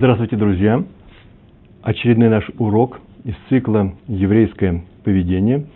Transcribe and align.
Здравствуйте, 0.00 0.36
друзья! 0.36 0.84
Очередной 1.82 2.28
наш 2.28 2.48
урок 2.56 3.00
из 3.24 3.34
цикла 3.48 3.94
«Еврейское 4.06 4.84
поведение». 5.02 5.66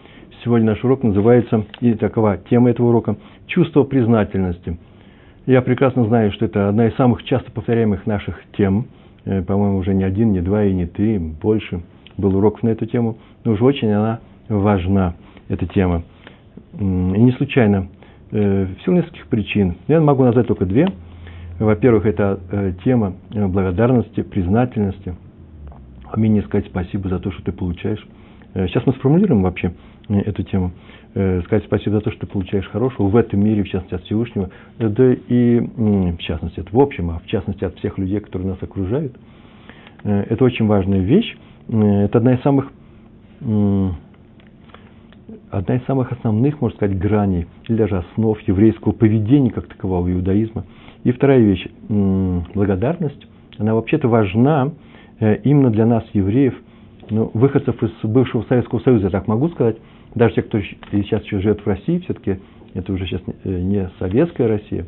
Сегодня 0.44 0.68
наш 0.68 0.84
урок 0.84 1.02
называется, 1.02 1.64
и 1.80 1.94
такова 1.94 2.36
тема 2.36 2.70
этого 2.70 2.90
урока– 2.90 3.16
«Чувство 3.48 3.82
признательности». 3.82 4.78
Я 5.46 5.60
прекрасно 5.60 6.04
знаю, 6.04 6.30
что 6.30 6.44
это 6.44 6.68
одна 6.68 6.86
из 6.86 6.94
самых 6.94 7.24
часто 7.24 7.50
повторяемых 7.50 8.06
наших 8.06 8.40
тем. 8.56 8.86
Э, 9.24 9.42
по-моему, 9.42 9.78
уже 9.78 9.92
не 9.92 10.04
один, 10.04 10.30
не 10.30 10.40
два 10.40 10.66
и 10.66 10.72
не 10.72 10.86
три, 10.86 11.18
больше 11.18 11.82
был 12.16 12.36
уроков 12.36 12.62
на 12.62 12.68
эту 12.68 12.86
тему. 12.86 13.18
Но 13.42 13.54
уж 13.54 13.60
очень 13.60 13.90
она 13.90 14.20
важна, 14.48 15.14
эта 15.48 15.66
тема. 15.66 16.04
И 16.78 16.84
не 16.84 17.32
случайно, 17.32 17.88
э, 18.30 18.66
в 18.66 18.84
силу 18.84 18.98
нескольких 18.98 19.26
причин. 19.26 19.74
Я 19.88 20.00
могу 20.00 20.22
назвать 20.22 20.46
только 20.46 20.64
две– 20.64 20.86
во-первых, 21.64 22.06
это 22.06 22.40
э, 22.50 22.72
тема 22.84 23.14
э, 23.30 23.46
благодарности, 23.46 24.22
признательности, 24.22 25.14
умение 26.14 26.42
сказать 26.42 26.66
спасибо 26.66 27.08
за 27.08 27.18
то, 27.18 27.30
что 27.30 27.42
ты 27.42 27.52
получаешь. 27.52 28.04
Э, 28.54 28.66
сейчас 28.66 28.84
мы 28.86 28.92
сформулируем 28.94 29.42
вообще 29.42 29.72
эту 30.08 30.42
тему. 30.42 30.72
Сказать 31.14 31.64
спасибо 31.64 31.96
за 31.96 32.00
то, 32.00 32.10
что 32.10 32.20
ты 32.20 32.26
получаешь 32.26 32.66
хорошего 32.68 33.06
в 33.06 33.16
этом 33.16 33.38
мире, 33.38 33.62
в 33.62 33.68
частности 33.68 33.94
от 33.94 34.02
Всевышнего, 34.04 34.50
да 34.78 35.12
и 35.12 35.60
в 35.60 36.18
частности, 36.18 36.60
это 36.60 36.74
в 36.74 36.80
общем, 36.80 37.10
а 37.10 37.18
в 37.18 37.26
частности 37.26 37.64
от 37.64 37.76
всех 37.78 37.98
людей, 37.98 38.18
которые 38.18 38.48
нас 38.48 38.62
окружают. 38.62 39.14
Это 40.02 40.42
очень 40.42 40.66
важная 40.66 41.00
вещь. 41.00 41.36
Это 41.68 42.18
одна 42.18 42.34
из 42.34 42.40
самых 42.40 42.72
одна 45.50 45.76
из 45.76 45.84
самых 45.84 46.12
основных, 46.12 46.60
можно 46.62 46.76
сказать, 46.76 46.98
граней 46.98 47.46
или 47.68 47.76
даже 47.76 47.98
основ 47.98 48.40
еврейского 48.40 48.92
поведения 48.92 49.50
как 49.50 49.66
такового 49.66 50.10
иудаизма– 50.10 50.64
и 51.04 51.12
вторая 51.12 51.40
вещь, 51.40 51.66
благодарность, 51.88 53.26
она 53.58 53.74
вообще-то 53.74 54.08
важна 54.08 54.72
э, 55.20 55.36
именно 55.44 55.70
для 55.70 55.86
нас, 55.86 56.04
евреев, 56.12 56.54
ну, 57.10 57.30
выходцев 57.34 57.82
из 57.82 57.90
бывшего 58.02 58.42
Советского 58.48 58.80
Союза, 58.80 59.04
я 59.04 59.10
так 59.10 59.26
могу 59.26 59.48
сказать, 59.48 59.76
даже 60.14 60.34
те, 60.34 60.42
кто 60.42 60.60
сейчас 60.60 61.22
еще 61.24 61.40
живет 61.40 61.60
в 61.60 61.66
России, 61.66 61.98
все-таки 62.00 62.38
это 62.74 62.92
уже 62.92 63.06
сейчас 63.06 63.22
не 63.44 63.78
э, 63.78 63.88
советская 63.98 64.48
Россия, 64.48 64.86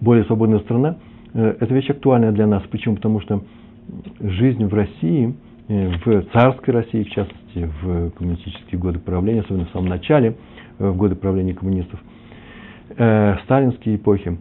более 0.00 0.24
свободная 0.24 0.60
страна, 0.60 0.96
э, 1.34 1.56
эта 1.60 1.74
вещь 1.74 1.90
актуальна 1.90 2.32
для 2.32 2.46
нас. 2.46 2.62
Почему? 2.70 2.96
Потому 2.96 3.20
что 3.20 3.42
жизнь 4.20 4.64
в 4.64 4.72
России, 4.72 5.34
в 5.68 6.22
царской 6.32 6.74
России, 6.74 7.04
в 7.04 7.10
частности, 7.10 7.70
в 7.82 8.10
коммунистические 8.10 8.78
годы 8.78 8.98
правления, 8.98 9.40
особенно 9.40 9.66
в 9.66 9.70
самом 9.70 9.88
начале, 9.88 10.36
в 10.78 10.94
годы 10.96 11.14
правления 11.14 11.54
коммунистов, 11.54 12.00
э, 12.96 13.36
сталинские 13.44 13.96
эпохи, 13.96 14.38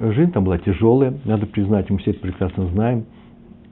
Жизнь 0.00 0.32
там 0.32 0.44
была 0.44 0.56
тяжелая, 0.56 1.12
надо 1.26 1.46
признать, 1.46 1.90
мы 1.90 1.98
все 1.98 2.12
это 2.12 2.20
прекрасно 2.20 2.68
знаем. 2.68 3.04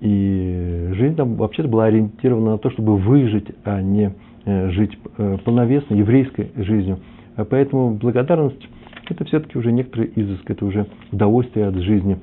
И 0.02 0.90
жизнь 0.92 1.16
там 1.16 1.36
вообще-то 1.36 1.68
была 1.68 1.86
ориентирована 1.86 2.52
на 2.52 2.58
то, 2.58 2.70
чтобы 2.70 2.98
выжить, 2.98 3.46
а 3.64 3.80
не 3.80 4.12
э, 4.44 4.70
жить 4.70 4.98
э, 5.16 5.38
полновесной 5.42 5.98
еврейской 5.98 6.50
жизнью. 6.56 6.98
А 7.36 7.46
поэтому 7.46 7.94
благодарность– 7.94 8.68
это 9.08 9.24
все-таки 9.24 9.56
уже 9.56 9.72
некоторый 9.72 10.12
изыск, 10.16 10.50
это 10.50 10.66
уже 10.66 10.86
удовольствие 11.12 11.66
от 11.66 11.76
жизни. 11.76 12.18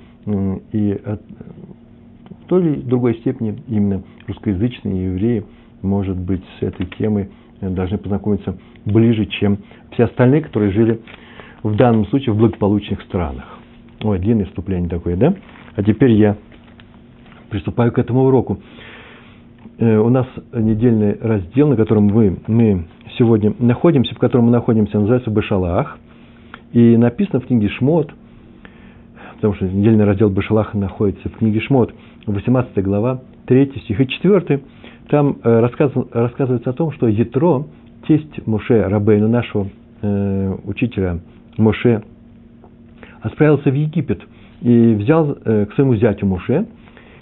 И 0.74 0.92
от, 1.04 1.22
в 2.30 2.48
той 2.48 2.62
или 2.62 2.82
другой 2.82 3.16
степени 3.16 3.60
именно 3.68 4.04
русскоязычные 4.28 5.06
евреи, 5.06 5.46
может 5.82 6.18
быть, 6.18 6.44
с 6.60 6.64
этой 6.64 6.86
темой 6.98 7.30
должны 7.62 7.98
познакомиться 7.98 8.56
ближе, 8.86 9.26
чем 9.26 9.58
все 9.94 10.04
остальные, 10.04 10.42
которые 10.42 10.72
жили 10.72 11.00
в 11.64 11.76
данном 11.76 12.06
случае 12.08 12.34
в 12.34 12.38
благополучных 12.38 13.02
странах. 13.04 13.46
Ой, 14.02 14.20
длинное 14.20 14.46
вступление 14.46 14.90
такое, 14.90 15.16
да? 15.16 15.34
А 15.76 15.84
теперь 15.84 16.12
я 16.12 16.38
приступаю 17.50 17.92
к 17.92 18.00
этому 18.00 18.24
уроку. 18.26 18.60
Э, 19.80 19.98
у 19.98 20.10
нас 20.10 20.28
недельный 20.54 21.18
раздел, 21.20 21.70
на 21.70 21.76
котором 21.76 22.06
мы, 22.06 22.38
мы 22.48 22.88
сегодня 23.18 23.54
находимся, 23.60 24.14
в 24.16 24.20
котором 24.20 24.46
мы 24.46 24.52
находимся, 24.52 25.00
называется 25.00 25.32
Башалах. 25.32 25.98
И 26.74 26.98
написано 26.98 27.40
в 27.40 27.48
книге 27.48 27.70
Шмот, 27.70 28.12
потому 29.36 29.54
что 29.56 29.66
недельный 29.66 30.06
раздел 30.06 30.30
Башалаха 30.30 30.78
находится 30.78 31.30
в 31.30 31.38
книге 31.38 31.62
Шмот, 31.62 31.94
18 32.26 32.84
глава, 32.84 33.22
3 33.46 33.74
стих 33.84 34.02
и 34.02 34.08
4. 34.08 34.62
Там 35.10 35.38
э, 35.44 35.60
рассказывается 35.60 36.70
о 36.70 36.74
том, 36.74 36.92
что 36.92 37.08
Ятро, 37.08 37.66
тесть 38.08 38.46
Муше 38.46 38.84
Рабейну, 38.84 39.28
нашего 39.28 39.68
э, 40.02 40.56
учителя 40.66 41.20
Моше 41.58 42.04
отправился 43.22 43.70
в 43.70 43.74
Египет 43.74 44.22
и 44.62 44.94
взял 44.94 45.38
э, 45.44 45.66
к 45.66 45.74
своему 45.74 45.96
зятю 45.96 46.26
Моше, 46.26 46.66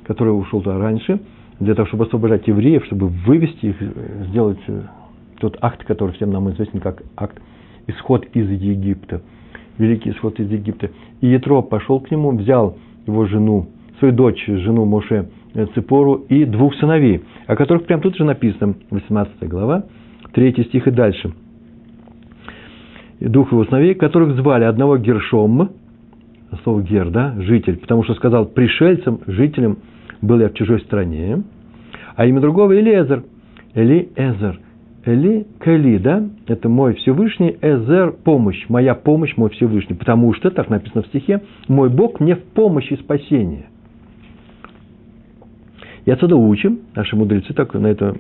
который 0.04 0.30
ушел 0.30 0.62
туда 0.62 0.78
раньше, 0.78 1.20
для 1.60 1.74
того, 1.74 1.88
чтобы 1.88 2.06
освобождать 2.06 2.48
евреев, 2.48 2.86
чтобы 2.86 3.08
вывести 3.08 3.68
их, 3.68 3.76
э, 3.80 4.26
сделать 4.30 4.60
э, 4.68 4.82
тот 5.40 5.58
акт, 5.62 5.84
который 5.86 6.14
всем 6.14 6.32
нам 6.32 6.50
известен 6.52 6.80
как 6.80 7.04
акт 7.16 7.42
исход 7.88 8.26
из 8.34 8.50
Египта, 8.50 9.22
великий 9.78 10.12
исход 10.12 10.40
из 10.40 10.50
Египта. 10.50 10.90
И 11.22 11.28
Ятро 11.28 11.62
пошел 11.62 12.00
к 12.00 12.12
нему, 12.12 12.32
взял 12.32 12.78
его 13.06 13.26
жену, 13.26 13.70
свою 14.00 14.14
дочь, 14.14 14.44
жену 14.46 14.86
Моше 14.86 15.30
Ципору 15.74 16.16
и 16.28 16.44
двух 16.46 16.76
сыновей, 16.76 17.24
о 17.48 17.56
которых 17.56 17.86
прямо 17.86 18.02
тут 18.02 18.18
же 18.18 18.26
написано, 18.26 18.76
18 18.90 19.48
глава, 19.48 19.86
3 20.34 20.66
стих 20.66 20.88
и 20.88 20.92
дальше– 20.92 21.34
двух 23.20 23.52
его 23.52 23.66
сыновей, 23.66 23.96
которых 23.96 24.36
звали. 24.36 24.64
Одного 24.64 24.98
Гершом, 24.98 25.72
слово 26.64 26.82
Гер, 26.82 27.10
да, 27.10 27.36
житель, 27.40 27.78
потому 27.78 28.04
что 28.04 28.14
сказал 28.16 28.46
пришельцам, 28.46 29.22
жителям, 29.28 29.78
был 30.22 30.40
я 30.40 30.50
в 30.50 30.54
чужой 30.54 30.80
стране, 30.82 31.44
а 32.16 32.26
имя 32.26 32.42
другого 32.42 32.78
Элиезер, 32.80 33.24
Элиезер, 33.74 34.60
Эли 35.06 35.46
Кали, 35.60 35.98
да, 36.00 36.28
это 36.48 36.68
мой 36.68 36.96
Всевышний, 36.96 37.58
Эзер– 37.62 38.12
помощь, 38.24 38.66
моя 38.70 38.96
помощь, 38.96 39.38
мой 39.38 39.52
Всевышний, 39.52 39.96
потому 39.96 40.34
что, 40.34 40.50
так 40.50 40.70
написано 40.70 41.04
в 41.04 41.08
стихе, 41.08 41.44
мой 41.68 41.90
Бог 41.90 42.20
мне 42.20 42.36
в 42.36 42.44
помощь 42.44 42.92
и 42.92 42.96
спасение. 42.96 43.68
И 46.06 46.12
отсюда 46.12 46.36
учим, 46.36 46.80
наши 46.96 47.16
мудрецы 47.16 47.54
так 47.54 47.74
на 47.76 47.88
это 47.88 48.16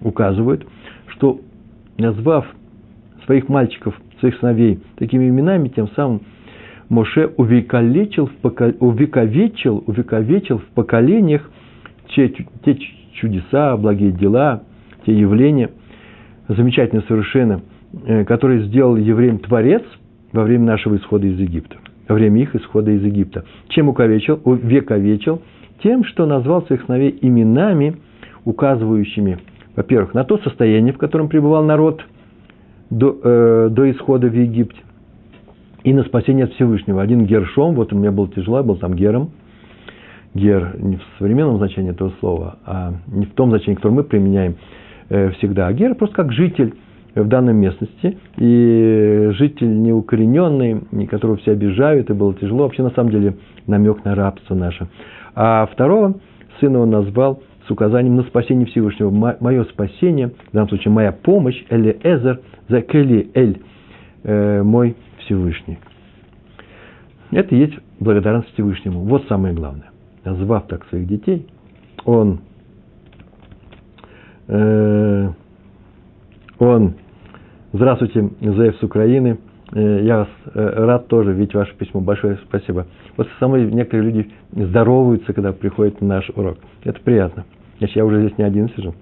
указывают, 0.00 0.66
что 1.08 1.40
назвав 1.96 2.46
своих 3.24 3.48
мальчиков, 3.48 3.94
своих 4.20 4.36
сыновей 4.36 4.80
такими 4.96 5.28
именами, 5.28 5.68
тем 5.68 5.88
самым 5.96 6.22
Моше 6.88 7.32
увековечил 7.38 8.30
увековечил, 8.80 9.82
увековечил 9.86 10.58
в 10.58 10.64
поколениях 10.74 11.50
те, 12.08 12.28
те 12.28 12.78
чудеса, 13.14 13.76
благие 13.78 14.12
дела, 14.12 14.62
те 15.06 15.18
явления, 15.18 15.70
замечательно 16.48 17.02
совершенно, 17.08 17.62
э, 18.06 18.24
которые 18.24 18.64
сделал 18.64 18.96
евреям 18.96 19.38
Творец 19.38 19.82
во 20.32 20.42
время 20.42 20.64
нашего 20.64 20.96
исхода 20.96 21.26
из 21.26 21.38
Египта, 21.38 21.76
во 22.08 22.14
время 22.14 22.42
их 22.42 22.54
исхода 22.54 22.90
из 22.90 23.02
Египта. 23.02 23.44
Чем 23.68 23.88
увековечил? 23.88 24.40
Увековечил 24.44 25.40
тем, 25.82 26.04
что 26.04 26.26
назвал 26.26 26.62
своих 26.66 26.82
сыновей 26.82 27.16
именами, 27.22 27.96
указывающими, 28.44 29.38
во-первых, 29.76 30.14
на 30.14 30.24
то 30.24 30.38
состояние, 30.38 30.92
в 30.92 30.98
котором 30.98 31.28
пребывал 31.28 31.64
народ 31.64 32.02
до, 32.92 33.18
э, 33.22 33.68
до 33.70 33.90
исхода 33.90 34.28
в 34.28 34.34
Египте. 34.34 34.78
И 35.82 35.92
на 35.92 36.04
спасение 36.04 36.44
от 36.44 36.52
Всевышнего. 36.52 37.02
Один 37.02 37.24
Гершом, 37.24 37.74
вот 37.74 37.92
у 37.92 37.96
меня 37.96 38.12
было 38.12 38.28
тяжело, 38.28 38.58
я 38.58 38.62
был 38.62 38.76
там 38.76 38.94
Гером. 38.94 39.30
Гер 40.34 40.76
не 40.78 40.96
в 40.96 41.02
современном 41.18 41.58
значении 41.58 41.90
этого 41.90 42.12
слова, 42.20 42.56
а 42.64 42.94
не 43.06 43.26
в 43.26 43.32
том 43.32 43.50
значении, 43.50 43.76
которое 43.76 43.96
мы 43.96 44.04
применяем 44.04 44.54
э, 45.08 45.30
всегда. 45.32 45.66
А 45.66 45.72
Гер 45.72 45.94
просто 45.94 46.16
как 46.16 46.32
житель 46.32 46.74
в 47.14 47.28
данной 47.28 47.52
местности, 47.52 48.16
и 48.38 49.28
житель 49.32 49.82
неукорененный, 49.82 51.06
которого 51.06 51.36
все 51.38 51.52
обижают, 51.52 52.08
и 52.08 52.14
было 52.14 52.32
тяжело. 52.34 52.64
Вообще, 52.64 52.82
на 52.82 52.90
самом 52.90 53.10
деле, 53.10 53.36
намек 53.66 54.04
на 54.04 54.14
рабство 54.14 54.54
наше. 54.54 54.88
А 55.34 55.68
второго 55.70 56.14
сына 56.60 56.78
он 56.78 56.90
назвал 56.90 57.42
с 57.66 57.70
указанием 57.70 58.16
на 58.16 58.22
спасение 58.24 58.66
Всевышнего. 58.66 59.10
Мое 59.40 59.64
спасение, 59.64 60.28
в 60.28 60.52
данном 60.52 60.68
случае 60.68 60.92
моя 60.92 61.12
помощь, 61.12 61.62
Эли 61.70 61.96
Эзер, 62.02 62.40
за 62.68 62.80
Кели 62.82 63.30
Эль, 63.34 63.60
э, 64.24 64.62
мой 64.62 64.96
Всевышний. 65.20 65.78
Это 67.30 67.54
и 67.54 67.58
есть 67.58 67.74
благодарность 67.98 68.52
Всевышнему. 68.54 69.00
Вот 69.00 69.26
самое 69.28 69.54
главное. 69.54 69.90
Назвав 70.24 70.66
так 70.68 70.84
своих 70.86 71.06
детей, 71.08 71.46
он, 72.04 72.40
э, 74.48 75.28
он, 76.58 76.94
здравствуйте, 77.72 78.28
Зеев 78.40 78.76
с 78.76 78.82
Украины, 78.82 79.38
э, 79.72 80.00
я 80.04 80.18
вас 80.18 80.28
э, 80.54 80.84
рад 80.84 81.08
тоже 81.08 81.32
видеть 81.32 81.54
ваше 81.54 81.74
письмо. 81.76 82.00
Большое 82.00 82.38
спасибо. 82.48 82.86
Вот 83.16 83.28
со 83.38 83.46
некоторые 83.46 84.10
люди 84.10 84.30
здороваются, 84.52 85.32
когда 85.32 85.52
приходят 85.52 86.00
на 86.00 86.08
наш 86.16 86.30
урок. 86.30 86.58
Это 86.84 87.00
приятно. 87.00 87.44
Значит, 87.78 87.96
я 87.96 88.04
уже 88.04 88.20
здесь 88.20 88.38
не 88.38 88.44
один 88.44 88.68
сижу. 88.70 88.94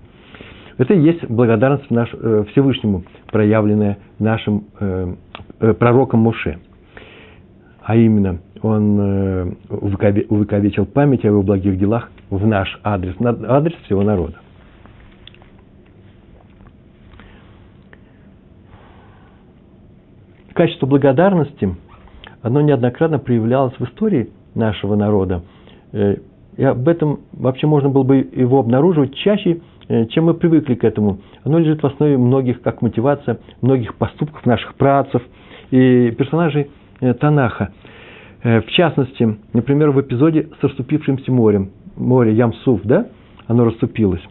Это 0.79 0.95
и 0.95 1.01
есть 1.01 1.29
благодарность 1.29 1.91
наш, 1.91 2.09
э, 2.15 2.45
Всевышнему, 2.53 3.05
проявленная 3.31 3.99
нашим 4.19 4.65
э, 4.81 5.15
э, 5.61 5.75
пророком 5.75 6.21
Муше. 6.21 6.59
а 7.83 7.97
именно 7.97 8.39
он 8.63 8.99
э, 9.01 9.53
увековечил 9.69 10.87
память 10.87 11.25
о 11.25 11.29
его 11.29 11.43
благих 11.43 11.79
делах 11.79 12.11
в 12.31 12.47
наш 12.47 12.79
адрес, 12.83 13.19
на 13.21 13.31
адрес 13.57 13.75
всего 13.85 14.03
народа. 14.03 14.37
Качество 20.55 20.87
благодарности, 20.87 21.75
оно 22.43 22.61
неоднократно 22.61 23.19
проявлялось 23.19 23.75
в 23.79 23.85
истории 23.85 24.31
нашего 24.55 24.97
народа. 24.97 25.43
Э, 25.93 26.17
и 26.57 26.65
об 26.65 26.89
этом 26.89 27.21
вообще 27.33 27.67
можно 27.67 27.89
было 27.89 28.03
бы 28.03 28.17
его 28.17 28.59
обнаруживать 28.59 29.15
чаще, 29.15 29.61
э, 29.89 30.07
чем 30.07 30.27
мы 30.27 30.35
привыкли 30.35 30.75
к 30.75 30.85
этому. 30.85 31.21
Оно 31.45 31.59
лежит 31.59 31.83
в 31.83 31.87
основе 31.87 32.17
многих, 32.17 32.63
как 32.63 32.83
мотивация, 32.83 33.39
многих 33.61 33.95
поступков 33.97 34.45
наших 34.47 34.75
працев 34.75 35.23
и 35.71 36.11
персонажей 36.17 36.71
э, 37.01 37.15
Танаха. 37.15 37.73
В 38.43 38.65
частности, 38.69 39.37
например, 39.53 39.91
в 39.91 40.01
эпизоде 40.01 40.49
с 40.59 40.65
расступившимся 40.65 41.31
морем, 41.31 41.73
море 41.97 42.33
Ямсуф, 42.33 42.81
да, 42.85 43.09
оно 43.47 43.67
расступилось. 43.67 44.23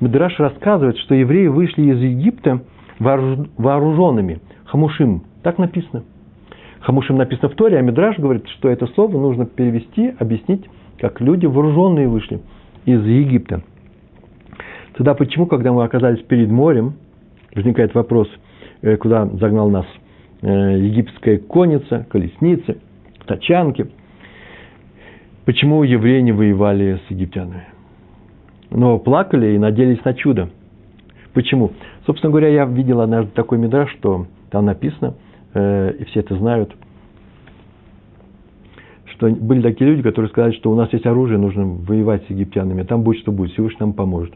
Медраш 0.00 0.38
рассказывает, 0.38 0.98
что 0.98 1.14
евреи 1.14 1.46
вышли 1.46 1.84
из 1.84 1.98
Египта 1.98 2.60
вооруженными, 2.98 4.40
хамушим, 4.66 5.22
так 5.42 5.56
написано. 5.56 6.02
Хамушим 6.84 7.16
написано 7.16 7.48
в 7.48 7.54
Торе, 7.54 7.78
а 7.78 7.80
Мидраш 7.80 8.18
говорит, 8.18 8.46
что 8.48 8.68
это 8.68 8.86
слово 8.88 9.18
нужно 9.18 9.46
перевести, 9.46 10.14
объяснить, 10.18 10.66
как 10.98 11.18
люди 11.22 11.46
вооруженные 11.46 12.08
вышли 12.08 12.40
из 12.84 13.02
Египта. 13.06 13.62
Тогда 14.92 15.14
почему, 15.14 15.46
когда 15.46 15.72
мы 15.72 15.82
оказались 15.82 16.22
перед 16.24 16.50
морем, 16.50 16.96
возникает 17.54 17.94
вопрос, 17.94 18.28
э, 18.82 18.98
куда 18.98 19.24
загнал 19.24 19.70
нас 19.70 19.86
э, 20.42 20.76
египетская 20.78 21.38
конница, 21.38 22.06
колесницы, 22.10 22.76
тачанки, 23.24 23.86
почему 25.46 25.84
евреи 25.84 26.20
не 26.20 26.32
воевали 26.32 27.00
с 27.08 27.10
египтянами? 27.10 27.64
Но 28.70 28.98
плакали 28.98 29.54
и 29.54 29.58
надеялись 29.58 30.04
на 30.04 30.12
чудо. 30.12 30.50
Почему? 31.32 31.72
Собственно 32.04 32.30
говоря, 32.30 32.48
я 32.48 32.66
видел 32.66 33.00
однажды 33.00 33.32
такой 33.32 33.56
мидраж, 33.56 33.90
что 33.92 34.26
там 34.50 34.66
написано, 34.66 35.14
Э, 35.54 35.92
и 35.98 36.04
все 36.04 36.20
это 36.20 36.36
знают, 36.36 36.74
что 39.06 39.28
были 39.28 39.62
такие 39.62 39.88
люди, 39.88 40.02
которые 40.02 40.28
сказали, 40.28 40.52
что 40.52 40.70
у 40.70 40.74
нас 40.74 40.92
есть 40.92 41.06
оружие, 41.06 41.38
нужно 41.38 41.64
воевать 41.64 42.24
с 42.26 42.30
египтянами, 42.30 42.82
там 42.82 43.02
будет 43.02 43.20
что 43.20 43.32
будет, 43.32 43.52
Всевышний 43.52 43.80
нам 43.80 43.92
поможет. 43.92 44.34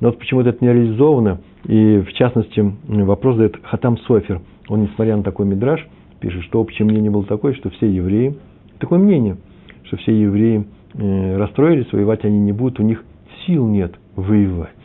Но 0.00 0.08
вот 0.08 0.18
почему-то 0.18 0.50
это 0.50 0.64
не 0.64 0.72
реализовано, 0.72 1.40
и 1.64 2.02
в 2.06 2.12
частности 2.12 2.74
вопрос 2.86 3.36
задает 3.36 3.56
Хатам 3.64 3.98
Софер. 3.98 4.42
Он, 4.68 4.82
несмотря 4.82 5.16
на 5.16 5.22
такой 5.22 5.46
мидраж, 5.46 5.86
пишет, 6.20 6.42
что 6.44 6.60
общее 6.60 6.86
мнение 6.86 7.10
было 7.10 7.24
такое, 7.24 7.54
что 7.54 7.70
все 7.70 7.90
евреи, 7.90 8.36
такое 8.78 8.98
мнение, 8.98 9.36
что 9.84 9.96
все 9.96 10.12
евреи 10.12 10.66
э, 10.94 11.36
расстроились, 11.36 11.92
воевать 11.92 12.24
они 12.24 12.38
не 12.38 12.52
будут, 12.52 12.78
у 12.78 12.82
них 12.82 13.04
сил 13.46 13.66
нет 13.66 13.94
воевать. 14.14 14.75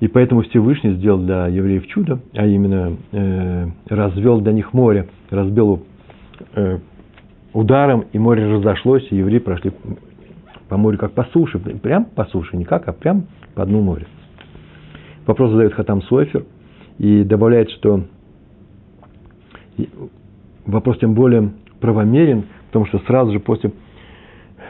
И 0.00 0.08
поэтому 0.08 0.42
Всевышний 0.42 0.94
сделал 0.94 1.18
для 1.18 1.46
евреев 1.48 1.86
чудо, 1.88 2.20
а 2.34 2.46
именно 2.46 2.96
э, 3.12 3.66
развел 3.86 4.40
для 4.40 4.52
них 4.52 4.72
море, 4.72 5.08
разбил 5.28 5.84
э, 6.54 6.78
ударом, 7.52 8.06
и 8.10 8.18
море 8.18 8.46
разошлось, 8.46 9.06
и 9.10 9.16
евреи 9.16 9.38
прошли 9.38 9.72
по 10.70 10.78
морю 10.78 10.96
как 10.96 11.12
по 11.12 11.24
суше, 11.24 11.58
прям 11.58 12.06
по 12.06 12.24
суше, 12.24 12.56
не 12.56 12.64
как, 12.64 12.88
а 12.88 12.92
прям 12.92 13.26
по 13.54 13.66
дну 13.66 13.82
моря. 13.82 14.06
Вопрос 15.26 15.50
задает 15.50 15.74
Хатам 15.74 16.00
Суэфер 16.02 16.44
и 16.98 17.22
добавляет, 17.22 17.70
что 17.70 18.04
вопрос 20.64 20.98
тем 20.98 21.12
более 21.12 21.52
правомерен, 21.78 22.44
потому 22.68 22.86
что 22.86 23.00
сразу 23.00 23.32
же 23.32 23.40
после, 23.40 23.72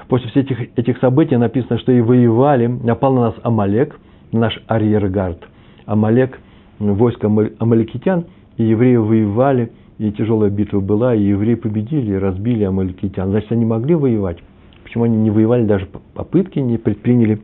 после 0.08 0.28
всех 0.30 0.50
этих, 0.50 0.76
этих 0.76 0.98
событий 0.98 1.36
написано, 1.36 1.78
что 1.78 1.92
и 1.92 2.00
воевали, 2.00 2.66
напал 2.66 3.14
на 3.14 3.20
нас 3.26 3.34
Амалек– 3.44 3.96
наш 4.32 4.60
арьергард. 4.66 5.42
Амалек, 5.86 6.38
войско 6.78 7.26
амаликитян, 7.58 8.26
и 8.56 8.64
евреи 8.64 8.96
воевали, 8.96 9.72
и 9.98 10.10
тяжелая 10.12 10.50
битва 10.50 10.80
была, 10.80 11.14
и 11.14 11.22
евреи 11.22 11.54
победили, 11.54 12.12
и 12.12 12.18
разбили 12.18 12.64
амаликитян. 12.64 13.30
Значит, 13.30 13.52
они 13.52 13.64
могли 13.64 13.94
воевать. 13.94 14.38
Почему 14.82 15.04
они 15.04 15.16
не 15.16 15.30
воевали, 15.30 15.64
даже 15.64 15.86
попытки 15.86 16.58
не 16.58 16.78
предприняли 16.78 17.40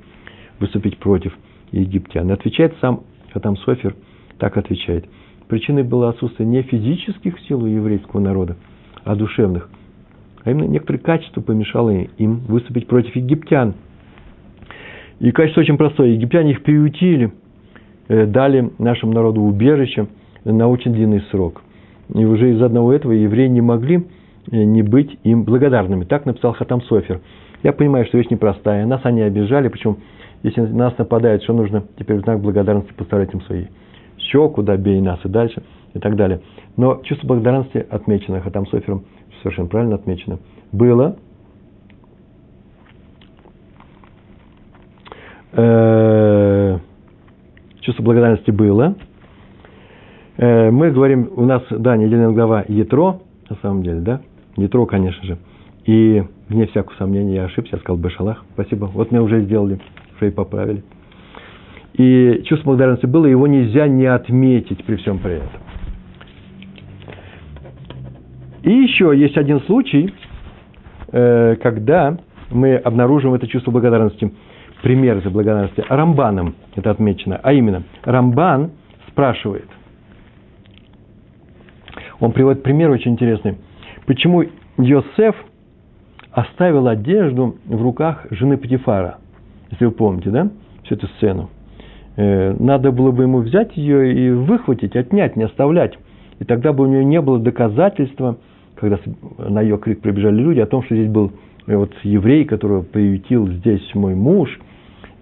выступить 0.59 0.99
против 0.99 1.37
египтян? 1.71 2.29
И 2.31 2.33
отвечает 2.33 2.75
сам 2.81 3.03
Хатам 3.33 3.57
Софер, 3.59 3.95
так 4.39 4.57
отвечает. 4.57 5.07
Причиной 5.49 5.85
было 5.85 6.09
отсутствие 6.09 6.49
не 6.49 6.63
физических 6.63 7.39
сил 7.41 7.63
у 7.63 7.67
еврейского 7.67 8.21
народа, 8.21 8.57
а 9.05 9.15
душевных. 9.15 9.69
А 10.43 10.51
именно 10.51 10.67
некоторые 10.67 11.01
качества 11.01 11.41
помешало 11.41 11.91
им 11.91 12.39
выступить 12.49 12.87
против 12.87 13.15
египтян– 13.17 13.75
и 15.21 15.31
качество 15.31 15.61
очень 15.61 15.77
простое. 15.77 16.09
Египтяне 16.09 16.53
их 16.53 16.63
приютили, 16.63 17.33
э, 18.09 18.27
дали 18.27 18.71
нашему 18.79 19.13
народу 19.13 19.41
убежище 19.43 20.07
на 20.45 20.69
очень 20.69 20.93
длинный 20.93 21.23
срок. 21.31 21.63
И 22.15 22.25
уже 22.25 22.53
из 22.53 22.63
одного 22.63 22.93
этого 22.93 23.13
евреи 23.13 23.49
не 23.49 23.61
могли 23.61 24.07
э, 24.51 24.63
не 24.63 24.83
быть 24.83 25.19
им 25.25 25.45
благодарными. 25.45 26.05
Так 26.05 26.27
написал 26.27 26.53
Хатам 26.53 26.83
Софер. 26.83 27.21
Я 27.63 27.73
понимаю, 27.73 28.05
что 28.07 28.19
вещь 28.19 28.31
непростая. 28.31 28.87
Нас 28.87 29.01
они 29.05 29.23
обижали, 29.23 29.69
причем 29.69 29.99
если 30.43 30.61
нас 30.61 30.97
нападают, 30.99 31.43
что 31.43 31.55
нужно 31.55 31.85
теперь 31.99 32.19
в 32.19 32.23
знак 32.23 32.41
благодарности 32.41 32.93
поставлять 32.93 33.33
им 33.33 33.41
свои 33.43 33.65
щеку, 34.19 34.63
да, 34.63 34.77
бей 34.77 35.01
нас 35.01 35.19
и 35.25 35.29
дальше, 35.29 35.63
и 35.95 35.99
так 35.99 36.17
далее. 36.17 36.41
Но 36.77 37.01
чувство 37.03 37.27
благодарности 37.27 37.85
отмечено 37.89 38.41
Хатам 38.41 38.67
Софером, 38.67 39.05
совершенно 39.43 39.69
правильно 39.69 39.95
отмечено, 39.97 40.39
было 40.73 41.17
Э, 45.57 46.79
чувство 47.81 48.03
благодарности 48.03 48.51
было. 48.51 48.95
Э, 50.37 50.71
мы 50.71 50.91
говорим, 50.91 51.31
у 51.35 51.47
нас, 51.47 51.63
да, 51.71 51.97
недельная 51.97 52.31
глава 52.31 52.65
Етро, 52.69 53.21
на 53.49 53.57
самом 53.63 53.83
деле, 53.83 54.01
да, 54.01 54.21
Етро, 54.57 54.85
конечно 54.85 55.25
же. 55.25 55.39
И 55.87 56.23
вне 56.49 56.67
всякого 56.67 56.95
сомнения 56.99 57.37
я 57.37 57.45
ошибся, 57.45 57.77
я 57.77 57.79
сказал 57.79 57.97
Бешалах. 57.97 58.45
Спасибо. 58.53 58.85
Вот 58.87 59.13
мы 59.13 59.23
уже 59.23 59.41
сделали, 59.43 59.81
уже 60.17 60.29
и 60.29 60.31
поправили. 60.31 60.83
И 61.95 62.43
чувство 62.45 62.71
благодарности 62.71 63.07
было, 63.07 63.25
его 63.25 63.47
нельзя 63.47 63.89
не 63.89 64.05
отметить 64.05 64.85
при 64.85 64.97
всем 64.97 65.19
при 65.19 65.37
этом. 65.37 65.61
И 68.63 68.71
еще 68.71 69.13
есть 69.17 69.39
один 69.39 69.61
случай, 69.63 70.13
э, 71.13 71.57
когда 71.63 72.19
мы 72.51 72.77
обнаруживаем 72.77 73.37
это 73.37 73.47
чувство 73.47 73.71
благодарности– 73.71 74.31
пример 74.83 75.19
этой 75.19 75.31
благодарности 75.31 75.85
Рамбаном, 75.89 76.55
это 76.75 76.91
отмечено. 76.91 77.41
А 77.43 77.53
именно, 77.53 77.85
Рамбан 78.05 78.71
спрашивает, 79.09 79.69
он 82.21 82.33
приводит 82.33 82.63
пример 82.63 82.91
очень 82.91 83.13
интересный, 83.13 83.57
почему 84.07 84.45
Йосеф 84.79 85.37
оставил 86.31 86.87
одежду 86.89 87.57
в 87.65 87.83
руках 87.83 88.27
жены 88.31 88.59
Патифара, 88.59 89.19
если 89.71 89.87
вы 89.87 89.93
помните, 89.93 90.31
да, 90.31 90.51
всю 90.85 90.95
эту 90.95 91.09
сцену. 91.09 91.51
Э, 92.17 92.55
надо 92.59 92.93
было 92.93 93.11
бы 93.11 93.25
ему 93.25 93.39
взять 93.39 93.77
ее 93.77 94.13
и 94.13 94.31
выхватить, 94.31 94.97
отнять, 94.97 95.37
не 95.37 95.45
оставлять. 95.45 95.99
И 96.39 96.45
тогда 96.45 96.73
бы 96.73 96.85
у 96.85 96.87
нее 96.87 97.05
не 97.05 97.21
было 97.21 97.39
доказательства, 97.39 98.37
когда 98.75 98.99
на 99.39 99.61
ее 99.61 99.79
крик 99.79 100.01
прибежали 100.01 100.37
люди, 100.37 100.61
о 100.61 100.67
том, 100.67 100.83
что 100.83 100.95
здесь 100.95 101.09
был 101.09 101.33
вот 101.67 101.93
еврей, 102.03 102.45
которого 102.45 102.83
приютил 102.83 103.49
здесь 103.49 103.95
мой 103.95 104.15
муж, 104.15 104.59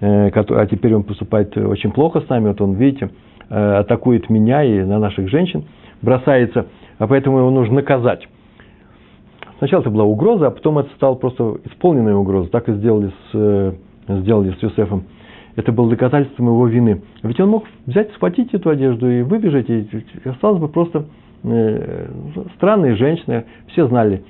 Э, 0.04 0.30
а 0.30 0.66
теперь 0.66 0.94
он 0.94 1.04
поступает 1.04 1.56
очень 1.56 1.90
плохо 1.90 2.20
с 2.20 2.28
нами, 2.28 2.48
вот 2.48 2.60
он, 2.60 2.74
видите, 2.74 3.10
э, 3.48 3.76
атакует 3.76 4.28
меня 4.28 4.62
и 4.62 4.82
на 4.82 4.98
наших 4.98 5.28
женщин, 5.30 5.64
бросается, 6.02 6.66
а 6.98 7.06
поэтому 7.06 7.38
его 7.38 7.50
нужно 7.50 7.76
наказать. 7.76 8.28
Сначала 9.58 9.80
это 9.80 9.90
была 9.90 10.04
угроза, 10.04 10.48
а 10.48 10.50
потом 10.50 10.78
это 10.78 10.90
стало 10.96 11.14
просто 11.14 11.58
исполненная 11.64 12.16
угроза. 12.16 12.50
Так 12.50 12.68
и 12.68 12.72
сделали 12.72 13.08
с, 13.08 13.30
э, 13.34 13.72
сделали 14.08 14.50
с 14.58 14.62
Юсефом. 14.62 15.04
Это 15.56 15.72
было 15.72 15.88
доказательством 15.88 16.48
его 16.48 16.66
вины. 16.66 17.02
Ведь 17.22 17.40
он 17.40 17.48
мог 17.48 17.64
взять, 17.86 18.12
схватить 18.12 18.52
эту 18.52 18.70
одежду 18.70 19.08
и 19.08 19.22
выбежать, 19.22 19.70
и 19.70 19.88
осталось 20.24 20.60
бы 20.60 20.66
просто 20.66 21.06
странные 22.56 22.96
женщины. 22.96 23.44
Все 23.68 23.86
знали, 23.86 24.24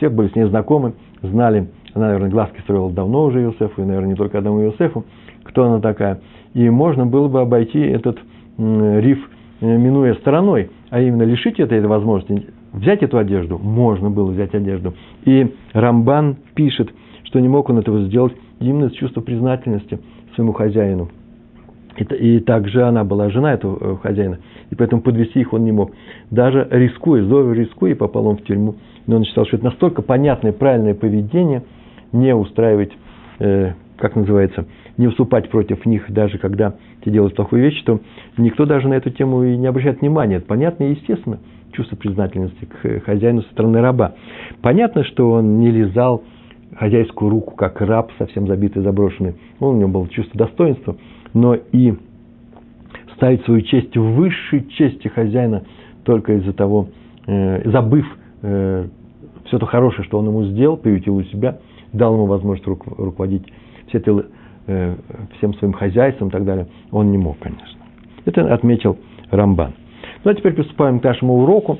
все 0.00 0.08
были 0.08 0.28
с 0.28 0.34
ней 0.34 0.44
знакомы, 0.44 0.94
знали, 1.22 1.68
она, 1.92 2.06
наверное, 2.06 2.30
глазки 2.30 2.58
строила 2.62 2.90
давно 2.90 3.24
уже 3.24 3.42
Иосифу, 3.42 3.82
и, 3.82 3.84
наверное, 3.84 4.10
не 4.10 4.14
только 4.14 4.38
одному 4.38 4.62
Иосифу, 4.62 5.04
кто 5.44 5.64
она 5.64 5.80
такая. 5.80 6.20
И 6.54 6.68
можно 6.70 7.04
было 7.04 7.28
бы 7.28 7.40
обойти 7.40 7.78
этот 7.78 8.18
риф, 8.56 9.18
э, 9.60 9.76
минуя 9.76 10.14
стороной, 10.14 10.70
а 10.88 11.00
именно 11.00 11.22
лишить 11.22 11.60
это 11.60 11.74
этой 11.74 11.86
возможности, 11.86 12.46
взять 12.72 13.02
эту 13.02 13.18
одежду, 13.18 13.58
можно 13.58 14.10
было 14.10 14.30
взять 14.30 14.54
одежду. 14.54 14.94
И 15.24 15.54
Рамбан 15.74 16.36
пишет, 16.54 16.90
что 17.24 17.38
не 17.38 17.48
мог 17.48 17.68
он 17.68 17.78
этого 17.78 18.02
сделать 18.04 18.32
именно 18.58 18.88
с 18.88 18.92
чувства 18.92 19.20
признательности 19.20 19.98
своему 20.34 20.54
хозяину. 20.54 21.10
И, 21.98 22.04
и 22.04 22.40
также 22.40 22.84
она 22.84 23.04
была 23.04 23.28
жена 23.28 23.52
этого 23.52 23.76
э, 23.80 23.96
хозяина, 24.02 24.38
и 24.70 24.74
поэтому 24.74 25.02
подвести 25.02 25.40
их 25.40 25.52
он 25.52 25.64
не 25.64 25.72
мог. 25.72 25.92
Даже 26.30 26.66
рискуя, 26.70 27.22
здорово 27.22 27.52
рискуя, 27.52 27.94
попал 27.94 28.26
он 28.28 28.38
в 28.38 28.44
тюрьму. 28.44 28.76
Но 29.06 29.16
он 29.16 29.24
считал, 29.24 29.46
что 29.46 29.56
это 29.56 29.66
настолько 29.66 30.02
понятное, 30.02 30.52
правильное 30.52 30.94
поведение, 30.94 31.62
не 32.12 32.34
устраивать, 32.34 32.92
э, 33.38 33.72
как 33.96 34.16
называется, 34.16 34.66
не 34.96 35.06
уступать 35.06 35.50
против 35.50 35.86
них, 35.86 36.10
даже 36.10 36.38
когда 36.38 36.74
те 37.04 37.10
делают 37.10 37.34
плохую 37.34 37.62
вещь, 37.62 37.78
что 37.80 38.00
никто 38.36 38.66
даже 38.66 38.88
на 38.88 38.94
эту 38.94 39.10
тему 39.10 39.44
и 39.44 39.56
не 39.56 39.66
обращает 39.66 40.00
внимания. 40.00 40.36
Это 40.36 40.46
понятно 40.46 40.84
и 40.84 40.90
естественно, 40.90 41.38
чувство 41.72 41.96
признательности 41.96 42.64
к 42.64 43.00
хозяину 43.04 43.42
со 43.42 43.50
стороны 43.50 43.80
раба. 43.80 44.14
Понятно, 44.60 45.04
что 45.04 45.32
он 45.32 45.60
не 45.60 45.70
лизал 45.70 46.22
хозяйскую 46.76 47.30
руку, 47.30 47.54
как 47.56 47.80
раб, 47.80 48.12
совсем 48.18 48.46
забитый, 48.46 48.82
заброшенный. 48.82 49.34
Он, 49.58 49.76
у 49.76 49.78
него 49.78 49.88
было 49.88 50.08
чувство 50.08 50.38
достоинства, 50.38 50.96
но 51.34 51.54
и 51.54 51.94
ставить 53.16 53.44
свою 53.44 53.60
честь 53.62 53.96
в 53.96 54.14
высшей 54.14 54.66
чести 54.68 55.08
хозяина 55.08 55.64
только 56.04 56.34
из-за 56.34 56.52
того, 56.52 56.88
э, 57.26 57.68
забыв 57.70 58.06
э, 58.42 58.86
все 59.46 59.58
то 59.58 59.66
хорошее, 59.66 60.04
что 60.04 60.18
он 60.18 60.26
ему 60.26 60.44
сделал, 60.44 60.76
приютил 60.76 61.16
у 61.16 61.22
себя, 61.24 61.58
дал 61.92 62.14
ему 62.14 62.26
возможность 62.26 62.66
руководить 62.66 63.44
все 63.88 63.98
это, 63.98 64.26
э, 64.66 64.94
всем 65.38 65.54
своим 65.54 65.72
хозяйством 65.72 66.28
и 66.28 66.30
так 66.30 66.44
далее, 66.44 66.68
он 66.90 67.10
не 67.10 67.18
мог, 67.18 67.38
конечно. 67.38 67.80
Это 68.24 68.52
отметил 68.52 68.98
Рамбан. 69.30 69.72
Ну, 70.24 70.30
а 70.30 70.34
теперь 70.34 70.52
приступаем 70.52 71.00
к 71.00 71.04
нашему 71.04 71.42
уроку. 71.42 71.78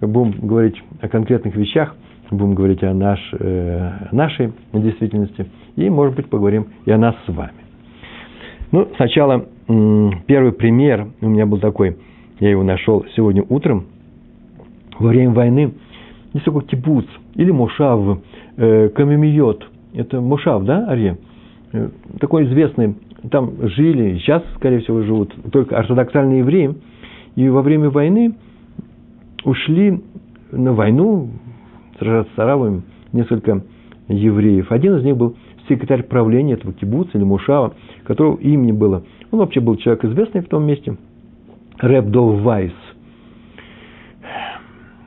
Будем 0.00 0.32
говорить 0.46 0.82
о 1.00 1.08
конкретных 1.08 1.54
вещах, 1.54 1.94
будем 2.30 2.54
говорить 2.54 2.82
о 2.82 2.92
наш, 2.92 3.20
э, 3.38 4.08
нашей 4.10 4.52
действительности, 4.72 5.46
и, 5.76 5.88
может 5.90 6.16
быть, 6.16 6.28
поговорим 6.28 6.68
и 6.84 6.90
о 6.90 6.98
нас 6.98 7.14
с 7.26 7.32
вами. 7.32 7.52
Ну, 8.72 8.88
сначала 8.96 9.44
первый 10.26 10.52
пример 10.52 11.08
у 11.20 11.28
меня 11.28 11.46
был 11.46 11.58
такой, 11.58 11.98
я 12.40 12.50
его 12.50 12.62
нашел 12.62 13.04
сегодня 13.14 13.44
утром, 13.48 13.84
во 14.98 15.08
время 15.08 15.32
войны, 15.32 15.72
есть 16.32 16.44
такой 16.44 16.62
кибуц 16.62 17.04
или 17.34 17.50
мушав, 17.50 18.20
э, 18.56 18.88
камемиот, 18.88 19.68
это 19.94 20.20
мушав, 20.20 20.64
да, 20.64 20.86
Арье? 20.88 21.18
Э, 21.72 21.88
такой 22.20 22.44
известный, 22.44 22.96
там 23.30 23.52
жили, 23.68 24.18
сейчас, 24.18 24.42
скорее 24.56 24.80
всего, 24.80 25.02
живут 25.02 25.34
только 25.52 25.78
ортодоксальные 25.78 26.40
евреи, 26.40 26.74
и 27.36 27.48
во 27.48 27.62
время 27.62 27.90
войны 27.90 28.34
ушли 29.44 30.02
на 30.50 30.72
войну 30.72 31.30
сражаться 31.98 32.32
с 32.34 32.38
арабами 32.38 32.82
несколько 33.12 33.62
евреев. 34.08 34.70
Один 34.70 34.96
из 34.96 35.04
них 35.04 35.16
был 35.16 35.36
секретарь 35.68 36.02
правления 36.02 36.54
этого 36.54 36.72
кибуца 36.72 37.10
или 37.14 37.24
мушава, 37.24 37.74
которого 38.04 38.36
имени 38.38 38.72
было. 38.72 39.04
Он 39.30 39.38
вообще 39.38 39.60
был 39.60 39.76
человек 39.76 40.04
известный 40.04 40.42
в 40.42 40.48
том 40.48 40.64
месте. 40.64 40.96
Рэб 41.78 42.14
Вайс. 42.14 42.72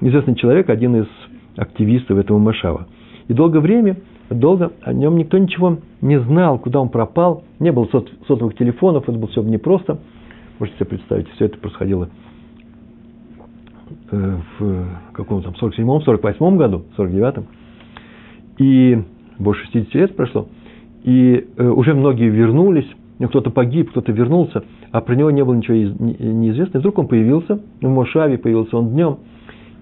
Известный 0.01 0.35
человек, 0.35 0.69
один 0.69 0.95
из 0.95 1.07
активистов 1.55 2.17
этого 2.17 2.37
Машава. 2.37 2.87
И 3.27 3.33
долгое 3.33 3.59
время, 3.59 3.97
долго 4.29 4.71
о 4.81 4.93
нем 4.93 5.17
никто 5.17 5.37
ничего 5.37 5.77
не 6.01 6.19
знал, 6.19 6.59
куда 6.59 6.81
он 6.81 6.89
пропал. 6.89 7.43
Не 7.59 7.71
было 7.71 7.85
сот, 7.91 8.11
сотовых 8.27 8.55
телефонов, 8.55 9.07
это 9.07 9.17
было 9.17 9.29
все 9.29 9.41
непросто. 9.41 9.99
Можете 10.59 10.77
себе 10.77 10.87
представить, 10.87 11.27
все 11.31 11.45
это 11.45 11.57
происходило 11.57 12.09
э, 14.11 14.37
в 14.59 14.85
каком 15.13 15.41
там 15.41 15.53
47-м, 15.53 16.01
48-м 16.05 16.57
году, 16.57 16.83
49-м. 16.97 17.45
И 18.57 19.03
больше 19.39 19.65
60 19.71 19.93
лет 19.95 20.15
прошло. 20.15 20.47
И 21.03 21.47
э, 21.57 21.67
уже 21.67 21.93
многие 21.93 22.29
вернулись, 22.29 22.87
ну, 23.19 23.27
кто-то 23.27 23.49
погиб, 23.49 23.91
кто-то 23.91 24.11
вернулся, 24.11 24.63
а 24.91 25.01
про 25.01 25.15
него 25.15 25.31
не 25.31 25.43
было 25.43 25.55
ничего 25.55 25.75
неизвестно. 25.75 26.77
И 26.77 26.79
вдруг 26.79 26.97
он 26.97 27.07
появился, 27.07 27.61
в 27.81 27.87
Мошаве 27.87 28.37
появился 28.37 28.77
он 28.77 28.89
днем, 28.89 29.17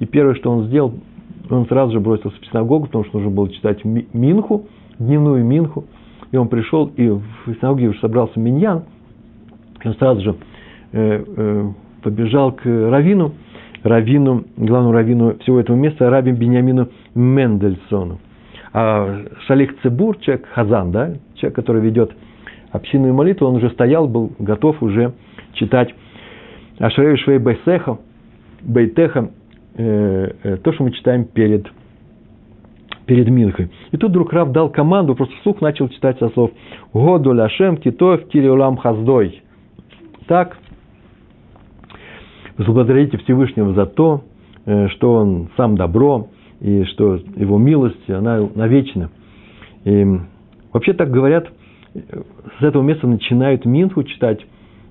и 0.03 0.05
первое, 0.05 0.35
что 0.35 0.51
он 0.51 0.65
сделал, 0.65 0.93
он 1.49 1.65
сразу 1.67 1.93
же 1.93 1.99
бросился 2.01 2.35
в 2.41 2.45
синагогу, 2.47 2.87
потому 2.87 3.05
что 3.05 3.19
нужно 3.19 3.31
было 3.31 3.49
читать 3.49 3.83
Минху, 3.85 4.67
дневную 4.99 5.45
Минху, 5.45 5.85
и 6.31 6.35
он 6.35 6.49
пришел, 6.49 6.87
и 6.87 7.07
в 7.07 7.21
синагоге 7.45 7.87
уже 7.87 7.99
собрался 7.99 8.37
Миньян, 8.37 8.83
и 9.81 9.87
он 9.87 9.95
сразу 9.95 10.21
же 10.21 10.35
э, 10.91 11.23
э, 11.25 11.71
побежал 12.01 12.51
к 12.51 12.65
Равину, 12.65 13.31
Равину, 13.83 14.43
главному 14.57 14.93
раввину 14.93 15.37
всего 15.39 15.61
этого 15.61 15.77
места, 15.77 16.09
Раби 16.09 16.31
Бениамину 16.33 16.89
Мендельсону. 17.15 18.19
А 18.73 19.21
Шалих 19.47 19.79
Цебур, 19.83 20.17
человек 20.17 20.47
Хазан, 20.53 20.91
да, 20.91 21.13
человек, 21.35 21.55
который 21.55 21.81
ведет 21.81 22.11
общинную 22.71 23.13
молитву, 23.13 23.47
он 23.47 23.55
уже 23.55 23.69
стоял, 23.69 24.07
был 24.07 24.31
готов 24.37 24.83
уже 24.83 25.13
читать 25.53 25.95
Ашрею 26.79 27.17
Швей 27.17 27.37
Бейсеха, 27.37 27.99
Бейтеха, 28.61 29.29
э, 29.75 30.31
э, 30.43 30.57
то, 30.57 30.73
что 30.73 30.83
мы 30.83 30.91
читаем 30.91 31.25
перед, 31.25 31.67
перед 33.05 33.29
Минхой. 33.29 33.69
И 33.91 33.97
тут 33.97 34.11
вдруг 34.11 34.31
Рав 34.33 34.51
дал 34.51 34.69
команду, 34.69 35.15
просто 35.15 35.35
вслух 35.37 35.61
начал 35.61 35.89
читать 35.89 36.19
со 36.19 36.29
слов 36.29 36.51
«Году 36.93 37.33
ляшем 37.33 37.77
китоев 37.77 38.27
кириулам 38.27 38.77
хаздой». 38.77 39.41
Так, 40.27 40.57
возблагодарите 42.57 43.17
Всевышнего 43.17 43.73
за 43.73 43.85
то, 43.85 44.23
э, 44.65 44.87
что 44.89 45.13
Он 45.13 45.49
сам 45.57 45.75
добро, 45.75 46.27
и 46.59 46.83
что 46.85 47.19
Его 47.35 47.57
милость, 47.57 48.09
она 48.09 48.47
навечна. 48.55 49.09
И 49.85 50.05
вообще 50.71 50.93
так 50.93 51.11
говорят– 51.11 51.49
с 52.59 52.63
этого 52.63 52.81
места 52.81 53.07
начинают 53.07 53.65
Минху 53.65 54.03
читать 54.03 54.45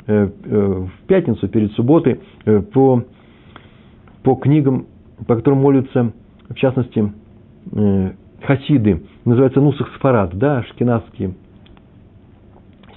в 0.06 0.90
пятницу 1.06 1.48
перед 1.48 1.72
субботой 1.72 2.20
по, 2.72 3.04
по 4.22 4.34
книгам, 4.34 4.86
по 5.26 5.36
которым 5.36 5.60
молятся, 5.60 6.12
в 6.48 6.54
частности, 6.54 7.12
хасиды, 8.42 9.02
называется 9.24 9.60
Нусах 9.60 9.88
Сфарад, 9.96 10.36
да, 10.36 10.58
ашкенадские 10.58 11.34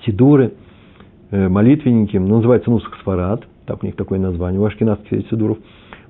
сидуры, 0.05 0.53
молитвенники, 1.31 2.17
называется 2.17 2.69
Нусах 2.69 2.95
Сфарад, 3.01 3.43
так 3.65 3.83
у 3.83 3.85
них 3.85 3.95
такое 3.95 4.19
название, 4.19 4.59
у 4.59 4.65
ашкенадских 4.65 5.27
сидуров, 5.29 5.57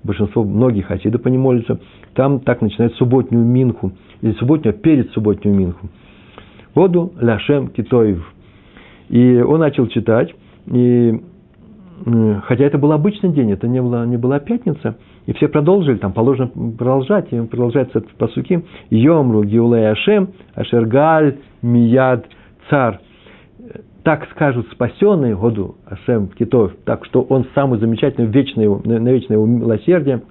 большинство, 0.03 0.43
многие 0.43 0.81
хасиды 0.81 1.17
по 1.17 1.29
ним 1.29 1.41
молятся, 1.41 1.79
там 2.13 2.39
так 2.39 2.61
начинают 2.61 2.95
субботнюю 2.95 3.45
минху, 3.45 3.91
или 4.21 4.33
субботнюю, 4.33 4.75
перед 4.75 5.11
субботнюю 5.11 5.57
минху. 5.57 5.89
Воду 6.73 7.13
ляшем 7.19 7.69
китоев. 7.69 8.25
И 9.09 9.41
он 9.41 9.59
начал 9.59 9.87
читать, 9.87 10.33
и 10.67 11.21
хотя 12.43 12.65
это 12.65 12.77
был 12.77 12.91
обычный 12.91 13.31
день, 13.31 13.51
это 13.51 13.67
не 13.67 13.81
была, 13.81 14.05
не 14.05 14.17
была 14.17 14.39
пятница, 14.39 14.97
и 15.25 15.33
все 15.33 15.47
продолжили, 15.47 15.97
там 15.97 16.13
положено 16.13 16.47
продолжать, 16.47 17.31
и 17.31 17.39
продолжается 17.41 17.99
это 17.99 18.09
в 18.09 18.15
посуке, 18.15 18.63
Йомру, 18.89 19.43
Геулей 19.43 19.91
Ашем, 19.91 20.29
Ашергаль, 20.53 21.37
Мияд, 21.61 22.25
Цар. 22.69 22.99
Так 24.03 24.27
скажут 24.31 24.67
спасенные 24.71 25.35
году 25.35 25.77
Ашем 25.85 26.27
Китов, 26.27 26.73
так 26.85 27.05
что 27.05 27.21
он 27.21 27.47
самый 27.55 27.79
замечательный, 27.79 28.27
вечное, 28.27 28.69
на 28.83 29.09
вечное 29.09 29.37
его 29.37 29.45
милосердие. 29.45 30.21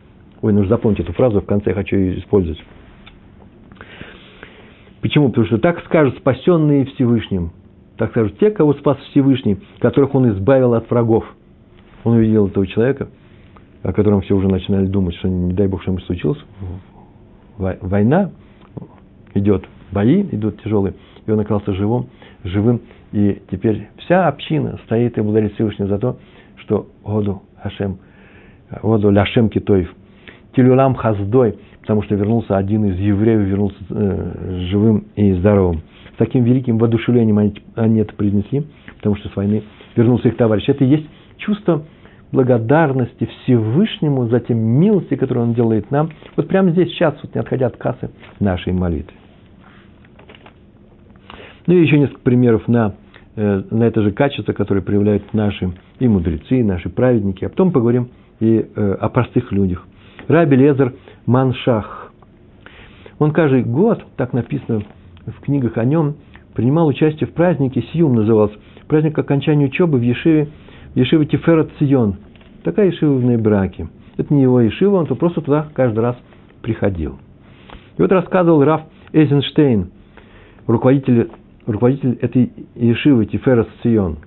Ой, 0.43 0.53
нужно 0.53 0.69
запомнить 0.69 1.01
эту 1.01 1.13
фразу, 1.13 1.41
в 1.41 1.47
конце 1.47 1.73
хочу 1.73 1.97
ее 1.97 2.19
использовать. 2.19 2.63
Почему? 5.01 5.29
Потому 5.29 5.47
что 5.47 5.59
так 5.59 5.81
скажут 5.85 6.17
спасенные 6.19 6.85
Всевышним. 6.87 7.51
Так 7.97 8.11
скажут 8.11 8.39
те, 8.39 8.51
кого 8.51 8.75
спас 8.75 8.99
Всевышний, 9.11 9.59
которых 9.79 10.15
он 10.15 10.31
избавил 10.31 10.75
от 10.75 10.89
врагов. 10.91 11.25
Он 12.05 12.17
увидел 12.17 12.47
этого 12.47 12.67
человека, 12.67 13.09
о 13.83 13.93
котором 13.93 14.21
все 14.21 14.37
уже 14.37 14.49
начинали 14.49 14.87
думать, 14.87 15.15
что 15.17 15.29
не 15.29 15.53
дай 15.53 15.67
Бог, 15.67 15.83
что 15.83 15.91
ему 15.91 16.01
случилось. 16.03 16.39
Война 17.59 18.31
идет, 19.35 19.65
бои 19.91 20.23
идут 20.23 20.63
тяжелые, 20.63 20.95
и 21.27 21.31
он 21.31 21.41
оказался 21.41 21.73
живым, 21.73 22.07
живым. 22.45 22.83
И 23.13 23.43
теперь 23.51 23.89
вся 23.99 24.29
община 24.29 24.79
стоит 24.85 25.17
и 25.17 25.21
благодарит 25.21 25.55
Всевышнего 25.55 25.89
за 25.89 25.99
то, 25.99 26.17
что 26.57 26.89
Оду 27.05 27.43
Хашем, 27.63 27.99
Оду 28.83 29.11
Ляшем 29.11 29.49
Китоев, 29.49 29.93
Тилюлам 30.55 30.95
Хаздой, 30.95 31.59
потому 31.81 32.03
что 32.03 32.15
вернулся 32.15 32.57
один 32.57 32.85
из 32.87 32.99
евреев, 32.99 33.41
вернулся 33.41 33.77
э, 33.91 34.67
живым 34.71 35.05
и 35.17 35.33
здоровым. 35.35 35.83
С 36.15 36.17
таким 36.17 36.45
великим 36.45 36.79
воодушевлением 36.79 37.39
они, 37.39 37.55
они 37.77 38.01
это 38.01 38.15
произнесли, 38.15 38.67
потому 38.97 39.17
что 39.17 39.29
с 39.29 39.37
войны 39.37 39.63
вернулся 39.97 40.29
их 40.29 40.37
товарищ. 40.37 40.69
Это 40.69 40.85
и 40.85 40.89
есть 40.89 41.07
чувство 41.39 41.85
благодарности 42.35 43.27
Всевышнему 43.43 44.27
за 44.27 44.41
те 44.41 44.55
милости, 44.55 45.15
которые 45.15 45.45
Он 45.45 45.55
делает 45.55 45.91
нам, 45.91 46.11
вот 46.37 46.49
прямо 46.49 46.71
здесь, 46.71 46.89
сейчас, 46.91 47.15
вот 47.23 47.35
не 47.35 47.41
отходя 47.41 47.67
от 47.67 47.77
кассы 47.77 48.11
нашей 48.41 48.73
молитвы. 48.73 49.17
Ну 51.67 51.75
и 51.75 51.83
еще 51.83 51.99
несколько 51.99 52.21
примеров 52.21 52.69
на, 52.69 52.95
э, 53.37 53.63
на 53.71 53.85
это 53.85 54.03
же 54.03 54.11
качество, 54.11 54.53
которое 54.53 54.83
проявляют 54.83 55.33
наши 55.33 55.73
и 55.99 56.09
мудрецы, 56.09 56.61
и 56.61 56.63
наши 56.63 56.91
праведники. 56.91 57.45
А 57.45 57.49
потом 57.49 57.73
поговорим 57.73 58.11
и 58.41 58.67
э, 58.75 58.97
о 59.01 59.09
простых 59.09 59.51
людях. 59.53 59.87
Раби 60.29 60.57
Лезер 60.57 60.95
Маншах. 61.27 62.13
Он 63.19 63.31
каждый 63.33 63.63
год, 63.63 64.05
так 64.17 64.33
написано 64.33 64.83
в 65.27 65.41
книгах 65.41 65.79
о 65.79 65.85
нем, 65.85 66.17
принимал 66.55 66.87
участие 66.87 67.29
в 67.29 67.33
празднике, 67.33 67.83
Сиюм 67.93 68.15
назывался, 68.15 68.57
праздник 68.89 69.19
окончания 69.19 69.67
учебы 69.67 69.99
в 69.99 70.03
Ешиве, 70.03 70.49
в 70.95 70.97
Ешиве 70.97 71.27
Тиферат 71.27 71.71
Цион. 71.79 72.17
Такая 72.63 72.87
ешивные 72.87 73.39
браки. 73.39 73.89
Это 74.17 74.33
не 74.33 74.43
его 74.43 74.61
Ешива, 74.61 74.97
он 74.97 75.07
то 75.07 75.15
просто 75.15 75.41
туда 75.41 75.69
каждый 75.75 76.01
раз 76.01 76.17
приходил. 76.63 77.19
И 77.99 78.03
вот 78.03 78.11
рассказывал 78.13 78.65
Раф 78.65 78.83
Эйзенштейн, 79.13 79.91
руководитель, 80.67 81.31
руководитель 81.67 82.19
этой 82.21 82.53
Ешивы 82.75 83.27
Тиферат 83.27 83.69
Цион. 83.83 84.19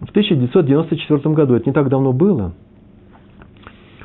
В 0.00 0.10
1994 0.10 1.34
году, 1.34 1.54
это 1.54 1.68
не 1.68 1.72
так 1.72 1.88
давно 1.88 2.12
было, 2.12 2.54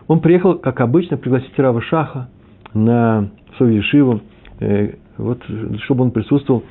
он 0.08 0.20
приехал, 0.20 0.56
как 0.56 0.82
обычно, 0.82 1.18
пригласить 1.18 1.58
Рава 1.58 1.82
Шаха 1.82 2.30
на 2.74 3.30
свою 3.58 3.78
Ешиву, 3.78 4.22
э, 4.60 4.94
вот, 5.18 5.42
чтобы 5.84 6.04
он 6.04 6.12
присутствовал 6.12 6.64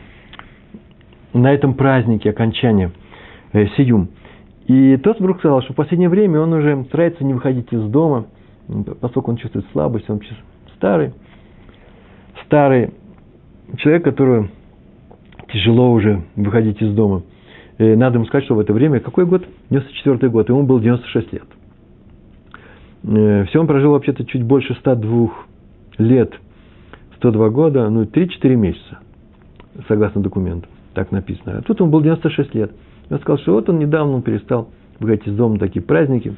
на 1.32 1.52
этом 1.52 1.74
празднике 1.74 2.30
окончания 2.30 2.92
э, 3.52 3.66
Сиюм. 3.76 4.08
И 4.66 4.96
тот 4.98 5.18
вдруг 5.18 5.38
сказал, 5.38 5.62
что 5.62 5.72
в 5.72 5.76
последнее 5.76 6.08
время 6.08 6.40
он 6.40 6.52
уже 6.52 6.84
старается 6.84 7.24
не 7.24 7.34
выходить 7.34 7.72
из 7.72 7.82
дома, 7.88 8.26
поскольку 9.00 9.30
он 9.30 9.36
чувствует 9.36 9.66
слабость, 9.72 10.08
он 10.08 10.20
старый, 10.76 11.12
старый 12.46 12.94
человек, 13.76 14.04
которому 14.04 14.48
тяжело 15.52 15.92
уже 15.92 16.22
выходить 16.36 16.80
из 16.80 16.94
дома. 16.94 17.22
И 17.78 17.94
надо 17.94 18.16
ему 18.16 18.26
сказать, 18.26 18.44
что 18.44 18.54
в 18.54 18.60
это 18.60 18.72
время, 18.72 19.00
какой 19.00 19.26
год? 19.26 19.44
94 19.70 20.30
год, 20.30 20.48
ему 20.48 20.62
было 20.62 20.80
96 20.80 21.32
лет. 21.32 21.44
Э, 23.02 23.44
Все 23.48 23.60
он 23.60 23.66
прожил 23.66 23.92
вообще-то 23.92 24.24
чуть 24.24 24.44
больше 24.44 24.74
102 24.74 25.30
лет, 25.98 26.32
102 27.16 27.50
года, 27.50 27.90
ну 27.90 28.04
3-4 28.04 28.54
месяца, 28.54 28.98
согласно 29.88 30.22
документам 30.22 30.70
так 30.94 31.10
написано. 31.10 31.58
А 31.58 31.62
тут 31.62 31.80
он 31.80 31.90
был 31.90 32.00
96 32.00 32.54
лет. 32.54 32.72
Он 33.10 33.18
сказал, 33.20 33.38
что 33.38 33.52
вот 33.52 33.68
он 33.68 33.78
недавно 33.78 34.22
перестал 34.22 34.68
выходить 34.98 35.26
из 35.26 35.36
дома 35.36 35.58
такие 35.58 35.82
праздники. 35.82 36.34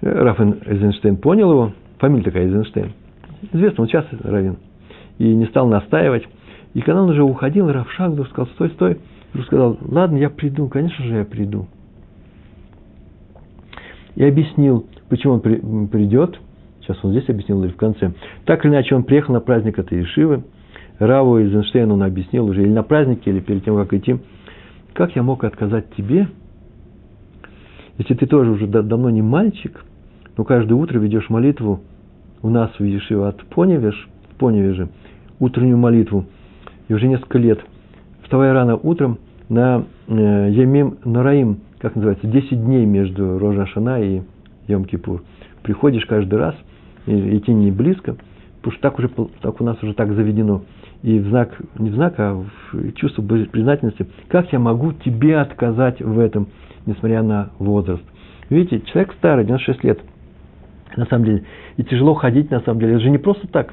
Рафен 0.00 0.58
Эйзенштейн 0.66 1.16
понял 1.16 1.50
его, 1.50 1.72
фамилия 1.98 2.24
такая 2.24 2.44
Эйзенштейн. 2.44 2.92
Известно, 3.52 3.82
он 3.82 3.88
сейчас 3.88 4.06
равен. 4.22 4.56
И 5.18 5.34
не 5.34 5.46
стал 5.46 5.68
настаивать. 5.68 6.24
И 6.74 6.80
когда 6.80 7.02
он 7.02 7.10
уже 7.10 7.22
уходил, 7.22 7.70
Раф 7.70 7.90
Шагдов 7.92 8.28
сказал, 8.28 8.48
стой, 8.54 8.70
стой. 8.70 8.98
И 9.34 9.38
сказал, 9.42 9.78
ладно, 9.80 10.16
я 10.16 10.30
приду, 10.30 10.68
конечно 10.68 11.04
же, 11.04 11.16
я 11.16 11.24
приду. 11.24 11.66
И 14.16 14.24
объяснил, 14.24 14.86
почему 15.08 15.34
он 15.34 15.88
придет. 15.88 16.38
Сейчас 16.80 16.98
он 17.04 17.12
здесь 17.12 17.28
объяснил 17.28 17.62
или 17.62 17.70
в 17.70 17.76
конце. 17.76 18.12
Так 18.44 18.64
или 18.64 18.72
иначе, 18.72 18.94
он 18.94 19.04
приехал 19.04 19.34
на 19.34 19.40
праздник 19.40 19.78
этой 19.78 19.98
Ешивы. 19.98 20.42
Раву 20.98 21.38
Эйзенштейну 21.38 21.94
он 21.94 22.02
объяснил 22.02 22.46
уже 22.46 22.62
или 22.62 22.70
на 22.70 22.82
празднике, 22.82 23.30
или 23.30 23.40
перед 23.40 23.64
тем, 23.64 23.76
как 23.76 23.92
идти, 23.92 24.18
как 24.94 25.16
я 25.16 25.22
мог 25.22 25.44
отказать 25.44 25.94
тебе, 25.96 26.28
если 27.98 28.14
ты 28.14 28.26
тоже 28.26 28.50
уже 28.50 28.66
давно 28.66 29.10
не 29.10 29.22
мальчик, 29.22 29.84
но 30.36 30.44
каждое 30.44 30.74
утро 30.74 30.98
ведешь 30.98 31.28
молитву 31.28 31.80
у 32.42 32.50
нас 32.50 32.70
в 32.78 32.82
Ешиве 32.82 33.26
от 33.26 33.44
Поневеж, 33.46 34.08
в 34.38 35.44
утреннюю 35.44 35.78
молитву, 35.78 36.26
и 36.88 36.94
уже 36.94 37.06
несколько 37.06 37.38
лет, 37.38 37.60
вставая 38.22 38.52
рано 38.52 38.76
утром 38.76 39.18
на 39.48 39.84
э, 40.08 40.48
Емим 40.50 40.98
Нараим, 41.04 41.60
как 41.78 41.94
называется, 41.94 42.26
10 42.26 42.64
дней 42.64 42.84
между 42.86 43.38
Рожа 43.38 43.66
Шана 43.66 44.00
и 44.02 44.22
Йом-Кипур. 44.66 45.20
Приходишь 45.62 46.06
каждый 46.06 46.38
раз, 46.38 46.54
и 47.06 47.36
идти 47.36 47.52
не 47.52 47.70
близко, 47.70 48.16
потому 48.58 48.72
что 48.72 48.82
так, 48.82 48.98
уже, 48.98 49.10
так 49.40 49.60
у 49.60 49.64
нас 49.64 49.80
уже 49.82 49.94
так 49.94 50.12
заведено 50.14 50.62
и 51.02 51.18
в 51.18 51.28
знак, 51.28 51.50
не 51.78 51.90
в 51.90 51.94
знак, 51.94 52.14
а 52.18 52.34
в 52.34 52.92
чувство 52.94 53.22
признательности, 53.22 54.06
как 54.28 54.52
я 54.52 54.58
могу 54.58 54.92
тебе 54.92 55.38
отказать 55.38 56.00
в 56.00 56.18
этом, 56.18 56.48
несмотря 56.86 57.22
на 57.22 57.50
возраст. 57.58 58.02
Видите, 58.50 58.80
человек 58.86 59.14
старый, 59.18 59.44
96 59.44 59.84
лет, 59.84 60.00
на 60.96 61.06
самом 61.06 61.24
деле, 61.24 61.44
и 61.76 61.84
тяжело 61.84 62.14
ходить, 62.14 62.50
на 62.50 62.60
самом 62.60 62.80
деле, 62.80 62.94
это 62.94 63.02
же 63.02 63.10
не 63.10 63.18
просто 63.18 63.48
так. 63.48 63.72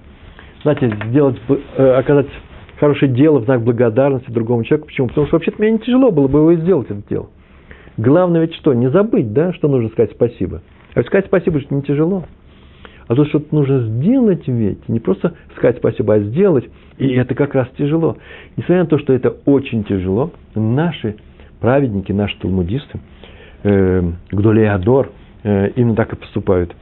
Знаете, 0.63 0.91
сделать, 1.07 1.39
э, 1.77 1.91
оказать 1.93 2.27
хорошее 2.79 3.11
дело 3.11 3.39
в 3.39 3.45
знак 3.45 3.61
благодарности 3.61 4.31
другому 4.31 4.63
человеку. 4.63 4.87
Почему? 4.87 5.07
Потому 5.07 5.27
что 5.27 5.35
вообще-то 5.35 5.57
мне 5.59 5.71
не 5.71 5.79
тяжело 5.79 6.11
было 6.11 6.27
бы 6.27 6.39
его 6.39 6.53
сделать, 6.55 6.89
это 6.89 7.01
дело. 7.09 7.29
Главное 7.97 8.41
ведь 8.41 8.55
что? 8.55 8.73
Не 8.73 8.89
забыть, 8.89 9.33
да, 9.33 9.53
что 9.53 9.67
нужно 9.67 9.89
сказать 9.89 10.11
спасибо. 10.11 10.61
А 10.95 11.03
сказать 11.03 11.25
спасибо, 11.27 11.59
что 11.59 11.75
не 11.75 11.81
тяжело. 11.81 12.23
А 13.09 13.15
то 13.15 13.25
что-то 13.25 13.53
нужно 13.55 13.79
сделать 13.79 14.47
ведь, 14.47 14.87
не 14.87 14.99
просто 14.99 15.33
сказать 15.57 15.77
спасибо, 15.77 16.13
а 16.13 16.19
сделать. 16.19 16.69
И 16.99 17.07
это 17.07 17.33
как 17.33 17.55
раз 17.55 17.67
тяжело. 17.75 18.17
Несмотря 18.55 18.83
на 18.83 18.85
то, 18.85 18.99
что 18.99 19.13
это 19.13 19.35
очень 19.45 19.83
тяжело, 19.83 20.31
наши 20.53 21.15
праведники, 21.59 22.11
наши 22.11 22.37
талмудисты, 22.39 22.99
э, 23.63 24.11
Гдулей 24.31 24.69
Адор, 24.69 25.09
э, 25.41 25.71
именно 25.75 25.95
так 25.95 26.13
и 26.13 26.17
поступают. 26.17 26.75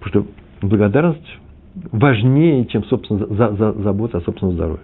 Потому 0.00 0.24
что 0.24 0.66
благодарность 0.66 1.38
важнее, 1.92 2.66
чем 2.66 2.82
собственно, 2.86 3.24
за, 3.26 3.52
за, 3.52 3.72
забота 3.74 4.18
о 4.18 4.20
собственном 4.22 4.56
здоровье. 4.56 4.82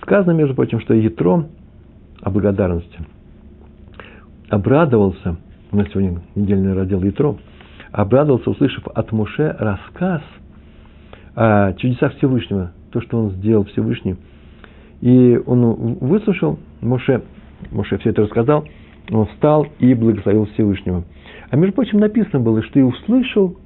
Сказано, 0.00 0.32
между 0.32 0.54
прочим, 0.54 0.80
что 0.80 0.94
Ятро 0.94 1.44
о 2.22 2.30
благодарности 2.30 3.00
обрадовался, 4.48 5.36
у 5.72 5.76
нас 5.76 5.88
сегодня 5.92 6.22
недельный 6.34 6.72
раздел 6.72 7.02
Ятро– 7.02 7.36
обрадовался, 7.92 8.50
услышав 8.50 8.86
от 8.88 9.12
Муше 9.12 9.54
рассказ 9.58 10.22
о 11.34 11.72
чудесах 11.74 12.16
Всевышнего, 12.16 12.72
то, 12.90 13.00
что 13.00 13.18
он 13.18 13.30
сделал 13.32 13.64
Всевышний. 13.64 14.16
И 15.00 15.40
он 15.46 15.96
выслушал, 16.00 16.58
Муше, 16.80 17.22
Муше 17.70 17.98
все 17.98 18.10
это 18.10 18.22
рассказал, 18.22 18.64
он 19.10 19.26
встал 19.26 19.66
и 19.78 19.94
благословил 19.94 20.46
Всевышнего. 20.54 21.04
А 21.50 21.56
между 21.56 21.74
прочим, 21.74 21.98
написано 21.98 22.40
было, 22.40 22.62
что 22.62 22.78
и 22.78 22.82
услышал 22.82 23.56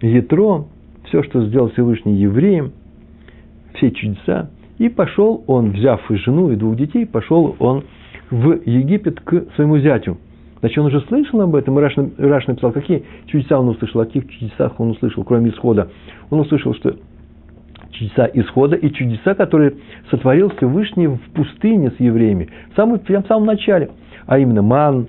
Ятро, 0.00 0.66
все, 1.04 1.22
что 1.22 1.46
сделал 1.46 1.70
Всевышний 1.70 2.16
евреям, 2.16 2.72
все 3.74 3.90
чудеса, 3.90 4.50
и 4.78 4.88
пошел 4.88 5.44
он, 5.46 5.72
взяв 5.72 6.10
и 6.10 6.16
жену, 6.16 6.50
и 6.50 6.56
двух 6.56 6.76
детей, 6.76 7.04
пошел 7.06 7.56
он 7.58 7.84
в 8.30 8.60
Египет 8.64 9.20
к 9.20 9.46
своему 9.54 9.78
зятю– 9.78 10.18
Значит, 10.60 10.78
он 10.78 10.86
уже 10.86 11.00
слышал 11.02 11.40
об 11.42 11.54
этом, 11.54 11.78
и 11.78 11.82
Раш, 11.82 11.94
Раш 12.18 12.46
написал, 12.46 12.72
какие 12.72 13.04
чудеса 13.26 13.60
он 13.60 13.68
услышал, 13.68 14.00
о 14.00 14.06
каких 14.06 14.28
чудесах 14.30 14.80
он 14.80 14.90
услышал, 14.90 15.22
кроме 15.24 15.50
исхода. 15.50 15.88
Он 16.30 16.40
услышал, 16.40 16.74
что 16.74 16.96
чудеса 17.90 18.28
исхода 18.32 18.76
и 18.76 18.90
чудеса, 18.90 19.34
которые 19.34 19.74
сотворил 20.10 20.50
Всевышний 20.56 21.08
в 21.08 21.20
пустыне 21.34 21.90
с 21.90 22.00
евреями, 22.00 22.48
в 22.72 22.76
самом, 22.76 22.98
в 22.98 23.26
самом 23.26 23.46
начале, 23.46 23.90
а 24.26 24.38
именно 24.38 24.62
ман, 24.62 25.08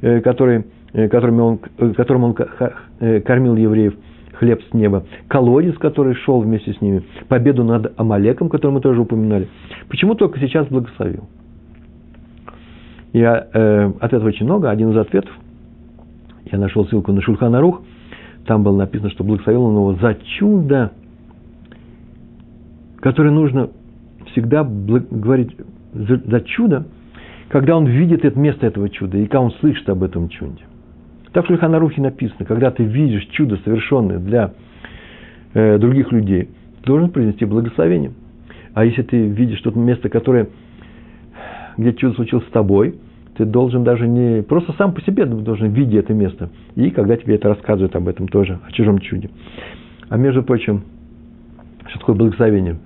э, 0.00 0.20
который, 0.20 0.64
э, 0.92 1.08
которым, 1.08 1.40
он, 1.40 1.60
э, 1.78 1.92
которым 1.94 2.24
он 2.24 2.34
кормил 2.34 3.56
евреев, 3.56 3.94
хлеб 4.34 4.62
с 4.70 4.74
неба, 4.74 5.04
колодец, 5.28 5.76
который 5.78 6.14
шел 6.14 6.40
вместе 6.40 6.72
с 6.72 6.80
ними, 6.80 7.02
победу 7.28 7.64
над 7.64 7.98
Амалеком, 7.98 8.48
который 8.48 8.72
мы 8.72 8.80
тоже 8.80 9.00
упоминали. 9.00 9.48
Почему 9.88 10.14
только 10.14 10.38
сейчас 10.40 10.66
благословил? 10.68 11.28
Я, 13.18 13.48
э, 13.52 13.92
ответов 13.98 14.28
очень 14.28 14.46
много. 14.46 14.70
Один 14.70 14.90
из 14.90 14.96
ответов, 14.96 15.32
я 16.52 16.56
нашел 16.56 16.86
ссылку 16.86 17.10
на 17.10 17.20
Шульхан 17.20 17.52
Рух, 17.56 17.82
там 18.46 18.62
было 18.62 18.76
написано, 18.76 19.10
что 19.10 19.24
благословил 19.24 19.64
он 19.64 19.74
его 19.74 19.94
за 19.94 20.14
чудо, 20.38 20.92
которое 23.00 23.32
нужно 23.32 23.70
всегда 24.30 24.62
говорить 24.62 25.56
за, 25.92 26.18
за 26.18 26.40
чудо, 26.42 26.86
когда 27.48 27.76
он 27.76 27.86
видит 27.86 28.24
это 28.24 28.38
место 28.38 28.68
этого 28.68 28.88
чуда, 28.88 29.18
и 29.18 29.24
когда 29.24 29.40
он 29.40 29.50
слышит 29.58 29.88
об 29.88 30.04
этом 30.04 30.28
чуде. 30.28 30.62
Так 31.32 31.44
в 31.44 31.48
Шульханарухе 31.48 32.00
написано, 32.00 32.44
когда 32.44 32.70
ты 32.70 32.84
видишь 32.84 33.26
чудо, 33.32 33.58
совершенное 33.64 34.20
для 34.20 34.52
э, 35.54 35.76
других 35.78 36.12
людей, 36.12 36.50
ты 36.82 36.86
должен 36.86 37.10
принести 37.10 37.44
благословение. 37.44 38.12
А 38.74 38.84
если 38.84 39.02
ты 39.02 39.26
видишь 39.26 39.58
что-то 39.58 39.80
место, 39.80 40.08
которое 40.08 40.50
где 41.76 41.92
чудо 41.94 42.14
случилось 42.14 42.46
с 42.46 42.50
тобой, 42.50 42.94
ты 43.38 43.44
должен 43.44 43.84
даже 43.84 44.08
не 44.08 44.42
просто 44.42 44.72
сам 44.72 44.92
по 44.92 45.00
себе 45.02 45.24
должен 45.24 45.68
видеть 45.68 45.94
это 45.94 46.12
место. 46.12 46.50
И 46.74 46.90
когда 46.90 47.16
тебе 47.16 47.36
это 47.36 47.48
рассказывают 47.48 47.94
об 47.94 48.08
этом 48.08 48.26
тоже, 48.26 48.58
о 48.66 48.72
чужом 48.72 48.98
чуде. 48.98 49.30
А 50.08 50.16
между 50.16 50.42
прочим, 50.42 50.82
что 51.86 52.00
такое 52.00 52.16
благословение? 52.16 52.78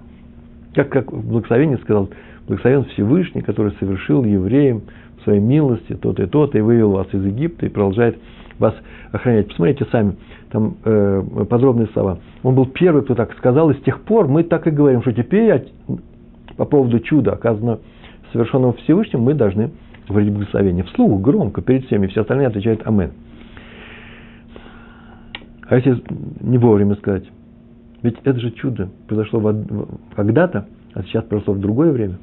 Как, 0.74 0.90
как 0.90 1.10
благословение 1.10 1.78
сказал, 1.78 2.10
благословен 2.46 2.84
Всевышний, 2.84 3.40
который 3.40 3.72
совершил 3.80 4.24
евреям 4.24 4.82
в 5.18 5.24
своей 5.24 5.40
милости 5.40 5.94
то-то 5.94 6.24
и 6.24 6.26
то-то, 6.26 6.58
и 6.58 6.60
вывел 6.60 6.92
вас 6.92 7.06
из 7.12 7.24
Египта, 7.24 7.64
и 7.64 7.70
продолжает 7.70 8.18
вас 8.58 8.74
охранять. 9.10 9.48
Посмотрите 9.48 9.86
сами, 9.90 10.16
там 10.50 10.76
э, 10.84 11.22
подробные 11.48 11.88
слова. 11.94 12.18
Он 12.42 12.54
был 12.54 12.66
первый, 12.66 13.02
кто 13.04 13.14
так 13.14 13.34
сказал, 13.38 13.70
и 13.70 13.74
с 13.74 13.82
тех 13.84 14.02
пор 14.02 14.28
мы 14.28 14.42
так 14.42 14.66
и 14.66 14.70
говорим, 14.70 15.00
что 15.00 15.12
теперь 15.12 15.72
по 16.58 16.66
поводу 16.66 17.00
чуда, 17.00 17.32
оказано 17.32 17.78
совершенного 18.32 18.74
Всевышним, 18.74 19.22
мы 19.22 19.32
должны 19.32 19.70
говорить 20.08 20.32
благословение. 20.32 20.84
Вслух, 20.84 21.20
громко, 21.20 21.62
перед 21.62 21.86
всеми, 21.86 22.06
все 22.06 22.22
остальные 22.22 22.48
отвечают 22.48 22.86
Амен. 22.86 23.12
А 25.68 25.76
если 25.76 26.02
не 26.40 26.58
вовремя 26.58 26.96
сказать? 26.96 27.24
Ведь 28.02 28.16
это 28.24 28.38
же 28.40 28.50
чудо 28.50 28.90
произошло 29.06 29.54
когда-то, 30.14 30.66
а 30.94 31.02
сейчас 31.04 31.24
произошло 31.24 31.54
в 31.54 31.60
другое 31.60 31.92
время. 31.92 32.18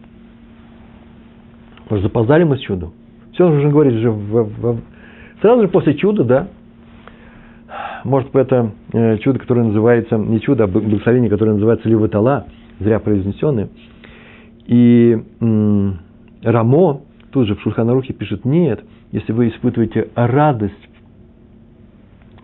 Может, 1.89 2.03
запоздали 2.03 2.43
мы 2.43 2.57
с 2.57 2.61
чудом? 2.61 2.93
Все 3.33 3.49
нужно 3.49 3.69
говорить 3.69 3.95
же 3.95 4.11
в, 4.11 4.43
в, 4.43 4.81
сразу 5.41 5.61
же 5.61 5.67
после 5.69 5.95
чуда, 5.95 6.23
да? 6.23 6.47
Может, 8.03 8.35
это 8.35 8.71
э, 8.93 9.17
чудо, 9.19 9.39
которое 9.39 9.65
называется, 9.65 10.17
не 10.17 10.39
чудо, 10.41 10.65
а 10.65 10.67
благословение, 10.67 11.29
которое 11.29 11.53
называется 11.53 11.87
Ливатала, 11.87 12.47
зря 12.79 12.99
произнесенное. 12.99 13.69
И 14.67 15.17
м, 15.39 15.99
Рамо, 16.43 17.01
тут 17.31 17.47
же 17.47 17.55
в 17.55 17.61
Шульханарухе 17.61 18.13
пишет, 18.13 18.45
нет, 18.45 18.83
если 19.11 19.31
вы 19.31 19.49
испытываете 19.49 20.09
радость 20.15 20.89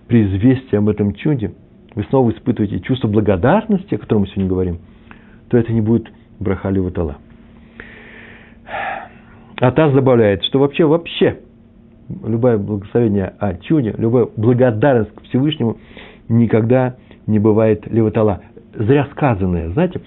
при 0.07 0.25
известии 0.25 0.75
об 0.75 0.89
этом 0.89 1.13
чуде, 1.13 1.53
вы 1.95 2.03
снова 2.09 2.31
испытываете 2.31 2.79
чувство 2.81 3.07
благодарности, 3.07 3.95
о 3.95 3.97
котором 3.97 4.21
мы 4.21 4.27
сегодня 4.27 4.47
говорим, 4.47 4.79
то 5.49 5.57
это 5.57 5.71
не 5.71 5.81
будет 5.81 6.07
браха 6.39 6.69
Ливатала. 6.69 7.17
А 9.57 9.71
Таз 9.71 9.93
добавляет, 9.93 10.43
что 10.43 10.59
вообще, 10.59 10.85
вообще, 10.85 11.39
любое 12.23 12.57
благословение 12.57 13.33
о 13.39 13.55
чуде, 13.55 13.95
любая 13.97 14.27
благодарность 14.35 15.13
к 15.15 15.21
Всевышнему 15.23 15.77
никогда 16.27 16.95
не 17.27 17.39
бывает 17.39 17.87
левотала. 17.87 18.41
Зря 18.73 19.07
сказанное, 19.11 19.69
знаете, 19.69 20.01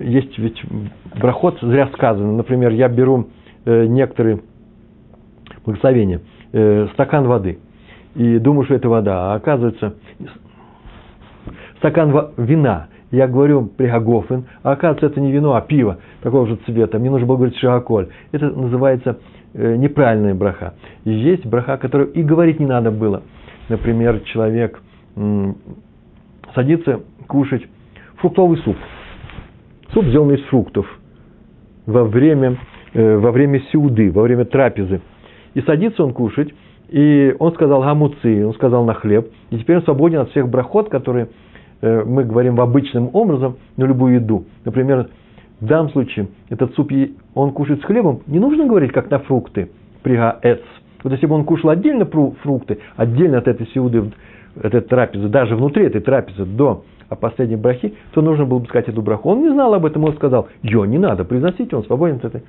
есть 0.00 0.38
ведь 0.38 0.60
брахот 1.20 1.58
зря 1.60 1.88
сказано. 1.94 2.32
Например, 2.32 2.70
я 2.70 2.88
беру 2.88 3.28
некоторые 3.64 4.40
благословения, 5.64 6.20
э, 6.52 6.88
стакан 6.94 7.26
воды, 7.26 7.58
и 8.14 8.38
думаю, 8.38 8.64
что 8.64 8.74
это 8.74 8.88
вода, 8.88 9.32
а 9.32 9.34
оказывается 9.36 9.94
стакан 11.78 12.30
вина. 12.36 12.88
Я 13.10 13.26
говорю 13.26 13.66
пригагофен, 13.66 14.44
а 14.62 14.72
оказывается 14.72 15.06
это 15.06 15.20
не 15.20 15.32
вино, 15.32 15.54
а 15.54 15.60
пиво 15.62 15.98
такого 16.22 16.46
же 16.46 16.56
цвета. 16.64 16.98
Мне 16.98 17.10
нужно 17.10 17.26
было 17.26 17.36
говорить 17.36 17.56
шагаколь. 17.56 18.08
Это 18.30 18.50
называется 18.50 19.18
э, 19.52 19.74
неправильная 19.74 20.34
браха. 20.34 20.74
Есть 21.04 21.44
браха, 21.44 21.76
которую 21.76 22.12
и 22.12 22.22
говорить 22.22 22.60
не 22.60 22.66
надо 22.66 22.92
было. 22.92 23.22
Например, 23.68 24.20
человек 24.20 24.80
садится 26.54 27.00
кушать 27.26 27.66
фруктовый 28.16 28.58
суп. 28.58 28.76
Суп, 29.92 30.04
сделанный 30.06 30.36
из 30.36 30.44
фруктов 30.44 30.86
во 31.86 32.04
время, 32.04 32.52
э, 32.52 32.56
во 32.94 33.30
время 33.30 33.60
сеуды, 33.72 34.10
во 34.10 34.22
время 34.22 34.44
трапезы. 34.44 35.00
И 35.54 35.60
садится 35.62 36.04
он 36.04 36.12
кушать, 36.12 36.52
и 36.88 37.34
он 37.38 37.52
сказал 37.54 37.82
гамуцы, 37.82 38.44
он 38.44 38.52
сказал 38.54 38.84
на 38.84 38.94
хлеб, 38.94 39.30
и 39.50 39.58
теперь 39.58 39.76
он 39.76 39.82
свободен 39.82 40.20
от 40.20 40.30
всех 40.30 40.48
брахот, 40.48 40.88
которые 40.88 41.28
э, 41.82 42.04
мы 42.04 42.24
говорим 42.24 42.56
в 42.56 42.60
обычным 42.60 43.10
образом 43.12 43.56
на 43.76 43.84
любую 43.84 44.14
еду. 44.14 44.44
Например, 44.64 45.08
в 45.60 45.66
данном 45.66 45.90
случае 45.90 46.28
этот 46.48 46.74
суп 46.74 46.90
он 47.34 47.52
кушает 47.52 47.80
с 47.80 47.84
хлебом, 47.84 48.22
не 48.26 48.40
нужно 48.40 48.66
говорить 48.66 48.92
как 48.92 49.10
на 49.10 49.20
фрукты, 49.20 49.70
пригаэц. 50.02 50.60
Вот 51.04 51.12
если 51.12 51.26
бы 51.26 51.34
он 51.36 51.44
кушал 51.44 51.70
отдельно 51.70 52.06
фрукты, 52.06 52.78
отдельно 52.96 53.38
от 53.38 53.46
этой 53.46 53.68
сеуды, 53.68 54.10
от 54.56 54.66
этой 54.66 54.80
трапезы, 54.80 55.28
даже 55.28 55.54
внутри 55.54 55.84
этой 55.84 56.00
трапезы, 56.00 56.44
до 56.44 56.84
а 57.08 57.16
последней 57.16 57.56
брахи, 57.56 57.94
то 58.12 58.22
нужно 58.22 58.46
было 58.46 58.60
бы 58.60 58.66
сказать 58.66 58.88
эту 58.88 59.02
браху. 59.02 59.30
Он 59.30 59.42
не 59.42 59.50
знал 59.50 59.74
об 59.74 59.84
этом, 59.84 60.04
он 60.04 60.14
сказал, 60.14 60.48
ее 60.62 60.86
не 60.86 60.98
надо 60.98 61.24
произносить, 61.24 61.74
он 61.74 61.84
свободен 61.84 62.16
от 62.16 62.26
этой 62.26 62.42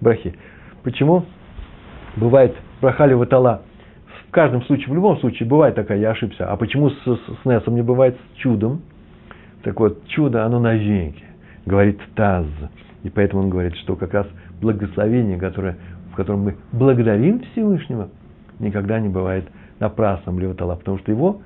брахи. 0.00 0.34
Почему? 0.82 1.24
Бывает 2.16 2.54
браха 2.80 3.06
ватала. 3.16 3.62
В 4.28 4.30
каждом 4.30 4.62
случае, 4.64 4.88
в 4.88 4.94
любом 4.94 5.18
случае, 5.18 5.48
бывает 5.48 5.74
такая, 5.74 5.98
я 5.98 6.10
ошибся. 6.10 6.46
А 6.50 6.56
почему 6.56 6.90
с, 6.90 6.96
с, 7.04 7.18
с 7.42 7.44
Несом 7.44 7.74
не 7.74 7.82
бывает 7.82 8.16
с 8.16 8.36
чудом? 8.38 8.82
Так 9.62 9.80
вот, 9.80 10.06
чудо, 10.08 10.44
оно 10.44 10.60
навеки, 10.60 11.24
говорит 11.64 11.98
Таз. 12.14 12.46
И 13.02 13.10
поэтому 13.10 13.42
он 13.42 13.50
говорит, 13.50 13.76
что 13.76 13.96
как 13.96 14.14
раз 14.14 14.26
благословение, 14.60 15.38
которое, 15.38 15.76
в 16.12 16.16
котором 16.16 16.40
мы 16.40 16.56
благодарим 16.72 17.40
Всевышнего, 17.52 18.10
никогда 18.58 19.00
не 19.00 19.08
бывает 19.08 19.44
напрасным 19.78 20.38
левотала, 20.38 20.76
потому 20.76 20.98
что 20.98 21.12
его 21.12 21.40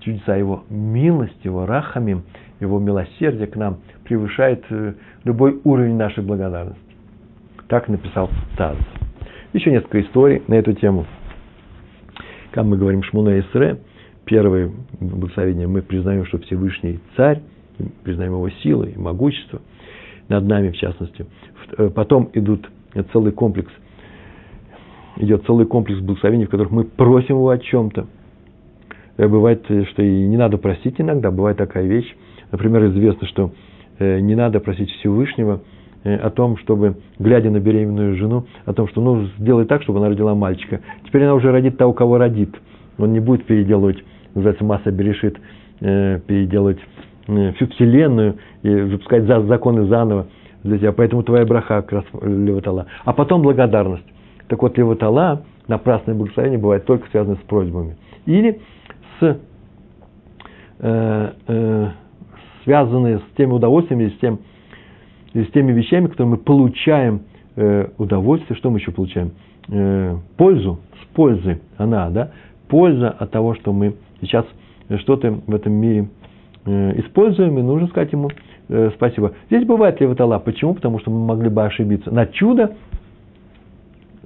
чудеса, 0.00 0.36
его 0.36 0.64
милость, 0.68 1.44
его 1.44 1.66
рахами, 1.66 2.22
его 2.60 2.78
милосердие 2.78 3.46
к 3.46 3.56
нам 3.56 3.78
превышает 4.04 4.64
э, 4.70 4.94
любой 5.24 5.60
уровень 5.64 5.96
нашей 5.96 6.22
благодарности. 6.22 6.83
Так 7.68 7.88
написал 7.88 8.30
Таз. 8.56 8.76
Еще 9.52 9.70
несколько 9.70 10.00
историй 10.00 10.42
на 10.48 10.54
эту 10.54 10.72
тему. 10.74 11.06
Когда 12.50 12.68
мы 12.68 12.76
говорим 12.76 13.02
Шмуна 13.02 13.40
Исре, 13.40 13.78
первое 14.24 14.70
благословение, 15.00 15.66
мы 15.66 15.82
признаем, 15.82 16.26
что 16.26 16.38
Всевышний 16.38 17.00
царь, 17.16 17.40
признаем 18.02 18.32
его 18.32 18.48
силы 18.62 18.92
и 18.94 18.98
могущество 18.98 19.60
над 20.28 20.44
нами, 20.44 20.70
в 20.70 20.76
частности. 20.76 21.26
Э, 21.78 21.90
потом 21.90 22.30
идут 22.34 22.68
целый 23.12 23.32
комплекс, 23.32 23.72
идет 25.16 25.44
целый 25.46 25.66
комплекс 25.66 26.00
благословений, 26.00 26.46
в 26.46 26.50
которых 26.50 26.70
мы 26.70 26.84
просим 26.84 27.36
его 27.36 27.48
о 27.48 27.58
чем-то. 27.58 28.06
Э, 29.16 29.28
бывает, 29.28 29.64
э, 29.68 29.84
что 29.86 30.02
и 30.02 30.26
не 30.26 30.36
надо 30.36 30.58
просить 30.58 31.00
иногда, 31.00 31.30
бывает 31.30 31.56
такая 31.56 31.86
вещь. 31.86 32.14
Например, 32.52 32.86
известно, 32.86 33.26
что 33.26 33.52
не 34.00 34.34
надо 34.34 34.58
просить 34.58 34.90
Всевышнего 34.90 35.62
о 36.04 36.30
том, 36.30 36.56
чтобы, 36.58 36.96
глядя 37.18 37.50
на 37.50 37.60
беременную 37.60 38.16
жену, 38.16 38.44
о 38.66 38.72
том, 38.72 38.88
что 38.88 39.00
ну, 39.00 39.26
сделай 39.38 39.64
так, 39.64 39.82
чтобы 39.82 39.98
она 39.98 40.08
родила 40.10 40.34
мальчика. 40.34 40.80
Теперь 41.06 41.24
она 41.24 41.34
уже 41.34 41.50
родит 41.50 41.78
того, 41.78 41.92
кого 41.92 42.18
родит. 42.18 42.54
Он 42.98 43.12
не 43.12 43.20
будет 43.20 43.46
переделывать, 43.46 43.96
называется 44.34 44.64
масса 44.64 44.90
берешит, 44.90 45.38
переделывать 45.80 46.78
всю 47.26 47.66
вселенную 47.68 48.36
и 48.62 48.68
выпускать 48.68 49.24
законы 49.24 49.86
заново 49.86 50.26
для 50.62 50.78
тебя. 50.78 50.92
Поэтому 50.92 51.22
твоя 51.22 51.46
браха 51.46 51.82
как 51.82 51.92
раз 51.92 52.04
левотала. 52.22 52.86
А 53.04 53.12
потом 53.12 53.42
благодарность. 53.42 54.04
Так 54.48 54.62
вот, 54.62 54.76
левотала, 54.76 55.42
напрасное 55.68 56.14
благословение 56.14 56.58
бывает 56.58 56.84
только 56.84 57.08
связано 57.10 57.36
с 57.36 57.46
просьбами. 57.46 57.96
Или 58.26 58.60
с, 59.20 59.38
э, 60.80 61.32
э, 61.46 61.88
связанные 62.64 63.18
с 63.18 63.36
теми 63.36 63.52
удовольствиями, 63.52 64.08
с, 64.08 64.18
тем, 64.18 64.40
с 65.42 65.50
теми 65.52 65.72
вещами, 65.72 66.06
которые 66.06 66.32
мы 66.32 66.36
получаем 66.38 67.22
э, 67.56 67.88
удовольствие. 67.98 68.56
Что 68.56 68.70
мы 68.70 68.78
еще 68.78 68.92
получаем? 68.92 69.32
Э, 69.68 70.16
пользу, 70.36 70.80
с 71.02 71.14
пользы 71.14 71.60
она, 71.76 72.10
да? 72.10 72.30
Польза 72.68 73.10
от 73.10 73.30
того, 73.30 73.54
что 73.54 73.72
мы 73.72 73.96
сейчас 74.20 74.46
что-то 75.00 75.40
в 75.46 75.54
этом 75.54 75.72
мире 75.72 76.08
Э, 76.66 76.98
используем, 76.98 77.58
и 77.58 77.62
нужно 77.62 77.88
сказать 77.88 78.12
ему 78.12 78.30
э, 78.68 78.90
спасибо. 78.94 79.32
Здесь 79.50 79.66
бывает 79.66 80.00
левотала. 80.00 80.38
Почему? 80.38 80.74
Потому 80.74 80.98
что 80.98 81.10
мы 81.10 81.20
могли 81.24 81.50
бы 81.50 81.62
ошибиться. 81.62 82.10
На 82.10 82.26
чудо 82.26 82.74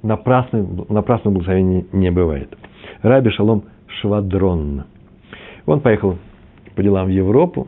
напрасного, 0.01 0.85
напрасного 0.87 1.33
благословения 1.33 1.85
не 1.91 2.11
бывает. 2.11 2.57
Раби 3.01 3.29
Шалом 3.31 3.63
Швадрон. 3.87 4.85
Он 5.65 5.81
поехал 5.81 6.17
по 6.75 6.83
делам 6.83 7.07
в 7.07 7.09
Европу. 7.09 7.67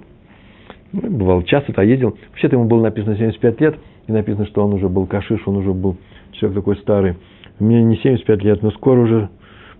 Ну, 0.94 1.10
бывал 1.10 1.44
часто-то 1.44 1.82
ездил. 1.82 2.18
Вообще-то 2.30 2.56
ему 2.56 2.66
было 2.66 2.84
написано 2.84 3.16
75 3.16 3.62
лет. 3.62 3.76
И 4.08 4.12
написано, 4.12 4.46
что 4.46 4.64
он 4.66 4.74
уже 4.74 4.90
был 4.90 5.06
кашиш, 5.06 5.42
он 5.46 5.58
уже 5.58 5.74
был 5.74 5.98
человек 6.32 6.60
такой 6.60 6.78
старый. 6.78 7.16
Мне 7.60 7.84
не 7.84 7.98
75 7.98 8.44
лет, 8.44 8.64
но 8.64 8.72
скоро 8.72 9.02
уже 9.02 9.30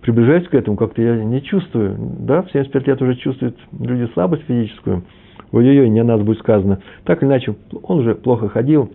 приближаюсь 0.02 0.48
к 0.48 0.54
этому, 0.54 0.78
как-то 0.78 1.02
я 1.02 1.24
не 1.24 1.42
чувствую. 1.42 1.96
Да, 2.20 2.44
в 2.44 2.52
75 2.52 2.88
лет 2.88 3.02
уже 3.02 3.16
чувствуют 3.16 3.58
люди 3.80 4.12
слабость 4.14 4.44
физическую. 4.44 5.04
Ой-ой-ой, 5.52 5.90
не 5.90 6.04
надо 6.04 6.24
будет 6.24 6.40
сказано. 6.40 6.82
Так 7.04 7.22
или 7.22 7.30
иначе, 7.30 7.56
он 7.84 8.00
уже 8.00 8.16
плохо 8.16 8.48
ходил, 8.48 8.92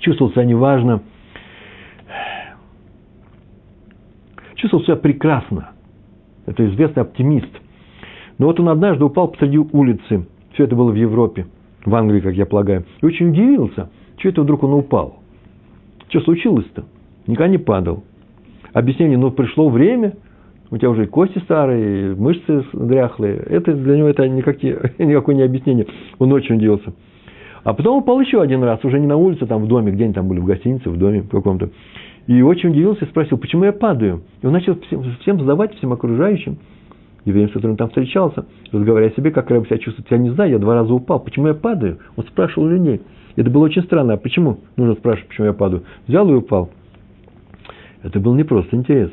чувствовал 0.00 0.32
себя 0.32 0.44
неважно, 0.44 1.02
чувствовал 4.54 4.84
себя 4.84 4.96
прекрасно. 4.96 5.70
Это 6.46 6.66
известный 6.68 7.02
оптимист. 7.02 7.50
Но 8.38 8.46
вот 8.46 8.58
он 8.60 8.68
однажды 8.68 9.04
упал 9.04 9.28
посреди 9.28 9.58
улицы. 9.58 10.26
Все 10.54 10.64
это 10.64 10.76
было 10.76 10.90
в 10.90 10.96
Европе, 10.96 11.46
в 11.84 11.94
Англии, 11.94 12.20
как 12.20 12.34
я 12.34 12.46
полагаю. 12.46 12.84
И 13.00 13.06
очень 13.06 13.30
удивился, 13.30 13.90
что 14.18 14.28
это 14.28 14.42
вдруг 14.42 14.62
он 14.62 14.74
упал. 14.74 15.20
Что 16.08 16.20
случилось-то? 16.20 16.84
Никогда 17.26 17.48
не 17.48 17.58
падал 17.58 18.04
объяснение, 18.72 19.18
но 19.18 19.30
пришло 19.30 19.68
время, 19.68 20.14
у 20.70 20.76
тебя 20.78 20.90
уже 20.90 21.06
кости 21.06 21.38
старые, 21.40 22.14
мышцы 22.14 22.64
дряхлые. 22.72 23.36
Это 23.36 23.74
для 23.74 23.96
него 23.96 24.08
это 24.08 24.28
никакие, 24.28 24.92
никакое 24.98 25.34
не 25.34 25.42
объяснение. 25.42 25.86
Он 26.18 26.32
очень 26.32 26.56
удивился. 26.56 26.92
А 27.64 27.74
потом 27.74 27.98
упал 27.98 28.20
еще 28.20 28.42
один 28.42 28.62
раз, 28.64 28.84
уже 28.84 28.98
не 28.98 29.06
на 29.06 29.16
улице, 29.16 29.46
там 29.46 29.62
в 29.62 29.68
доме, 29.68 29.92
где 29.92 30.04
они 30.04 30.14
там 30.14 30.26
были, 30.26 30.40
в 30.40 30.44
гостинице, 30.44 30.90
в 30.90 30.96
доме 30.96 31.24
каком-то. 31.30 31.70
И 32.26 32.42
очень 32.42 32.70
удивился 32.70 33.04
и 33.04 33.08
спросил, 33.08 33.38
почему 33.38 33.64
я 33.64 33.72
падаю? 33.72 34.22
И 34.42 34.46
он 34.46 34.52
начал 34.52 34.78
всем, 34.80 35.04
всем 35.20 35.38
задавать, 35.38 35.74
всем 35.76 35.92
окружающим, 35.92 36.58
евреям, 37.24 37.50
с 37.50 37.52
которым 37.52 37.76
там 37.76 37.88
встречался, 37.88 38.46
разговаривая 38.72 39.14
себе, 39.14 39.30
как 39.30 39.50
я 39.50 39.60
себя 39.64 39.78
чувствую. 39.78 40.06
Я 40.10 40.18
не 40.18 40.30
знаю, 40.30 40.50
я 40.50 40.58
два 40.58 40.74
раза 40.74 40.92
упал. 40.92 41.20
Почему 41.20 41.48
я 41.48 41.54
падаю? 41.54 41.98
Он 42.16 42.24
спрашивал 42.24 42.68
людей. 42.68 43.00
Это 43.36 43.50
было 43.50 43.64
очень 43.64 43.82
странно. 43.82 44.14
А 44.14 44.16
почему? 44.16 44.58
Нужно 44.76 44.94
спрашивать, 44.94 45.28
почему 45.28 45.46
я 45.46 45.52
падаю. 45.52 45.84
Взял 46.06 46.28
и 46.30 46.34
упал. 46.34 46.70
Это 48.02 48.18
был 48.20 48.34
не 48.34 48.44
просто 48.44 48.76
интерес. 48.76 49.10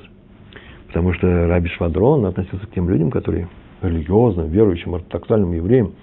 Потому 0.87 1.13
что 1.13 1.47
Раби 1.47 1.69
Швадрон 1.69 2.25
относился 2.25 2.65
к 2.65 2.71
тем 2.71 2.89
людям, 2.89 3.11
которые 3.11 3.47
религиозным, 3.81 4.47
верующим, 4.47 4.95
ортодоксальным 4.95 5.53
евреям, 5.53 5.93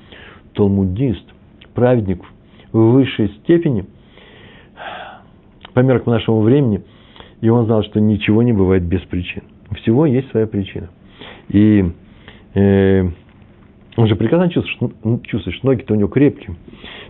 талмудист, 0.54 1.24
праведник 1.74 2.22
в 2.72 2.78
высшей 2.92 3.28
степени, 3.42 3.86
по 5.74 5.80
меркам 5.80 6.14
нашего 6.14 6.40
времени, 6.40 6.82
и 7.40 7.48
он 7.48 7.66
знал, 7.66 7.82
что 7.82 8.00
ничего 8.00 8.42
не 8.42 8.52
бывает 8.52 8.84
без 8.84 9.02
причин. 9.02 9.42
Всего 9.74 10.06
есть 10.06 10.30
своя 10.30 10.46
причина. 10.46 10.88
И 11.48 11.84
э, 12.54 13.08
он 13.96 14.06
же 14.06 14.16
прекрасно 14.16 14.50
чувствует, 14.50 14.92
что, 15.00 15.20
чувствует, 15.24 15.56
что 15.56 15.66
ноги-то 15.66 15.94
у 15.94 15.96
него 15.96 16.08
крепкие. 16.08 16.56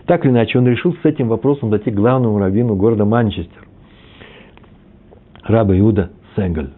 Так 0.05 0.25
или 0.25 0.31
иначе, 0.31 0.57
он 0.57 0.67
решил 0.67 0.93
с 0.93 1.05
этим 1.05 1.27
вопросом 1.27 1.69
дойти 1.69 1.91
к 1.91 1.95
главному 1.95 2.39
раввину 2.39 2.75
города 2.75 3.05
Манчестер, 3.05 3.67
раба 5.43 5.77
Иуда 5.77 6.11
Сенгаль. 6.35 6.69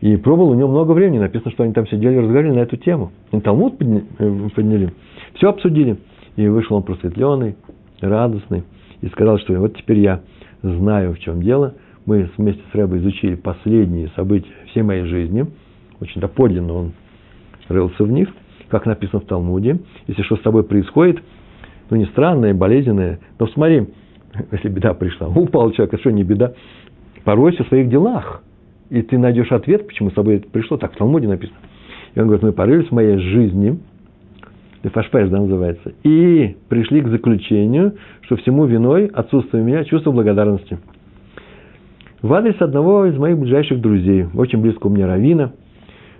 И 0.00 0.16
пробовал 0.16 0.50
у 0.50 0.54
него 0.54 0.68
много 0.68 0.92
времени. 0.92 1.18
Написано, 1.18 1.50
что 1.50 1.64
они 1.64 1.72
там 1.72 1.86
сидели 1.86 2.14
и 2.14 2.18
разговаривали 2.18 2.56
на 2.56 2.62
эту 2.62 2.76
тему. 2.76 3.12
Они 3.32 3.40
Талмуд 3.40 3.76
э, 3.80 4.48
подняли. 4.54 4.92
Все 5.34 5.48
обсудили. 5.48 5.96
И 6.36 6.46
вышел 6.46 6.76
он 6.76 6.82
просветленный, 6.82 7.56
радостный. 8.02 8.64
И 9.00 9.08
сказал, 9.08 9.38
что 9.38 9.54
вот 9.54 9.76
теперь 9.76 10.00
я 10.00 10.20
знаю, 10.62 11.14
в 11.14 11.20
чем 11.20 11.40
дело. 11.42 11.74
Мы 12.04 12.28
вместе 12.36 12.62
с 12.70 12.74
Рэбой 12.74 12.98
изучили 12.98 13.34
последние 13.34 14.08
события 14.08 14.52
всей 14.70 14.82
моей 14.82 15.04
жизни. 15.04 15.46
Очень 16.00 16.20
доподлинно 16.20 16.74
он 16.74 16.92
рылся 17.68 18.04
в 18.04 18.10
них, 18.10 18.28
как 18.68 18.86
написано 18.86 19.20
в 19.20 19.26
Талмуде. 19.26 19.80
Если 20.06 20.22
что 20.22 20.36
с 20.36 20.40
тобой 20.40 20.64
происходит, 20.64 21.22
ну 21.90 21.96
не 21.96 22.06
странное, 22.06 22.54
болезненное, 22.54 23.20
но 23.38 23.46
смотри, 23.48 23.88
если 24.52 24.68
беда 24.68 24.94
пришла, 24.94 25.28
упал 25.34 25.70
человек, 25.72 25.94
а 25.94 25.98
что 25.98 26.10
не 26.10 26.24
беда, 26.24 26.54
поройся 27.24 27.64
в 27.64 27.68
своих 27.68 27.88
делах– 27.88 28.42
и 28.90 29.02
ты 29.02 29.18
найдешь 29.18 29.50
ответ, 29.50 29.86
почему 29.86 30.10
с 30.10 30.14
тобой 30.14 30.36
это 30.36 30.48
пришло, 30.48 30.76
так 30.76 30.92
в 30.92 30.96
Талмуде 30.96 31.28
написано. 31.28 31.58
И 32.14 32.20
он 32.20 32.26
говорит, 32.26 32.44
мы 32.44 32.52
порылись 32.52 32.88
в 32.88 32.92
моей 32.92 33.18
жизни, 33.18 33.78
Фашпеш, 34.82 35.30
да, 35.30 35.40
называется, 35.40 35.94
и 36.04 36.56
пришли 36.68 37.00
к 37.00 37.08
заключению, 37.08 37.94
что 38.20 38.36
всему 38.36 38.66
виной 38.66 39.06
отсутствие 39.06 39.64
меня 39.64 39.82
чувства 39.84 40.12
благодарности. 40.12 40.78
В 42.20 42.32
адрес 42.34 42.54
одного 42.60 43.06
из 43.06 43.16
моих 43.16 43.38
ближайших 43.38 43.80
друзей, 43.80 44.26
очень 44.34 44.60
близкого 44.60 44.90
мне 44.90 45.06
Равина, 45.06 45.52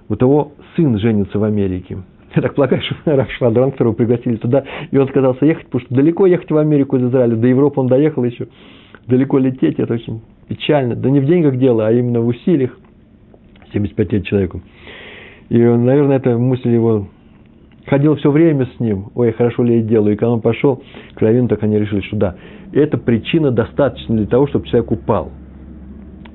у 0.08 0.16
того 0.16 0.52
сын 0.76 0.98
женится 0.98 1.38
в 1.38 1.44
Америке. 1.44 1.98
Я 2.34 2.42
так 2.42 2.54
полагаю, 2.54 2.82
что 2.82 2.96
Раф 3.16 3.28
которого 3.38 3.92
пригласили 3.92 4.36
туда, 4.36 4.64
и 4.90 4.98
он 4.98 5.08
сказался 5.08 5.44
ехать, 5.46 5.66
потому 5.66 5.84
что 5.84 5.94
далеко 5.94 6.26
ехать 6.26 6.50
в 6.50 6.56
Америку 6.56 6.96
из 6.96 7.04
Израиля, 7.04 7.36
до 7.36 7.46
Европы 7.46 7.80
он 7.80 7.86
доехал 7.86 8.24
еще, 8.24 8.48
далеко 9.06 9.38
лететь, 9.38 9.78
это 9.78 9.94
очень 9.94 10.20
печально. 10.48 10.96
Да 10.96 11.10
не 11.10 11.20
в 11.20 11.26
деньгах 11.26 11.56
дело, 11.56 11.86
а 11.86 11.92
именно 11.92 12.20
в 12.20 12.26
усилиях. 12.26 12.76
75 13.72 14.12
лет 14.12 14.26
человеку. 14.26 14.62
И, 15.48 15.58
наверное, 15.58 16.16
эта 16.16 16.38
мысль 16.38 16.70
его 16.70 17.08
ходил 17.86 18.16
все 18.16 18.30
время 18.30 18.66
с 18.76 18.80
ним. 18.80 19.06
Ой, 19.14 19.32
хорошо 19.32 19.62
ли 19.62 19.76
я 19.76 19.82
делаю. 19.82 20.14
И 20.14 20.16
когда 20.16 20.32
он 20.32 20.40
пошел 20.40 20.82
к 21.14 21.20
Равину, 21.20 21.48
так 21.48 21.62
они 21.62 21.78
решили, 21.78 22.00
что 22.02 22.16
да, 22.16 22.36
эта 22.72 22.96
причина 22.96 23.50
достаточно 23.50 24.16
для 24.16 24.26
того, 24.26 24.46
чтобы 24.46 24.66
человек 24.66 24.90
упал. 24.90 25.30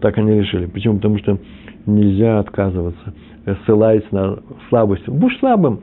Так 0.01 0.17
они 0.17 0.39
решили. 0.39 0.65
Почему? 0.65 0.95
Потому 0.95 1.17
что 1.19 1.37
нельзя 1.85 2.39
отказываться, 2.39 3.13
ссылаясь 3.65 4.09
на 4.11 4.39
слабость. 4.69 5.07
Будь 5.07 5.37
слабым. 5.39 5.81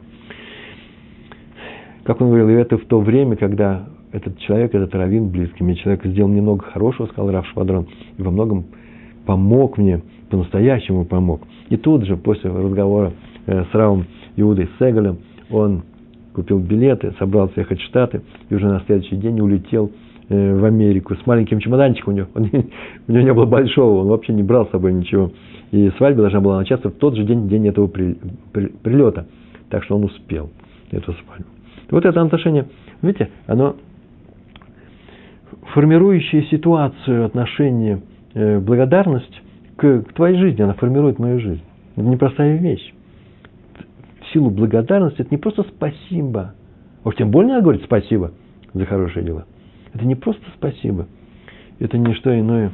Как 2.05 2.21
он 2.21 2.29
говорил, 2.29 2.51
и 2.51 2.53
это 2.53 2.79
в 2.79 2.85
то 2.85 3.01
время, 3.01 3.37
когда 3.37 3.87
этот 4.13 4.39
человек, 4.39 4.75
этот 4.75 4.95
раввин 4.95 5.29
близкий 5.29 5.65
мне 5.65 5.75
человек 5.75 6.05
сделал 6.05 6.31
немного 6.31 6.65
хорошего, 6.65 7.07
сказал 7.09 7.33
Раф 7.33 7.47
Швадрон, 7.49 7.89
и 8.17 8.23
во 8.23 8.31
многом 8.31 8.67
помог 9.27 9.77
мне, 9.77 10.03
по-настоящему 10.31 11.05
помог. 11.05 11.43
И 11.69 11.77
тут 11.77 12.05
же, 12.05 12.17
после 12.17 12.51
разговора 12.51 13.13
э, 13.47 13.65
с 13.71 13.75
Равом 13.75 14.07
Иудой 14.37 14.69
Сегалем, 14.79 15.19
он 15.51 15.83
купил 16.33 16.59
билеты, 16.59 17.13
собрался 17.19 17.61
ехать 17.61 17.81
в 17.81 17.85
Штаты, 17.85 18.23
и 18.49 18.55
уже 18.55 18.67
на 18.69 18.81
следующий 18.87 19.17
день 19.17 19.41
улетел 19.41 19.91
в 20.29 20.65
Америку 20.65 21.15
с 21.15 21.27
маленьким 21.27 21.61
чемоданчиком 21.61 22.15
у 22.15 22.17
него. 22.17 22.29
У 22.35 23.13
него 23.13 23.25
не 23.25 23.33
было 23.33 23.47
большого, 23.47 24.01
он 24.01 24.09
вообще 24.09 24.33
не 24.33 24.43
брал 24.43 24.67
с 24.67 24.71
собой 24.71 24.93
ничего. 24.93 25.31
И 25.71 25.91
свадьба 25.99 26.23
должна 26.23 26.41
была 26.41 26.59
начаться 26.59 26.89
в 26.91 26.95
тот 26.95 27.17
же 27.17 27.25
день, 27.25 27.49
день 27.49 27.69
этого 27.69 27.87
при, 27.87 28.17
при, 28.53 28.67
прилета. 28.67 29.27
Так 29.71 29.85
что 29.85 29.97
он 29.97 30.05
успел 30.05 30.51
эту 30.91 31.13
свадьбу. 31.13 31.47
Вот 31.91 32.05
это 32.05 32.21
отношение, 32.21 32.67
видите, 33.03 33.31
оно 33.47 33.77
формирующая 35.73 36.43
ситуацию, 36.45 37.27
отношение, 37.27 38.01
э, 38.35 38.59
благодарность 38.59 39.43
к, 39.77 40.03
к 40.03 40.13
твоей 40.15 40.39
жизни, 40.39 40.63
она 40.63 40.75
формирует 40.75 41.19
мою 41.19 41.41
жизнь. 41.41 41.63
Это 41.97 42.07
непростая 42.07 42.57
вещь. 42.57 42.93
В 44.21 44.33
силу 44.33 44.51
благодарности 44.51 45.21
это 45.21 45.29
не 45.31 45.39
просто 45.39 45.65
спасибо. 45.65 46.55
Уж 47.05 47.15
тем 47.17 47.31
более 47.31 47.53
надо 47.53 47.63
говорить 47.63 47.85
спасибо 47.85 48.33
за 48.75 48.85
хорошие 48.87 49.25
дела. 49.25 49.47
Это 49.97 50.05
не 50.05 50.15
просто 50.15 50.45
спасибо. 50.57 51.07
Это 51.79 51.97
не 51.97 52.13
что 52.15 52.39
иное, 52.39 52.71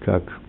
как, 0.00 0.40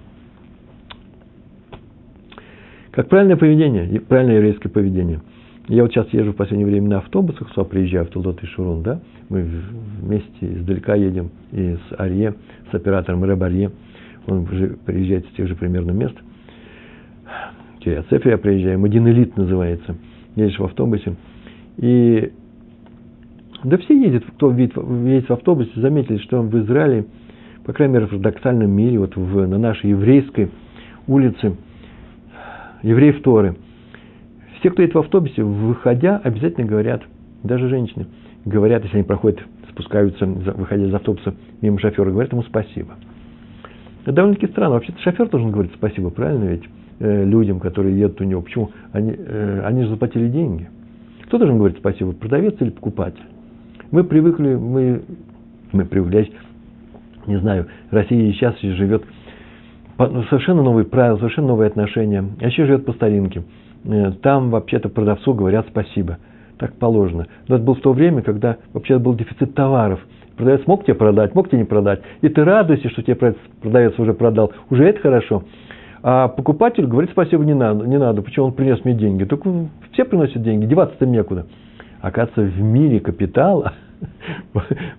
как 2.91 3.07
правильное 3.07 3.37
поведение, 3.37 4.01
правильное 4.01 4.37
еврейское 4.37 4.69
поведение– 4.69 5.21
я 5.69 5.83
вот 5.83 5.91
сейчас 5.91 6.07
езжу 6.13 6.31
в 6.31 6.35
последнее 6.37 6.65
время 6.65 6.87
на 6.87 6.97
автобусах, 6.99 7.49
сюда 7.49 7.65
приезжаю 7.65 8.05
в 8.05 8.09
Тулдот 8.09 8.41
и 8.41 8.45
Шурун, 8.45 8.83
да, 8.83 9.01
мы 9.27 9.45
вместе 10.01 10.29
издалека 10.41 10.95
едем 10.95 11.29
и 11.51 11.75
с 11.75 11.99
Арье, 11.99 12.35
с 12.71 12.73
оператором 12.73 13.25
Рэб 13.25 13.43
Арье, 13.43 13.71
он 14.27 14.45
приезжает 14.45 15.25
с 15.27 15.35
тех 15.35 15.47
же 15.49 15.55
примерно 15.55 15.91
мест. 15.91 16.15
Кириацефе 17.79 18.29
я 18.29 18.37
приезжаю, 18.37 18.79
Мадин 18.79 19.09
Элит 19.09 19.35
называется, 19.35 19.97
едешь 20.37 20.57
в 20.57 20.63
автобусе, 20.63 21.15
и 21.75 22.31
да 23.69 23.77
все 23.77 23.99
ездят, 23.99 24.23
кто 24.35 24.51
едет, 24.51 24.75
в 24.75 25.31
автобусе, 25.31 25.71
заметили, 25.75 26.17
что 26.17 26.41
в 26.41 26.57
Израиле, 26.59 27.05
по 27.65 27.73
крайней 27.73 27.95
мере, 27.95 28.07
в 28.07 28.13
ортодоксальном 28.13 28.71
мире, 28.71 28.99
вот 28.99 29.15
в, 29.15 29.47
на 29.47 29.57
нашей 29.57 29.91
еврейской 29.91 30.49
улице, 31.07 31.55
евреев 32.83 33.21
Торы– 33.21 33.55
все, 34.59 34.71
кто 34.71 34.81
едет 34.81 34.95
в 34.95 34.99
автобусе, 34.99 35.43
выходя, 35.43 36.17
обязательно 36.23 36.65
говорят, 36.65 37.03
даже 37.43 37.69
женщины, 37.69 38.07
говорят, 38.45 38.83
если 38.83 38.97
они 38.97 39.05
проходят, 39.05 39.39
спускаются, 39.69 40.25
выходя 40.25 40.85
из 40.85 40.93
автобуса 40.93 41.35
мимо 41.61 41.79
шофера, 41.79 42.09
говорят 42.09 42.31
ему 42.31 42.43
спасибо. 42.43 42.95
Это 44.03 44.13
довольно-таки 44.13 44.51
странно. 44.51 44.75
Вообще-то 44.75 44.99
шофер 45.01 45.29
должен 45.29 45.51
говорить 45.51 45.73
спасибо, 45.75 46.09
правильно 46.09 46.45
ведь? 46.45 46.63
Э, 46.99 47.25
людям, 47.25 47.59
которые 47.59 47.99
едут 47.99 48.19
у 48.21 48.23
него. 48.23 48.41
Почему? 48.41 48.71
Они, 48.91 49.13
э, 49.15 49.61
они 49.63 49.83
же 49.83 49.89
заплатили 49.89 50.27
деньги. 50.29 50.69
Кто 51.25 51.37
должен 51.37 51.57
говорить 51.57 51.77
спасибо? 51.77 52.13
Продавец 52.13 52.55
или 52.59 52.69
покупатель? 52.69 53.23
Мы 53.89 54.03
привыкли, 54.03 54.55
мы, 54.55 55.01
мы 55.71 55.85
привыкли, 55.85 56.31
не 57.25 57.37
знаю, 57.37 57.67
Россия 57.89 58.33
сейчас 58.33 58.59
живет 58.59 59.03
ну, 59.97 60.23
совершенно 60.23 60.61
новые 60.61 60.85
правила, 60.85 61.17
совершенно 61.17 61.47
новые 61.47 61.67
отношения. 61.67 62.23
А 62.41 62.45
еще 62.45 62.65
живет 62.65 62.85
по 62.85 62.93
старинке. 62.93 63.43
Э, 63.85 64.11
там 64.21 64.49
вообще-то 64.49 64.89
продавцу 64.89 65.33
говорят 65.33 65.67
спасибо. 65.69 66.17
Так 66.59 66.73
положено. 66.73 67.27
Но 67.47 67.55
это 67.55 67.63
было 67.63 67.75
в 67.75 67.81
то 67.81 67.93
время, 67.93 68.21
когда 68.21 68.57
вообще 68.73 68.99
был 68.99 69.15
дефицит 69.15 69.55
товаров. 69.55 69.99
Продавец 70.35 70.67
мог 70.67 70.83
тебе 70.83 70.95
продать, 70.95 71.33
мог 71.33 71.47
тебе 71.47 71.59
не 71.59 71.65
продать. 71.65 72.01
И 72.21 72.29
ты 72.29 72.43
радуешься, 72.43 72.89
что 72.89 73.01
тебе 73.01 73.35
продавец 73.61 73.97
уже 73.97 74.13
продал. 74.13 74.51
Уже 74.69 74.83
это 74.83 74.99
хорошо. 74.99 75.43
А 76.03 76.27
покупатель 76.27 76.85
говорит, 76.85 77.11
спасибо, 77.11 77.43
не 77.43 77.55
надо. 77.55 77.85
Не 77.87 77.97
надо. 77.97 78.21
Почему 78.21 78.47
он 78.47 78.53
принес 78.53 78.83
мне 78.83 78.93
деньги? 78.93 79.23
Только 79.23 79.49
все 79.93 80.03
приносят 80.03 80.43
деньги, 80.43 80.65
деваться-то 80.65 81.05
некуда. 81.05 81.47
Оказывается, 82.01 82.41
в 82.41 82.61
мире 82.61 82.99
капитала, 82.99 83.73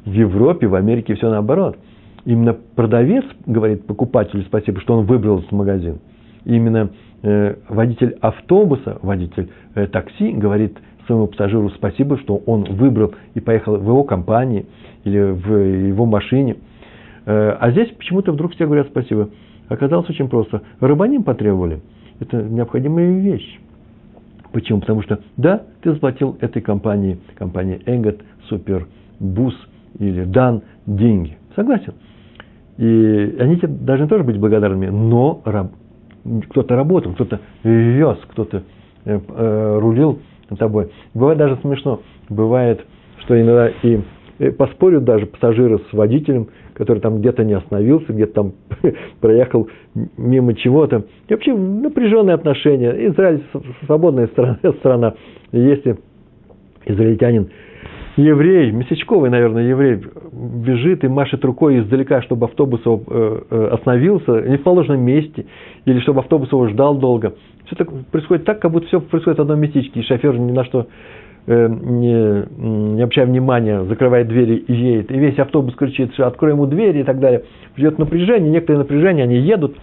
в 0.04 0.12
Европе, 0.12 0.66
в 0.66 0.74
Америке 0.74 1.14
все 1.14 1.30
наоборот. 1.30 1.78
Именно 2.24 2.54
продавец 2.74 3.24
говорит 3.46 3.86
покупателю 3.86 4.42
спасибо, 4.42 4.80
что 4.80 4.98
он 4.98 5.06
выбрал 5.06 5.38
этот 5.38 5.52
магазин. 5.52 5.98
Именно 6.44 6.90
Э, 7.20 7.56
водитель 7.68 8.16
автобуса, 8.20 8.98
водитель 9.02 9.48
э, 9.74 9.88
такси 9.88 10.30
говорит 10.30 10.78
своему 11.06 11.26
пассажиру 11.26 11.68
спасибо, 11.70 12.16
что 12.18 12.36
он 12.36 12.62
выбрал 12.62 13.12
и 13.34 13.40
поехал 13.40 13.76
в 13.76 13.82
его 13.82 14.04
компании 14.04 14.66
или 15.02 15.18
в 15.18 15.52
его 15.88 16.06
машине. 16.06 16.58
Э, 17.26 17.56
а 17.58 17.72
здесь 17.72 17.88
почему-то 17.88 18.30
вдруг 18.30 18.52
все 18.54 18.66
говорят 18.66 18.86
спасибо. 18.88 19.30
Оказалось 19.68 20.08
очень 20.08 20.28
просто. 20.28 20.62
Рыбаним 20.78 21.24
потребовали. 21.24 21.80
Это 22.20 22.40
необходимая 22.40 23.18
вещь. 23.18 23.58
Почему? 24.52 24.80
Потому 24.80 25.02
что, 25.02 25.20
да, 25.36 25.62
ты 25.82 25.92
заплатил 25.92 26.36
этой 26.40 26.62
компании, 26.62 27.18
компании 27.36 27.80
Энгет, 27.86 28.20
Супербус 28.48 29.54
или 29.98 30.24
Дан 30.24 30.62
деньги. 30.86 31.36
Согласен. 31.54 31.94
И 32.78 33.36
они 33.40 33.56
тебе 33.56 33.68
должны 33.68 34.06
тоже 34.06 34.24
быть 34.24 34.38
благодарными, 34.38 34.86
но 34.86 35.42
кто-то 36.50 36.76
работал, 36.76 37.12
кто-то 37.14 37.40
вез, 37.64 38.18
кто-то 38.28 38.62
э, 39.04 39.18
э, 39.28 39.78
рулил 39.80 40.20
тобой. 40.56 40.90
Бывает 41.14 41.38
даже 41.38 41.56
смешно. 41.56 42.00
Бывает, 42.28 42.84
что 43.24 43.40
иногда 43.40 43.68
и 43.82 44.00
э, 44.38 44.50
поспорят 44.52 45.04
даже 45.04 45.26
пассажиры 45.26 45.78
с 45.90 45.92
водителем, 45.92 46.48
который 46.78 47.00
там 47.00 47.18
где-то 47.18 47.44
не 47.44 47.54
остановился, 47.54 48.12
где-то 48.12 48.32
там 48.32 48.52
проехал 49.20 49.68
мимо 50.16 50.54
чего-то. 50.54 51.04
И 51.28 51.32
вообще 51.32 51.54
напряженные 51.54 52.34
отношения. 52.34 52.92
Израиль 53.08 53.42
свободная 53.84 54.28
страна. 54.28 54.58
страна. 54.78 55.14
Если 55.52 55.98
израильтянин 56.86 57.50
еврей, 58.16 58.72
местечковый, 58.72 59.30
наверное, 59.30 59.68
еврей, 59.68 60.00
бежит 60.32 61.04
и 61.04 61.08
машет 61.08 61.44
рукой 61.44 61.80
издалека, 61.80 62.22
чтобы 62.22 62.46
автобус 62.46 62.80
э, 62.84 62.98
э, 63.50 63.68
остановился 63.72 64.40
не 64.42 64.56
в 64.56 64.62
положенном 64.62 65.00
месте, 65.00 65.46
или 65.84 66.00
чтобы 66.00 66.20
автобус 66.20 66.50
его 66.50 66.68
ждал 66.68 66.96
долго. 66.96 67.34
Все 67.66 67.76
так, 67.76 67.88
происходит 68.10 68.44
так, 68.44 68.60
как 68.60 68.72
будто 68.72 68.86
все 68.86 69.00
происходит 69.00 69.38
в 69.38 69.42
одном 69.42 69.60
местечке, 69.60 70.00
и 70.00 70.02
шофер 70.02 70.36
ни 70.38 70.52
на 70.52 70.64
что 70.64 70.88
не, 71.48 72.94
не 72.94 73.02
обращая 73.02 73.26
внимания, 73.26 73.82
закрывает 73.84 74.28
двери 74.28 74.56
и 74.56 74.72
едет. 74.72 75.10
И 75.10 75.18
весь 75.18 75.38
автобус 75.38 75.74
кричит, 75.74 76.12
что 76.12 76.26
открой 76.26 76.52
ему 76.52 76.66
двери 76.66 77.00
и 77.00 77.04
так 77.04 77.18
далее. 77.20 77.44
Идет 77.76 77.98
напряжение, 77.98 78.50
некоторые 78.50 78.80
напряжения, 78.80 79.22
они 79.22 79.38
едут, 79.38 79.76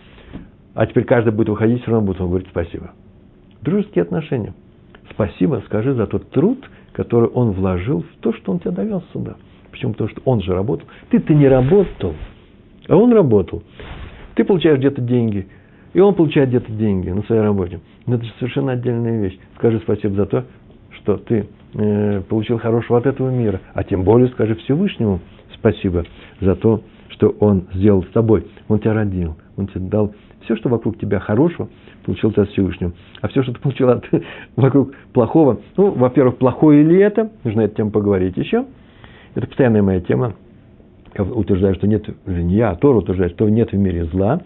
а 0.75 0.86
теперь 0.86 1.06
каждый 1.06 1.34
будет 1.34 1.49
выходить, 1.49 1.82
все 1.82 1.91
равно 1.91 2.06
будет 2.06 2.19
говорить 2.19 2.47
спасибо. 2.51 2.91
Дружеские 3.62 4.04
отношения. 4.04 4.54
Спасибо, 5.10 5.63
скажи 5.65 5.93
за 5.93 6.06
тот 6.06 6.30
труд, 6.30 6.69
который 6.93 7.30
он 7.30 7.51
вложил 7.51 8.01
в 8.04 8.21
то, 8.21 8.34
что 8.34 8.51
он 8.51 8.60
тебя 8.60 8.71
довел 8.71 9.04
сюда. 9.13 9.36
Почему? 9.71 9.93
Потому 9.93 10.10
что 10.10 10.21
он 10.25 10.41
же 10.41 10.54
работал. 10.54 10.88
Ты-то 11.10 11.34
не 11.34 11.47
работал, 11.47 12.13
а 12.88 12.95
он 12.95 13.12
работал. 13.12 13.63
Ты 14.36 14.43
получаешь 14.43 14.78
где-то 14.78 15.01
деньги, 15.01 15.47
и 15.93 15.99
он 15.99 16.13
получает 16.13 16.49
где-то 16.49 16.71
деньги 16.71 17.10
на 17.10 17.23
своей 17.23 17.41
работе. 17.41 17.80
Но 18.06 18.15
это 18.15 18.25
же 18.25 18.32
совершенно 18.39 18.73
отдельная 18.73 19.21
вещь. 19.21 19.39
Скажи 19.58 19.80
спасибо 19.80 20.13
за 20.15 20.25
то, 20.25 20.45
что 21.06 21.18
ты 21.18 21.48
э, 21.76 22.22
получил 22.28 22.58
хорошего 22.58 22.98
от 22.98 23.06
этого 23.06 23.30
мира. 23.30 23.62
А 23.74 23.84
тем 23.84 24.04
более 24.04 24.28
скажи 24.30 24.56
Всевышнему 24.56 25.20
спасибо 25.54 26.04
за 26.41 26.56
то, 26.56 26.82
что 27.10 27.30
он 27.39 27.68
сделал 27.74 28.04
с 28.04 28.08
тобой. 28.08 28.48
Он 28.68 28.80
тебя 28.80 28.94
родил, 28.94 29.36
он 29.56 29.68
тебе 29.68 29.82
дал 29.88 30.13
все, 30.41 30.56
что 30.56 30.70
вокруг 30.70 30.98
тебя 30.98 31.20
хорошего, 31.20 31.70
получил 32.04 32.32
ты 32.32 32.41
от 32.41 32.50
Всевышнего. 32.50 32.94
А 33.22 33.28
все, 33.28 33.44
что 33.44 33.54
ты 33.54 33.60
получил 33.60 33.89
от, 33.89 34.04
вокруг 34.56 34.96
плохого, 35.13 35.60
ну, 35.78 35.91
во-первых, 35.91 36.38
плохое 36.38 36.84
ли 36.84 36.98
это, 36.98 37.32
нужно 37.44 37.62
эту 37.62 37.76
тему 37.76 37.91
поговорить 37.91 38.36
еще. 38.36 38.65
Это 39.36 39.46
постоянная 39.48 39.84
моя 39.84 40.02
тема. 40.02 40.34
Я 41.15 41.24
утверждаю, 41.24 41.76
что 41.76 41.88
нет, 41.88 42.04
не 42.26 42.56
я, 42.56 42.72
а 42.72 42.76
Тор 42.76 42.96
утверждает, 42.96 43.34
что 43.34 43.48
нет 43.48 43.72
в 43.72 43.78
мире 43.78 44.06
зла. 44.06 44.41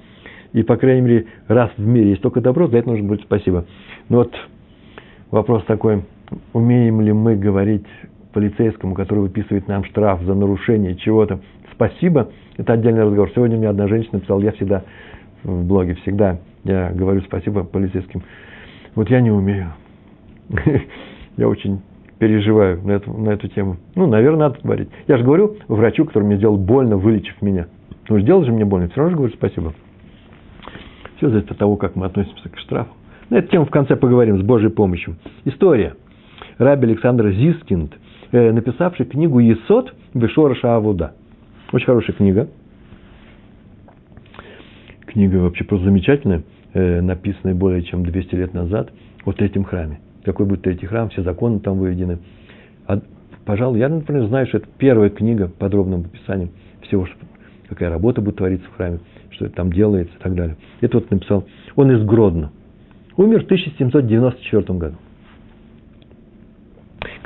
И, 0.52 0.64
по 0.64 0.76
крайней 0.76 1.02
мере, 1.02 1.28
раз 1.48 1.72
в 1.78 1.86
мире 1.86 2.10
есть 2.10 2.22
только 2.22 2.42
добро, 2.42 2.68
за 2.68 2.78
это 2.78 2.90
нужно 2.90 3.08
быть 3.08 3.22
спасибо. 3.22 3.66
Но 4.10 4.18
вот 4.18 4.34
вопрос 5.32 5.64
такой, 5.66 6.04
умеем 6.54 7.02
ли 7.02 7.14
мы 7.14 7.36
говорить 7.36 7.86
полицейскому, 8.34 8.96
который 8.96 9.20
выписывает 9.20 9.68
нам 9.68 9.84
штраф 9.84 10.22
за 10.24 10.34
нарушение 10.34 10.96
чего-то, 10.96 11.40
спасибо, 11.74 12.30
это 12.58 12.74
отдельный 12.74 13.04
разговор. 13.04 13.32
Сегодня 13.34 13.58
мне 13.58 13.70
одна 13.70 13.88
женщина 13.88 14.16
написала, 14.16 14.42
я 14.42 14.52
всегда 14.52 14.84
в 15.44 15.66
блоге, 15.66 15.96
всегда 15.96 16.40
я 16.64 16.92
говорю 16.92 17.22
спасибо 17.22 17.64
полицейским. 17.64 18.24
Вот 18.96 19.10
я 19.10 19.22
не 19.22 19.32
умею. 19.32 19.74
Я 21.38 21.48
очень 21.48 21.80
переживаю 22.18 22.82
на 22.84 22.92
эту, 22.92 23.14
на 23.14 23.30
эту 23.30 23.48
тему. 23.48 23.78
Ну, 23.96 24.08
наверное, 24.08 24.50
надо 24.50 24.60
говорить. 24.62 24.90
Я 25.08 25.18
же 25.18 25.24
говорю 25.24 25.56
врачу, 25.70 26.04
который 26.04 26.24
мне 26.24 26.36
сделал 26.36 26.58
больно, 26.58 26.98
вылечив 26.98 27.42
меня. 27.42 27.68
Ну, 28.10 28.20
сделал 28.20 28.44
же 28.44 28.52
мне 28.52 28.66
больно, 28.66 28.90
все 28.90 28.98
равно 28.98 29.12
же 29.12 29.18
говорю 29.18 29.34
спасибо. 29.36 29.74
Все 31.18 31.30
зависит 31.30 31.52
от 31.52 31.58
того, 31.58 31.78
как 31.78 31.96
мы 31.96 32.08
относимся 32.08 32.50
к 32.50 32.58
штрафу. 32.58 32.92
На 33.30 33.38
эту 33.38 33.50
тему 33.50 33.66
в 33.66 33.70
конце 33.70 33.96
поговорим 33.96 34.38
с 34.38 34.42
Божьей 34.42 34.70
помощью. 34.70 35.16
История. 35.46 35.96
Раби 36.60 36.88
Александр 36.88 37.32
Зискинд, 37.32 37.94
э, 38.34 38.52
написавший 38.52 39.06
книгу 39.06 39.40
«Есот 39.40 39.94
Бешора 40.14 40.56
Шаавуда». 40.56 41.14
Очень 41.72 41.86
хорошая 41.86 42.16
книга. 42.18 42.50
Книга 45.06 45.38
вообще 45.38 45.64
просто 45.64 45.86
замечательная, 45.86 46.44
э, 46.74 47.00
написанная 47.00 47.56
более 47.56 47.82
чем 47.84 48.04
200 48.04 48.36
лет 48.36 48.54
назад 48.54 48.92
о 49.24 49.32
третьем 49.32 49.64
храме. 49.64 50.02
Какой 50.26 50.46
будет 50.46 50.64
третий 50.64 50.86
храм, 50.86 51.08
все 51.10 51.24
законы 51.24 51.62
там 51.62 51.80
выведены. 51.80 52.20
А, 52.88 53.00
пожалуй, 53.46 53.80
я, 53.80 53.88
например, 53.88 54.26
знаю, 54.26 54.46
что 54.48 54.58
это 54.58 54.68
первая 54.78 55.10
книга 55.10 55.48
подробным 55.48 56.02
описанием 56.02 56.50
всего, 56.82 57.08
какая 57.70 57.90
работа 57.90 58.20
будет 58.20 58.36
твориться 58.36 58.68
в 58.68 58.76
храме, 58.76 59.00
что 59.30 59.48
там 59.48 59.72
делается 59.72 60.14
и 60.14 60.22
так 60.22 60.36
далее. 60.36 60.58
Это 60.82 60.98
вот 60.98 61.10
написал. 61.10 61.46
Он 61.78 61.90
из 61.90 62.04
Гродно. 62.04 62.52
Умер 63.16 63.44
в 63.44 63.46
1794 63.46 64.78
году. 64.78 64.98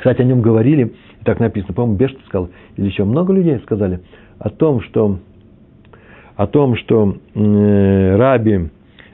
Кстати, 0.04 0.20
о 0.20 0.24
нем 0.24 0.42
говорили, 0.42 0.92
так 1.24 1.40
написано, 1.40 1.72
по-моему, 1.72 1.96
Бешт 1.96 2.18
сказал, 2.26 2.50
или 2.76 2.84
еще 2.84 3.04
много 3.04 3.32
людей 3.32 3.58
сказали 3.60 4.00
о 4.38 4.50
том, 4.50 4.82
что, 4.82 5.18
о 6.36 6.46
том, 6.46 6.76
что 6.76 7.16
э, 7.34 8.16
раби 8.16 8.68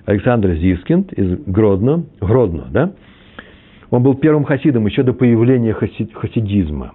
Александр 0.05 0.55
Зискинд 0.55 1.13
из 1.13 1.45
Гродно, 1.47 2.07
Гродно, 2.21 2.67
да, 2.73 2.93
он 3.91 4.03
был 4.03 4.17
первым 4.17 4.43
хасидом 4.43 4.85
еще 4.87 5.05
до 5.05 5.13
появления 5.13 5.75
хасидизма. 5.75 6.95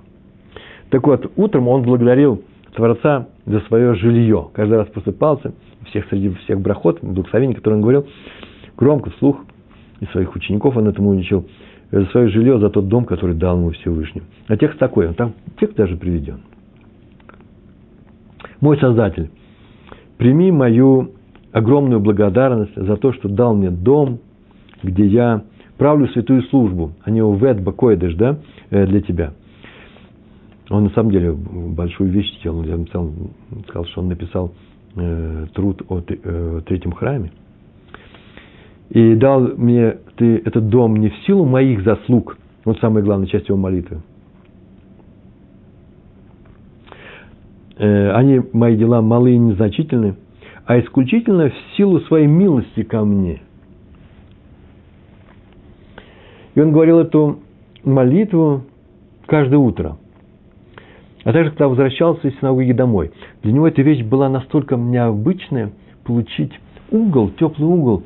Так 0.90 1.08
вот, 1.08 1.32
утром 1.38 1.70
он 1.70 1.84
благодарил 1.84 2.44
Творца 2.76 3.30
за 3.46 3.62
свое 3.62 3.96
жилье. 3.96 4.50
Каждый 4.52 4.78
раз 4.78 4.90
просыпался, 4.90 5.54
всех 5.86 6.10
среди 6.10 6.32
всех 6.44 6.60
брахот, 6.60 7.00
благословений, 7.02 7.56
которые 7.56 7.78
он 7.78 7.82
говорил, 7.82 8.06
громко, 8.76 9.12
вслух, 9.12 9.38
и 10.02 10.06
своих 10.08 10.36
учеников 10.36 10.76
он 10.76 10.90
этому 10.90 11.12
учил, 11.12 11.48
за 11.92 12.06
свое 12.08 12.30
жилье, 12.30 12.60
за 12.60 12.70
тот 12.70 12.88
дом, 12.88 13.06
который 13.06 13.36
дал 13.36 13.58
ему 13.58 13.72
Всевышний. 13.72 14.24
А 14.48 14.58
текст 14.58 14.80
такой, 14.80 15.14
там 15.14 15.34
текст 15.60 15.76
даже 15.76 15.96
приведен. 15.96 16.40
Мой 18.62 18.78
Создатель, 18.80 19.30
прими 20.18 20.52
мою 20.52 21.12
огромную 21.52 22.00
благодарность 22.00 22.76
за 22.76 22.98
то, 22.98 23.14
что 23.14 23.30
дал 23.30 23.56
мне 23.56 23.70
дом, 23.70 24.20
где 24.84 25.06
я 25.06 25.44
правлю 25.78 26.08
святую 26.10 26.44
службу, 26.44 26.92
а 27.04 27.12
не 27.12 27.22
увет 27.22 27.62
бакоидыш, 27.62 28.16
да, 28.16 28.40
э, 28.70 28.86
для 28.86 29.02
тебя. 29.02 29.34
Он 30.70 30.86
на 30.86 30.90
самом 30.92 31.12
деле 31.12 31.32
большую 31.32 32.10
вещь 32.10 32.40
сделал. 32.40 32.64
Я 32.64 32.78
написал, 32.78 33.12
сказал, 33.68 33.86
что 33.86 34.02
он 34.02 34.08
написал 34.08 34.54
э, 34.96 35.46
труд 35.54 35.84
о 35.90 36.02
э, 36.08 36.62
третьем 36.66 36.92
храме. 36.92 37.32
И 38.90 39.16
дал 39.16 39.42
мне 39.42 39.98
ты 40.16 40.38
этот 40.38 40.70
дом 40.70 40.98
не 40.98 41.10
в 41.10 41.18
силу 41.26 41.46
моих 41.46 41.84
заслуг, 41.84 42.38
вот 42.64 42.80
самая 42.80 43.04
главная 43.04 43.28
часть 43.28 43.50
его 43.50 43.58
молитвы. 43.58 44.02
Э, 47.78 48.12
они, 48.12 48.42
мои 48.54 48.78
дела, 48.78 49.02
малые 49.02 49.36
и 49.36 49.40
незначительны, 49.40 50.16
а 50.66 50.80
исключительно 50.80 51.50
в 51.50 51.76
силу 51.76 52.00
своей 52.02 52.28
милости 52.28 52.84
ко 52.84 53.04
мне– 53.04 53.42
и 56.56 56.62
он 56.62 56.72
говорил 56.72 57.00
эту 57.00 57.40
молитву 57.84 58.64
каждое 59.28 59.58
утро. 59.58 59.98
А 61.24 61.34
также, 61.34 61.52
когда 61.52 61.68
возвращался 61.68 62.28
из 62.28 62.40
синагоги 62.40 62.72
домой. 62.72 63.12
Для 63.44 63.52
него 63.52 63.68
эта 63.68 63.82
вещь 63.82 64.04
была 64.04 64.30
настолько 64.30 64.76
необычная, 64.76 65.72
получить 66.04 66.54
угол, 66.92 67.32
теплый 67.32 67.66
угол, 67.66 68.04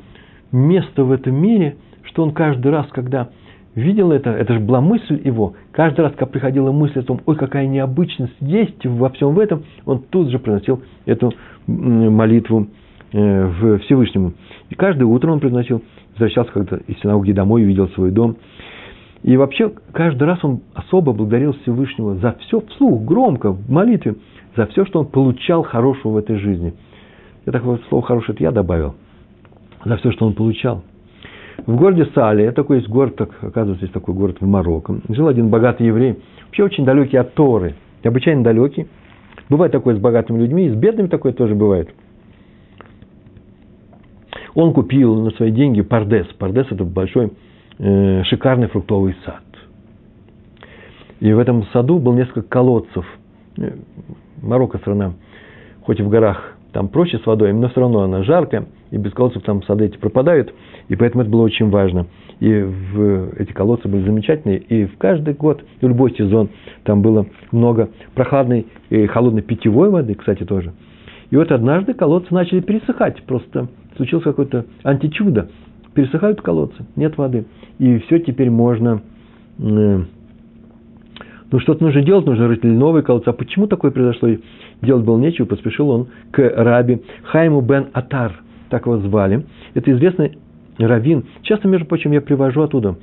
место 0.52 1.04
в 1.04 1.12
этом 1.12 1.34
мире, 1.34 1.76
что 2.02 2.22
он 2.22 2.32
каждый 2.32 2.70
раз, 2.70 2.86
когда 2.90 3.28
видел 3.74 4.12
это, 4.12 4.30
это 4.30 4.54
же 4.54 4.60
была 4.60 4.80
мысль 4.80 5.20
его, 5.22 5.54
каждый 5.72 6.00
раз, 6.00 6.12
когда 6.12 6.26
приходила 6.26 6.72
мысль 6.72 7.00
о 7.00 7.02
том, 7.02 7.20
ой, 7.26 7.36
какая 7.36 7.66
необычность 7.66 8.36
есть 8.40 8.84
во 8.84 9.10
всем 9.10 9.38
этом, 9.38 9.64
он 9.86 10.00
тут 10.10 10.30
же 10.30 10.38
приносил 10.38 10.82
эту 11.06 11.32
молитву 11.66 12.66
э, 13.12 13.46
в 13.46 13.78
Всевышнему. 13.80 14.32
И 14.70 14.74
каждое 14.74 15.04
утро 15.04 15.30
он 15.30 15.40
приносил 15.40 15.82
возвращался 16.20 16.52
когда 16.52 16.76
из 16.86 16.98
синагоги 17.00 17.32
домой, 17.32 17.62
увидел 17.62 17.88
свой 17.90 18.10
дом. 18.10 18.36
И 19.22 19.36
вообще, 19.36 19.72
каждый 19.92 20.24
раз 20.24 20.42
он 20.44 20.60
особо 20.74 21.12
благодарил 21.12 21.54
Всевышнего 21.62 22.16
за 22.16 22.36
все, 22.40 22.60
вслух, 22.60 23.02
громко, 23.04 23.52
в 23.52 23.70
молитве, 23.70 24.16
за 24.56 24.66
все, 24.66 24.84
что 24.86 25.00
он 25.00 25.06
получал 25.06 25.62
хорошего 25.62 26.12
в 26.12 26.16
этой 26.16 26.36
жизни. 26.36 26.74
Я 27.46 27.52
такое 27.52 27.80
слово 27.88 28.04
хорошее 28.04 28.36
я 28.40 28.50
добавил. 28.50 28.94
За 29.84 29.96
все, 29.96 30.12
что 30.12 30.26
он 30.26 30.34
получал. 30.34 30.82
В 31.66 31.76
городе 31.76 32.06
Сале, 32.14 32.52
такой 32.52 32.78
есть 32.78 32.88
город, 32.88 33.16
так, 33.16 33.30
оказывается, 33.42 33.84
есть 33.84 33.92
такой 33.92 34.14
город 34.14 34.36
в 34.40 34.46
Марокко, 34.46 35.00
жил 35.08 35.28
один 35.28 35.50
богатый 35.50 35.86
еврей, 35.86 36.18
вообще 36.46 36.64
очень 36.64 36.84
далекий 36.84 37.18
от 37.18 37.34
Торы, 37.34 37.74
необычайно 38.02 38.42
далекий. 38.42 38.86
Бывает 39.48 39.72
такое 39.72 39.94
с 39.96 39.98
богатыми 39.98 40.40
людьми, 40.40 40.66
и 40.66 40.70
с 40.70 40.74
бедными 40.74 41.08
такое 41.08 41.32
тоже 41.32 41.54
бывает– 41.54 41.90
он 44.54 44.72
купил 44.72 45.14
на 45.16 45.30
свои 45.30 45.50
деньги 45.50 45.80
Пардес. 45.80 46.26
Пардес– 46.38 46.66
это 46.70 46.84
большой, 46.84 47.32
э, 47.78 48.22
шикарный 48.24 48.68
фруктовый 48.68 49.14
сад. 49.24 49.42
И 51.20 51.32
в 51.32 51.38
этом 51.38 51.64
саду 51.72 51.98
был 51.98 52.14
несколько 52.14 52.42
колодцев. 52.42 53.06
Э, 53.58 53.76
Марокко 54.42 54.78
страна, 54.78 55.14
хоть 55.82 56.00
и 56.00 56.02
в 56.02 56.08
горах, 56.08 56.56
там 56.72 56.88
проще 56.88 57.18
с 57.18 57.26
водой, 57.26 57.52
но 57.52 57.68
все 57.68 57.80
равно 57.80 58.02
она 58.02 58.22
жаркая, 58.22 58.66
и 58.90 58.96
без 58.96 59.12
колодцев 59.12 59.42
там 59.42 59.62
сады 59.64 59.86
эти 59.86 59.96
пропадают, 59.96 60.52
и 60.88 60.96
поэтому 60.96 61.22
это 61.22 61.30
было 61.30 61.42
очень 61.42 61.70
важно. 61.70 62.06
И 62.40 62.48
в, 62.62 63.34
эти 63.38 63.52
колодцы 63.52 63.88
были 63.88 64.04
замечательные, 64.04 64.58
и 64.58 64.86
в 64.86 64.96
каждый 64.96 65.34
год, 65.34 65.62
в 65.80 65.86
любой 65.86 66.14
сезон, 66.14 66.48
там 66.84 67.02
было 67.02 67.26
много 67.52 67.90
прохладной 68.14 68.66
и 68.88 69.06
холодной 69.06 69.42
питьевой 69.42 69.90
воды, 69.90 70.14
кстати, 70.14 70.44
тоже. 70.44 70.72
И 71.30 71.36
вот 71.36 71.52
однажды 71.52 71.94
колодцы 71.94 72.32
начали 72.32 72.60
пересыхать, 72.60 73.22
просто 73.24 73.68
случилось 73.96 74.24
какое-то 74.24 74.64
античудо. 74.82 75.50
Пересыхают 75.94 76.40
колодцы, 76.40 76.86
нет 76.96 77.18
воды. 77.18 77.44
И 77.78 77.98
все 77.98 78.20
теперь 78.20 78.50
можно, 78.50 79.02
э, 79.58 80.00
Ну, 81.52 81.58
что-то 81.58 81.82
нужно 81.82 82.02
делать, 82.02 82.26
нужно 82.26 82.46
рыть 82.46 82.62
новый 82.62 83.02
колодец. 83.02 83.26
А 83.26 83.32
почему 83.32 83.66
такое 83.66 83.90
произошло? 83.90 84.28
Делать 84.82 85.04
было 85.04 85.18
нечего, 85.18 85.46
поспешил 85.46 85.90
он 85.90 86.08
к 86.30 86.38
раби 86.38 87.02
Хайму 87.24 87.60
бен 87.60 87.88
Атар, 87.92 88.40
так 88.70 88.86
его 88.86 88.98
звали. 88.98 89.44
Это 89.74 89.92
известный 89.92 90.38
раввин. 90.78 91.24
Часто, 91.42 91.68
между 91.68 91.86
прочим, 91.86 92.12
я 92.12 92.20
привожу 92.20 92.62
оттуда. 92.62 92.96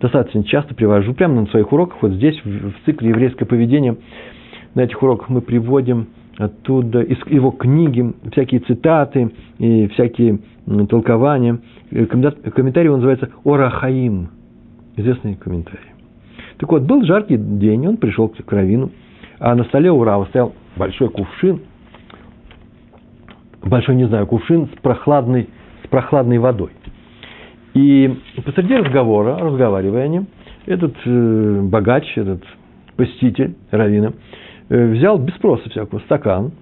Достаточно 0.00 0.44
часто 0.44 0.74
привожу, 0.74 1.14
прямо 1.14 1.40
на 1.40 1.46
своих 1.46 1.72
уроках, 1.72 2.02
вот 2.02 2.12
здесь, 2.12 2.38
в 2.44 2.72
цикле 2.84 3.10
«Еврейское 3.10 3.46
поведение». 3.46 3.96
На 4.74 4.82
этих 4.82 5.02
уроках 5.02 5.28
мы 5.28 5.40
приводим 5.40 6.08
оттуда, 6.36 7.00
из 7.00 7.16
его 7.28 7.52
книги, 7.52 8.12
всякие 8.32 8.60
цитаты 8.60 9.30
и 9.58 9.86
всякие 9.88 10.40
толкования. 10.90 11.60
Э, 11.90 12.06
комментарий 12.06 12.90
он 12.90 12.96
называется 12.96 13.30
«Орахаим». 13.44 14.28
Известный 14.96 15.36
комментарий. 15.36 15.92
Так 16.58 16.70
вот, 16.70 16.82
был 16.82 17.04
жаркий 17.04 17.36
день, 17.36 17.86
он 17.86 17.96
пришел 17.96 18.28
к 18.28 18.52
Равину, 18.52 18.90
а 19.38 19.54
на 19.54 19.64
столе 19.64 19.90
у 19.90 20.02
Рава 20.04 20.26
стоял 20.26 20.54
большой 20.76 21.08
кувшин, 21.08 21.60
большой, 23.62 23.96
не 23.96 24.06
знаю, 24.06 24.26
кувшин 24.26 24.66
с 24.66 24.80
прохладной, 24.80 25.48
с 25.84 25.88
прохладной 25.88 26.38
водой. 26.38 26.70
И 27.74 28.20
посреди 28.44 28.76
разговора, 28.76 29.38
разговаривая 29.38 30.04
они, 30.04 30.26
этот 30.66 30.94
э, 31.04 31.60
богач, 31.62 32.06
этот 32.16 32.42
посетитель 32.96 33.56
Равина, 33.70 34.12
э, 34.68 34.92
взял 34.92 35.18
без 35.18 35.34
спроса 35.34 35.68
всякого 35.68 35.98
стакан, 36.00 36.52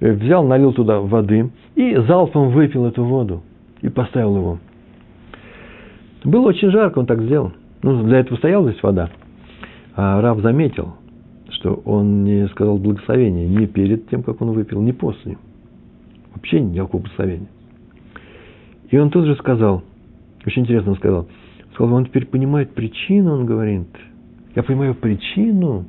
э, 0.00 0.10
взял, 0.12 0.44
налил 0.44 0.72
туда 0.72 1.00
воды 1.00 1.50
и 1.76 1.96
залпом 1.96 2.50
выпил 2.50 2.86
эту 2.86 3.04
воду 3.04 3.42
и 3.82 3.88
поставил 3.88 4.36
его. 4.36 4.58
Было 6.24 6.48
очень 6.48 6.70
жарко, 6.70 6.98
он 6.98 7.06
так 7.06 7.22
сделал. 7.22 7.52
Ну, 7.82 8.02
для 8.02 8.18
этого 8.18 8.36
стояла 8.38 8.68
здесь 8.68 8.82
вода. 8.82 9.08
А 9.94 10.20
Рав 10.20 10.40
заметил, 10.40 10.96
что 11.58 11.74
он 11.84 12.24
не 12.24 12.46
сказал 12.48 12.78
благословения 12.78 13.48
ни 13.48 13.66
перед 13.66 14.08
тем, 14.08 14.22
как 14.22 14.40
он 14.40 14.52
выпил, 14.52 14.80
ни 14.80 14.92
после. 14.92 15.36
Вообще 16.34 16.60
никакого 16.60 17.02
благословения. 17.02 17.48
И 18.90 18.96
он 18.96 19.10
тут 19.10 19.26
же 19.26 19.34
сказал, 19.36 19.82
очень 20.46 20.62
интересно 20.62 20.92
он 20.92 20.96
сказал, 20.96 21.28
сказал, 21.74 21.94
он 21.94 22.06
теперь 22.06 22.26
понимает 22.26 22.70
причину, 22.74 23.32
он 23.32 23.44
говорит, 23.44 23.88
я 24.54 24.62
понимаю 24.62 24.94
причину, 24.94 25.84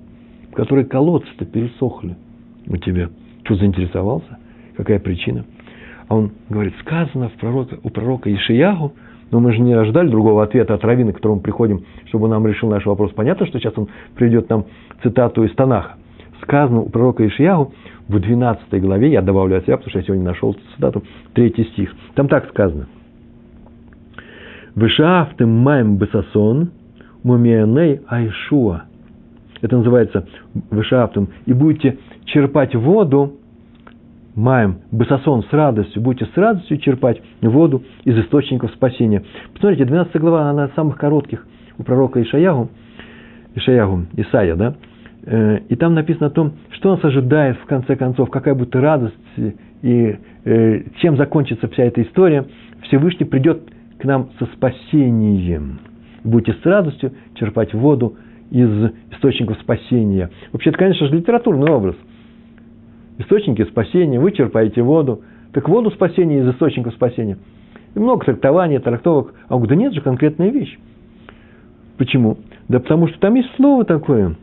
в 0.51 0.55
которой 0.55 0.86
колодцы-то 0.86 1.45
пересохли 1.45 2.15
у 2.67 2.78
тебя. 2.78 3.09
Что 3.43 3.55
заинтересовался? 3.55 4.39
Какая 4.76 4.99
причина? 4.99 5.45
А 6.07 6.15
он 6.15 6.32
говорит, 6.49 6.74
сказано 6.82 7.30
в 7.30 7.34
пророка, 7.34 7.78
у 7.84 7.89
пророка 7.89 8.34
Ишиягу, 8.34 8.93
но 9.32 9.39
мы 9.39 9.51
же 9.53 9.61
не 9.61 9.73
ожидали 9.73 10.09
другого 10.09 10.43
ответа 10.43 10.73
от 10.73 10.84
Равина, 10.84 11.11
к 11.11 11.15
которому 11.15 11.41
приходим, 11.41 11.84
чтобы 12.05 12.25
он 12.25 12.32
нам 12.32 12.47
решил 12.47 12.69
наш 12.69 12.86
вопрос. 12.86 13.11
Понятно, 13.11 13.45
что 13.45 13.59
сейчас 13.59 13.77
он 13.77 13.88
приведет 14.15 14.49
нам 14.49 14.65
цитату 15.03 15.43
из 15.43 15.53
Танаха. 15.55 15.95
Сказано 16.41 16.82
у 16.82 16.89
пророка 16.89 17.25
Ишиягу 17.27 17.73
в 18.07 18.19
12 18.19 18.82
главе, 18.82 19.11
я 19.11 19.21
добавлю 19.21 19.57
от 19.57 19.65
себя, 19.65 19.77
потому 19.77 19.89
что 19.89 19.99
я 19.99 20.05
сегодня 20.05 20.25
нашел 20.25 20.55
цитату, 20.75 21.03
третий 21.34 21.65
стих. 21.65 21.93
Там 22.15 22.27
так 22.27 22.49
сказано. 22.49 22.88
Вышафтым 24.75 25.49
маем 25.49 25.97
бесасон 25.97 26.71
мумианей 27.23 28.01
айшуа. 28.07 28.84
Это 29.61 29.77
называется 29.77 30.25
вышафтым. 30.71 31.30
И 31.45 31.53
будете 31.53 31.97
черпать 32.25 32.75
воду 32.75 33.38
маем, 34.39 34.79
бысосон 34.91 35.43
с 35.43 35.51
радостью, 35.51 36.01
будете 36.01 36.25
с 36.33 36.37
радостью 36.37 36.77
черпать 36.77 37.21
воду 37.41 37.83
из 38.05 38.17
источников 38.17 38.71
спасения. 38.71 39.23
Посмотрите, 39.53 39.85
12 39.85 40.15
глава, 40.15 40.49
она 40.49 40.65
из 40.65 40.73
самых 40.73 40.97
коротких 40.97 41.45
у 41.77 41.83
пророка 41.83 42.21
Ишаягу, 42.21 42.69
Ишаягу, 43.55 44.05
Исаия, 44.15 44.55
да? 44.55 44.75
Э, 45.25 45.59
и 45.67 45.75
там 45.75 45.93
написано 45.93 46.27
о 46.27 46.29
том, 46.29 46.53
что 46.71 46.95
нас 46.95 47.03
ожидает 47.03 47.57
в 47.57 47.65
конце 47.65 47.95
концов, 47.97 48.29
какая 48.29 48.55
будет 48.55 48.75
радость 48.75 49.15
и 49.81 50.17
э, 50.45 50.81
чем 51.01 51.17
закончится 51.17 51.67
вся 51.67 51.83
эта 51.83 52.01
история. 52.01 52.45
Всевышний 52.83 53.25
придет 53.25 53.61
к 53.99 54.05
нам 54.05 54.29
со 54.39 54.45
спасением. 54.55 55.79
Будете 56.23 56.53
с 56.53 56.65
радостью 56.65 57.11
черпать 57.35 57.73
воду 57.73 58.15
из 58.51 58.69
источников 59.11 59.57
спасения. 59.59 60.29
Вообще, 60.53 60.69
это, 60.69 60.79
конечно 60.79 61.07
же, 61.07 61.15
литературный 61.17 61.69
образ– 61.69 61.95
источники 63.20 63.63
спасения, 63.65 64.20
вы 64.20 64.32
черпаете 64.32 64.82
воду. 64.82 65.22
Так 65.53 65.70
воду 65.70 65.91
спасения 65.91 66.39
из 66.39 66.49
источника 66.49 66.91
спасения. 66.91 67.38
И 67.95 67.99
много 67.99 68.26
трактований, 68.26 68.80
трактовок. 68.80 69.34
А 69.47 69.55
он 69.55 69.63
да 69.63 69.76
нет 69.76 69.93
же, 69.93 70.01
конкретная 70.01 70.49
вещь. 70.49 70.78
Почему? 71.97 72.38
Да 72.67 72.80
потому 72.80 73.07
что 73.07 73.20
там 73.20 73.36
есть 73.36 73.49
слово 73.55 73.84
такое. 73.84 74.36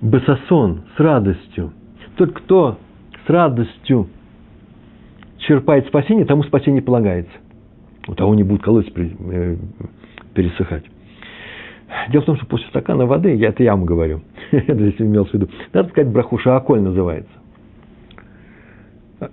Басасон, 0.00 0.82
с 0.96 1.00
радостью. 1.00 1.72
Тот, 2.16 2.32
кто 2.32 2.78
с 3.26 3.30
радостью 3.30 4.08
черпает 5.38 5.86
спасение, 5.86 6.26
тому 6.26 6.42
спасение 6.42 6.82
полагается. 6.82 7.32
У 8.06 8.14
того 8.14 8.34
не 8.34 8.42
будет 8.42 8.62
колодец 8.62 8.92
э, 8.94 9.56
пересыхать. 10.34 10.84
Дело 12.10 12.22
в 12.22 12.26
том, 12.26 12.36
что 12.36 12.46
после 12.46 12.66
стакана 12.68 13.06
воды, 13.06 13.34
я 13.34 13.48
это 13.48 13.62
я 13.62 13.72
вам 13.72 13.84
говорю, 13.84 14.20
это 14.50 14.74
здесь 14.74 15.00
имелось 15.00 15.30
в 15.30 15.34
виду, 15.34 15.48
надо 15.72 15.88
сказать 15.90 16.10
браху 16.10 16.38
шааколь 16.38 16.80
называется. 16.80 17.32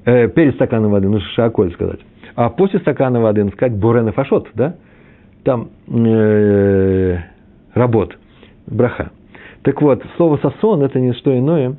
Э, 0.06 0.28
перед 0.30 0.56
стаканом 0.56 0.92
воды 0.92 1.10
нужно 1.10 1.28
шааколь 1.30 1.72
сказать. 1.74 2.00
А 2.36 2.50
после 2.50 2.80
стакана 2.80 3.20
воды 3.20 3.44
надо 3.44 3.56
сказать 3.56 3.78
бурен 3.78 4.12
фашот, 4.12 4.50
да? 4.54 4.76
Там 5.44 5.70
э, 5.88 7.18
работ, 7.74 8.18
браха. 8.68 9.12
Так 9.64 9.82
вот, 9.82 10.04
слово 10.18 10.38
сосон 10.38 10.84
это 10.84 11.00
не 11.00 11.14
что 11.14 11.38
иное, 11.38 11.76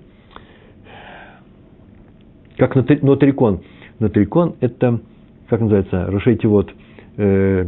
как 2.58 2.74
нотрикон. 2.74 3.62
Нотрикон 3.98 4.56
это, 4.60 5.00
как 5.48 5.60
называется, 5.60 6.06
рушейте 6.10 6.48
вот, 6.48 6.72
э, 7.16 7.66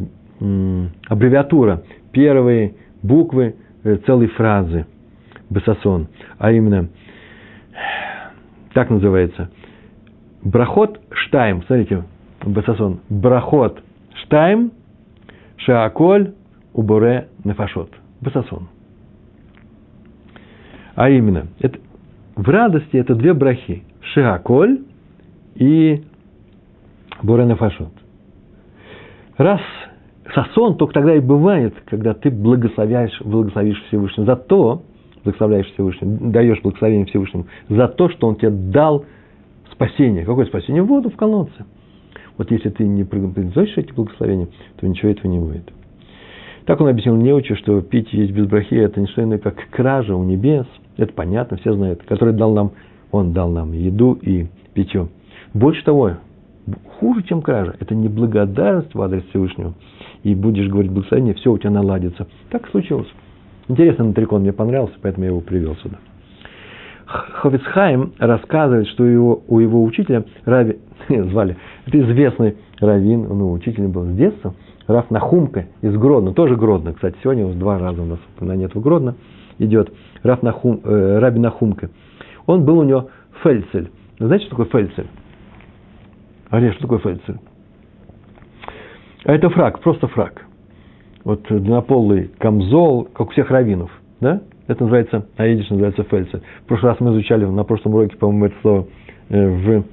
аббревиатура, 1.08 1.82
первые 2.12 2.74
буквы 3.04 3.54
э, 3.84 3.96
целой 4.06 4.26
фразы 4.28 4.86
Басасон, 5.50 6.08
а 6.38 6.50
именно, 6.50 6.88
так 8.72 8.90
называется, 8.90 9.50
Брахот 10.42 11.00
Штайм, 11.12 11.62
смотрите, 11.64 12.02
Басасон, 12.42 13.00
Брахот 13.08 13.82
Штайм, 14.24 14.72
Шааколь, 15.58 16.32
Уборе 16.72 17.28
Нефашот, 17.44 17.90
Басасон. 18.20 18.68
А 20.96 21.10
именно, 21.10 21.46
это, 21.60 21.78
в 22.36 22.48
радости 22.48 22.96
это 22.96 23.14
две 23.14 23.34
брахи, 23.34 23.84
Шааколь 24.14 24.80
и 25.56 26.04
Буре 27.22 27.44
Нефашот. 27.44 27.92
Раз 29.36 29.60
Сосон 30.32 30.76
только 30.76 30.94
тогда 30.94 31.14
и 31.14 31.20
бывает, 31.20 31.74
когда 31.86 32.14
ты 32.14 32.30
благословляешь, 32.30 33.20
благословишь 33.22 33.82
Всевышнего 33.88 34.26
за 34.26 34.36
то, 34.36 34.82
благословляешь 35.22 35.66
Всевышнего, 35.72 36.30
даешь 36.30 36.62
благословение 36.62 37.06
Всевышнему 37.06 37.46
за 37.68 37.88
то, 37.88 38.08
что 38.08 38.28
Он 38.28 38.36
тебе 38.36 38.50
дал 38.50 39.04
спасение. 39.70 40.24
Какое 40.24 40.46
спасение? 40.46 40.82
Воду 40.82 41.10
в 41.10 41.16
колодце. 41.16 41.66
Вот 42.38 42.50
если 42.50 42.70
ты 42.70 42.86
не 42.86 43.04
произносишь 43.04 43.76
эти 43.76 43.92
благословения, 43.92 44.48
то 44.76 44.86
ничего 44.86 45.10
этого 45.10 45.30
не 45.30 45.38
будет. 45.38 45.70
Так 46.64 46.80
он 46.80 46.88
объяснил 46.88 47.16
неучу, 47.16 47.56
что 47.56 47.82
пить 47.82 48.08
и 48.12 48.18
есть 48.18 48.32
без 48.32 48.46
брахи– 48.46 48.74
это 48.76 49.00
не 49.00 49.06
что 49.08 49.22
иное, 49.22 49.38
как 49.38 49.68
кража 49.70 50.16
у 50.16 50.24
небес. 50.24 50.66
Это 50.96 51.12
понятно, 51.12 51.58
все 51.58 51.74
знают. 51.74 52.02
Который 52.04 52.32
дал 52.32 52.54
нам, 52.54 52.72
он 53.12 53.32
дал 53.32 53.50
нам 53.50 53.72
еду 53.72 54.14
и 54.14 54.46
питье. 54.72 55.08
Больше 55.52 55.84
того, 55.84 56.12
хуже, 56.98 57.22
чем 57.24 57.42
кража. 57.42 57.76
Это 57.78 57.94
не 57.94 58.08
благодарность 58.08 58.94
в 58.94 59.02
адрес 59.02 59.24
Всевышнего. 59.28 59.74
И 60.24 60.34
будешь 60.34 60.68
говорить 60.68 60.90
благословение, 60.90 61.34
все 61.34 61.52
у 61.52 61.58
тебя 61.58 61.70
наладится. 61.70 62.26
Так 62.50 62.68
случилось. 62.70 63.08
Интересно, 63.68 64.04
Натрикон 64.04 64.40
мне 64.42 64.52
понравился, 64.52 64.94
поэтому 65.00 65.24
я 65.24 65.30
его 65.30 65.40
привел 65.40 65.76
сюда. 65.76 65.98
Хофицхайм 67.06 68.12
рассказывает, 68.18 68.88
что 68.88 69.04
его, 69.04 69.42
у 69.46 69.58
его 69.58 69.84
учителя, 69.84 70.24
Рави, 70.44 70.78
звали, 71.08 71.56
это 71.86 72.00
известный 72.00 72.56
раввин, 72.80 73.22
ну, 73.28 73.52
учитель 73.52 73.86
был 73.86 74.04
с 74.06 74.16
детства, 74.16 74.54
Раф 74.86 75.10
Нахумка 75.10 75.66
из 75.82 75.94
Гродно, 75.96 76.32
тоже 76.32 76.56
Гродно, 76.56 76.94
кстати, 76.94 77.16
сегодня 77.22 77.46
у 77.46 77.52
два 77.52 77.78
раза 77.78 78.02
у 78.02 78.06
нас 78.06 78.18
упоминание 78.34 78.66
этого 78.66 78.82
Гродно 78.82 79.16
идет, 79.58 79.92
Раф 80.22 80.42
Нахум, 80.42 80.80
э, 80.82 81.18
Раби 81.18 81.38
Нахумка. 81.38 81.90
Он 82.46 82.64
был 82.64 82.78
у 82.78 82.82
него 82.82 83.10
фельцель. 83.42 83.90
знаете, 84.18 84.46
что 84.46 84.56
такое 84.56 84.66
фельцель? 84.66 85.06
Аре, 86.50 86.72
что 86.72 86.82
такое 86.82 86.98
фельдцель? 86.98 87.38
А 89.24 89.32
это 89.32 89.48
фраг, 89.48 89.80
просто 89.80 90.06
фраг. 90.08 90.44
Вот 91.24 91.42
длиннополый 91.48 92.30
камзол, 92.38 93.08
как 93.14 93.28
у 93.28 93.30
всех 93.30 93.50
раввинов, 93.50 93.90
да? 94.20 94.42
Это 94.66 94.82
называется, 94.82 95.26
а 95.36 95.46
идиш 95.46 95.68
называется 95.70 96.04
фельдцель. 96.04 96.42
В 96.64 96.66
прошлый 96.66 96.92
раз 96.92 97.00
мы 97.00 97.12
изучали, 97.12 97.44
на 97.44 97.64
прошлом 97.64 97.94
уроке, 97.94 98.16
по-моему, 98.16 98.46
это 98.46 98.54
слово 98.62 98.86
э, 99.30 99.48
в, 99.48 99.84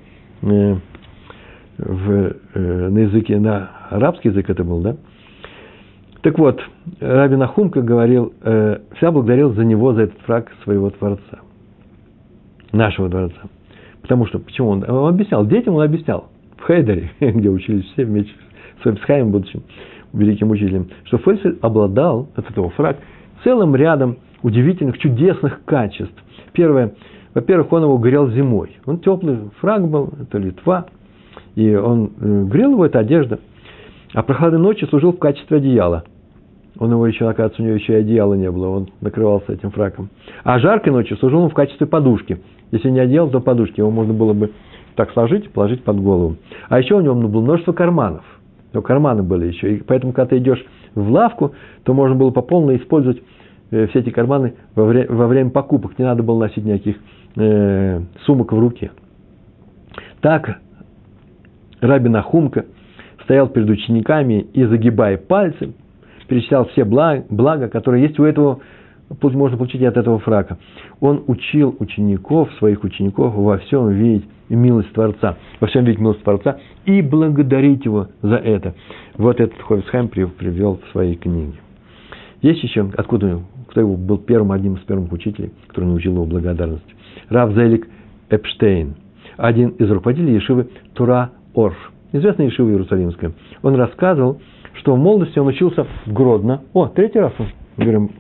э, 0.50 0.76
в, 1.78 2.36
э, 2.54 2.90
на 2.90 3.00
языке, 3.00 3.40
на 3.40 3.72
арабский 3.90 4.30
язык 4.30 4.50
это 4.50 4.64
был, 4.64 4.82
да? 4.82 4.98
Так 6.22 6.38
вот, 6.38 6.62
Раби 7.00 7.36
Нахумка 7.36 7.82
говорил, 7.82 8.34
э, 8.42 8.80
вся 8.98 9.12
благодарил 9.12 9.54
за 9.54 9.66
него, 9.66 9.94
за 9.94 10.04
этот 10.04 10.20
фраг 10.22 10.52
своего 10.64 10.90
Творца, 10.90 11.40
нашего 12.72 13.10
Творца. 13.10 13.42
Потому 14.02 14.26
что, 14.26 14.40
почему 14.40 14.70
он, 14.70 14.90
он 14.90 15.14
объяснял, 15.14 15.46
детям 15.46 15.76
он 15.76 15.84
объяснял, 15.84 16.30
в 16.58 16.68
Хейдере, 16.68 17.12
где 17.20 17.50
учились 17.50 17.86
все 17.94 18.06
вместе 18.06 18.32
с 18.84 18.86
Эпсхаймом, 18.88 19.32
будущим 19.32 19.64
великим 20.14 20.52
учителем, 20.52 20.90
что 21.06 21.18
Фельсель 21.20 21.58
обладал, 21.62 22.28
от 22.36 22.50
этого 22.50 22.70
фраг, 22.72 22.98
целым 23.44 23.76
рядом 23.76 24.18
удивительных, 24.44 24.98
чудесных 24.98 25.64
качеств. 25.66 26.16
Первое, 26.54 26.94
во-первых, 27.34 27.72
он 27.72 27.84
его 27.84 27.98
грел 27.98 28.30
зимой. 28.30 28.78
Он 28.86 29.00
теплый 29.00 29.38
фраг 29.60 29.88
был, 29.88 30.10
это 30.22 30.38
Литва, 30.38 30.88
и 31.56 31.74
он 31.76 32.12
э, 32.20 32.44
грел 32.46 32.72
его, 32.72 32.86
это 32.86 33.00
одежда. 33.00 33.40
А 34.14 34.24
прохладной 34.24 34.60
ночи 34.60 34.86
служил 34.86 35.14
в 35.14 35.20
качестве 35.20 35.58
одеяла. 35.58 36.04
Он 36.78 36.92
его 36.92 37.06
еще, 37.06 37.30
оказывается, 37.30 37.62
у 37.62 37.66
него 37.66 37.76
еще 37.76 37.94
и 37.94 37.98
одеяла 37.98 38.34
не 38.34 38.50
было, 38.50 38.68
он 38.68 38.90
накрывался 39.02 39.54
этим 39.54 39.72
фраком. 39.72 40.10
А 40.44 40.60
жаркой 40.60 40.92
ночью 40.92 41.18
служил 41.18 41.42
он 41.42 41.50
в 41.50 41.54
качестве 41.54 41.86
подушки. 41.86 42.42
Если 42.72 42.90
не 42.90 43.00
одеял, 43.00 43.30
то 43.30 43.40
подушки. 43.40 43.80
Его 43.80 43.92
можно 43.92 44.14
было 44.14 44.34
бы 44.34 44.52
так 44.96 45.12
сложить, 45.12 45.52
положить 45.52 45.84
под 45.84 46.02
голову. 46.02 46.38
А 46.70 46.80
еще 46.80 46.96
у 46.96 47.02
него 47.02 47.16
было 47.16 47.42
множество 47.42 47.74
карманов. 47.74 48.24
Но 48.74 48.82
карманы 48.82 49.24
были 49.24 49.48
еще. 49.48 49.76
И 49.76 49.84
поэтому, 49.84 50.14
когда 50.14 50.30
ты 50.30 50.38
идешь 50.38 50.64
в 50.96 51.12
лавку, 51.12 51.54
то 51.84 51.94
можно 51.94 52.16
было 52.16 52.32
по 52.32 52.42
полной 52.42 52.78
использовать 52.78 53.22
э, 53.72 53.88
все 53.88 54.00
эти 54.00 54.10
карманы 54.10 54.54
во, 54.76 54.86
время, 54.86 55.08
во 55.10 55.28
время 55.28 55.50
покупок. 55.50 55.98
Не 55.98 56.06
надо 56.06 56.24
было 56.24 56.40
носить 56.40 56.64
никаких 56.64 56.98
э, 57.36 58.02
сумок 58.26 58.54
в 58.54 58.60
руке. 58.60 58.92
Так 60.22 60.60
Раби 61.82 62.10
Нахумка 62.10 62.66
стоял 63.24 63.48
перед 63.50 63.70
учениками 63.70 64.46
и, 64.54 64.64
загибая 64.66 65.18
пальцы, 65.18 65.74
перечислял 66.28 66.66
все 66.70 66.86
блага, 66.86 67.26
блага, 67.30 67.68
которые 67.68 68.04
есть 68.04 68.20
у 68.20 68.24
этого, 68.24 68.60
можно 69.22 69.58
получить 69.58 69.84
от 69.84 69.98
этого 69.98 70.20
фрака. 70.20 70.58
Он 71.00 71.24
учил 71.28 71.76
учеников, 71.80 72.52
своих 72.60 72.84
учеников 72.84 73.34
во 73.34 73.58
всем 73.58 73.90
видеть 73.90 74.26
милость 74.50 74.92
Творца, 74.94 75.38
во 75.60 75.68
всем 75.68 75.86
видеть 75.86 76.00
милость 76.00 76.24
Творца 76.24 76.60
и 76.86 77.02
благодарить 77.02 77.86
его 77.86 78.08
за 78.22 78.36
это. 78.36 78.76
Вот 79.18 79.40
этот 79.40 79.60
Ховисхайм 79.62 80.08
привел 80.10 80.80
в 80.86 80.92
своей 80.92 81.16
книге. 81.16 81.54
Есть 82.42 82.64
еще, 82.64 82.90
откуда, 82.98 83.42
кто 83.68 83.82
его 83.82 83.96
был 83.96 84.18
первым, 84.18 84.52
одним 84.52 84.76
из 84.76 84.82
первых 84.82 85.12
учителей, 85.12 85.52
который 85.68 85.86
научил 85.86 86.14
его 86.14 86.26
благодарности. 86.26 86.96
Рав 87.30 87.54
Зелик 87.54 87.88
Эпштейн, 88.30 88.96
один 89.38 89.70
из 89.70 89.90
руководителей 89.90 90.36
Ешивы 90.36 90.70
Тура 90.94 91.32
Орш, 91.54 91.76
известная 92.12 92.48
Ешива 92.48 92.70
Иерусалимская. 92.70 93.34
Он 93.62 93.76
рассказывал, 93.76 94.42
что 94.74 94.96
в 94.96 95.00
молодости 95.00 95.38
он 95.38 95.48
учился 95.48 95.86
в 96.06 96.14
Гродно. 96.14 96.62
О, 96.74 96.88
третий 96.88 97.20
раз 97.20 97.34
мы 97.38 97.84
говорим, 97.84 98.12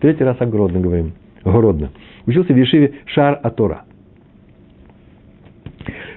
третий 0.00 0.24
раз 0.24 0.36
о 0.40 0.46
Гродно 0.46 0.80
говорим. 0.80 1.12
Гродно. 1.44 1.90
Учился 2.26 2.52
в 2.52 2.56
Ешиве 2.56 2.94
Шар 3.06 3.38
Атора. 3.42 3.84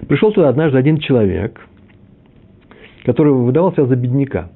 Пришел 0.07 0.31
туда 0.31 0.49
однажды 0.49 0.77
один 0.77 0.97
человек, 0.97 1.59
который 3.05 3.33
выдавал 3.33 3.71
себя 3.73 3.85
за 3.85 3.95
бедняка. 3.95 4.49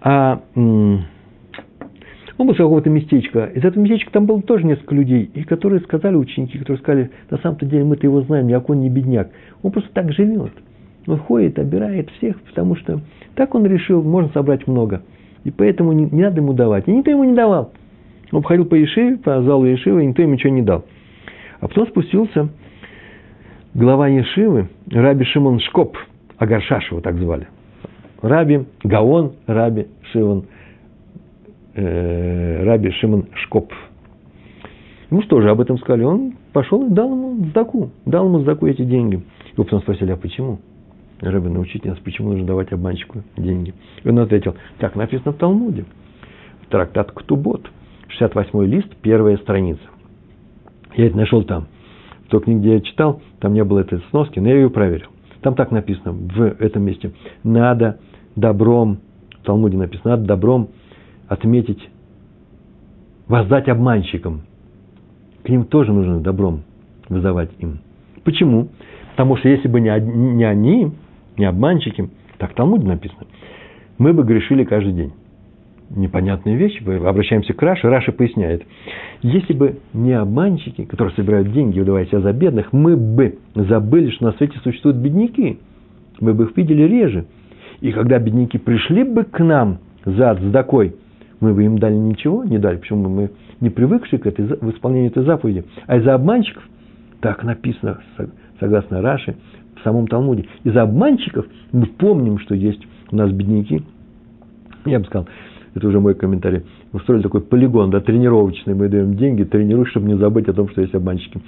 А 0.00 0.40
он 0.54 2.46
был 2.46 2.54
с 2.54 2.56
какого-то 2.56 2.88
местечка. 2.88 3.46
Из 3.46 3.64
этого 3.64 3.82
местечка 3.82 4.12
там 4.12 4.26
было 4.26 4.40
тоже 4.42 4.64
несколько 4.64 4.94
людей, 4.94 5.30
и 5.34 5.42
которые 5.42 5.80
сказали, 5.80 6.14
ученики, 6.14 6.58
которые 6.58 6.78
сказали, 6.78 7.10
на 7.30 7.38
самом-то 7.38 7.66
деле 7.66 7.84
мы-то 7.84 8.06
его 8.06 8.22
знаем, 8.22 8.46
никакой 8.46 8.76
он 8.76 8.82
не 8.82 8.90
бедняк. 8.90 9.30
Он 9.62 9.72
просто 9.72 9.90
так 9.92 10.12
живет. 10.12 10.52
Он 11.06 11.18
ходит, 11.18 11.58
обирает 11.58 12.10
всех, 12.10 12.40
потому 12.42 12.76
что 12.76 13.00
так 13.34 13.54
он 13.54 13.66
решил, 13.66 14.02
можно 14.02 14.30
собрать 14.32 14.66
много. 14.68 15.02
И 15.44 15.50
поэтому 15.50 15.92
не, 15.92 16.04
не 16.04 16.22
надо 16.22 16.40
ему 16.40 16.52
давать. 16.52 16.86
И 16.86 16.92
никто 16.92 17.10
ему 17.10 17.24
не 17.24 17.34
давал. 17.34 17.72
Он 18.32 18.42
ходил 18.42 18.66
по 18.66 18.74
Ешиве, 18.74 19.16
по 19.16 19.42
залу 19.42 19.64
Ешивы, 19.66 20.02
и 20.02 20.06
никто 20.06 20.22
ему 20.22 20.34
ничего 20.34 20.52
не 20.52 20.62
дал. 20.62 20.84
А 21.60 21.68
потом 21.68 21.86
спустился 21.88 22.48
глава 23.74 24.08
Ешивы, 24.08 24.68
Раби 24.90 25.24
Шимон 25.24 25.60
Шкоп, 25.60 25.96
Агаршаш 26.36 26.90
его 26.90 27.00
так 27.00 27.16
звали. 27.16 27.48
Раби 28.22 28.66
Гаон, 28.82 29.32
Раби 29.46 29.86
Шимон 30.12 30.46
э, 31.74 32.64
Раби 32.64 32.90
Шимон 32.92 33.26
Шкоп. 33.34 33.72
Ему 35.10 35.22
что 35.22 35.40
же 35.40 35.48
об 35.48 35.60
этом 35.60 35.78
сказали? 35.78 36.02
Он 36.02 36.34
пошел 36.52 36.86
и 36.86 36.90
дал 36.90 37.10
ему 37.10 37.46
сдаку. 37.46 37.90
Дал 38.04 38.26
ему 38.26 38.40
сдаку 38.40 38.66
эти 38.66 38.82
деньги. 38.82 39.22
Его 39.52 39.64
потом 39.64 39.80
спросили, 39.80 40.10
а 40.10 40.16
почему? 40.16 40.58
Рэбе, 41.20 41.48
научите 41.48 41.88
нас, 41.88 41.98
почему 41.98 42.30
нужно 42.30 42.46
давать 42.46 42.72
обманщику 42.72 43.22
деньги. 43.36 43.74
И 44.04 44.08
он 44.08 44.18
ответил, 44.18 44.54
так 44.78 44.94
написано 44.96 45.32
в 45.32 45.36
Талмуде. 45.36 45.84
Трактат 46.68 47.10
Ктубот, 47.12 47.68
68 48.08 48.64
лист, 48.64 48.88
первая 49.02 49.36
страница. 49.38 49.80
Я 50.96 51.06
это 51.06 51.16
нашел 51.16 51.42
там. 51.44 51.66
В 52.26 52.30
той 52.30 52.40
книге, 52.40 52.60
где 52.60 52.72
я 52.74 52.80
читал, 52.80 53.22
там 53.40 53.54
не 53.54 53.64
было 53.64 53.80
этой 53.80 54.00
сноски, 54.10 54.38
но 54.38 54.48
я 54.48 54.56
ее 54.56 54.70
проверил. 54.70 55.08
Там 55.40 55.54
так 55.54 55.70
написано 55.70 56.12
в 56.12 56.42
этом 56.42 56.82
месте. 56.82 57.12
Надо 57.44 58.00
добром, 58.36 58.98
в 59.40 59.44
Талмуде 59.44 59.76
написано, 59.76 60.12
надо 60.12 60.24
добром 60.24 60.68
отметить, 61.28 61.88
воздать 63.28 63.68
обманщикам. 63.68 64.42
К 65.44 65.48
ним 65.48 65.64
тоже 65.64 65.92
нужно 65.92 66.20
добром 66.20 66.62
вызывать 67.08 67.50
им. 67.58 67.78
Почему? 68.24 68.68
Потому 69.12 69.36
что 69.36 69.48
если 69.48 69.68
бы 69.68 69.80
не 69.80 69.88
они, 69.88 70.92
не 71.36 71.44
обманщики, 71.44 72.10
так 72.38 72.52
в 72.52 72.54
Талмуде 72.54 72.86
написано, 72.86 73.26
мы 73.96 74.12
бы 74.12 74.22
грешили 74.24 74.64
каждый 74.64 74.92
день. 74.92 75.12
Непонятные 75.90 76.56
вещи, 76.56 76.82
обращаемся 76.82 77.54
к 77.54 77.62
Раше, 77.62 77.88
Раша 77.88 78.12
поясняет. 78.12 78.62
Если 79.22 79.54
бы 79.54 79.78
не 79.94 80.12
обманщики, 80.12 80.84
которые 80.84 81.14
собирают 81.14 81.52
деньги, 81.52 81.78
выдавая 81.78 82.04
себя 82.06 82.20
за 82.20 82.32
бедных, 82.34 82.72
мы 82.72 82.96
бы 82.96 83.38
забыли, 83.54 84.10
что 84.10 84.26
на 84.26 84.32
свете 84.32 84.58
существуют 84.62 84.98
бедняки. 84.98 85.58
Мы 86.20 86.34
бы 86.34 86.44
их 86.44 86.56
видели 86.56 86.82
реже. 86.82 87.24
И 87.80 87.90
когда 87.92 88.18
бедняки 88.18 88.58
пришли 88.58 89.02
бы 89.02 89.24
к 89.24 89.38
нам 89.42 89.78
за 90.04 90.34
цдакой, 90.34 90.94
мы 91.40 91.54
бы 91.54 91.64
им 91.64 91.78
дали 91.78 91.94
ничего, 91.94 92.44
не 92.44 92.58
дали. 92.58 92.76
Почему 92.76 93.08
мы 93.08 93.30
не 93.60 93.70
привыкшие 93.70 94.20
к 94.20 94.26
этой, 94.26 94.44
в 94.44 94.70
исполнению 94.70 95.10
этой 95.10 95.24
заповеди. 95.24 95.64
А 95.86 95.96
из-за 95.96 96.14
обманщиков, 96.14 96.62
так 97.20 97.42
написано, 97.44 98.00
согласно 98.60 99.00
Раше, 99.00 99.36
в 99.76 99.82
самом 99.84 100.06
Талмуде. 100.06 100.46
Из-за 100.64 100.82
обманщиков 100.82 101.46
мы 101.72 101.86
помним, 101.86 102.38
что 102.40 102.54
есть 102.54 102.86
у 103.10 103.16
нас 103.16 103.30
бедняки. 103.30 103.82
Я 104.84 104.98
бы 104.98 105.06
сказал, 105.06 105.28
это 105.78 105.88
уже 105.88 106.00
мой 106.00 106.14
комментарий, 106.14 106.62
устроили 106.92 107.22
такой 107.22 107.40
полигон, 107.40 107.90
да, 107.90 108.00
тренировочный, 108.00 108.74
мы 108.74 108.88
даем 108.88 109.14
деньги, 109.14 109.44
тренируешь, 109.44 109.90
чтобы 109.90 110.08
не 110.08 110.16
забыть 110.16 110.48
о 110.48 110.52
том, 110.52 110.68
что 110.68 110.82
есть 110.82 110.94
обманщики. 110.94 111.40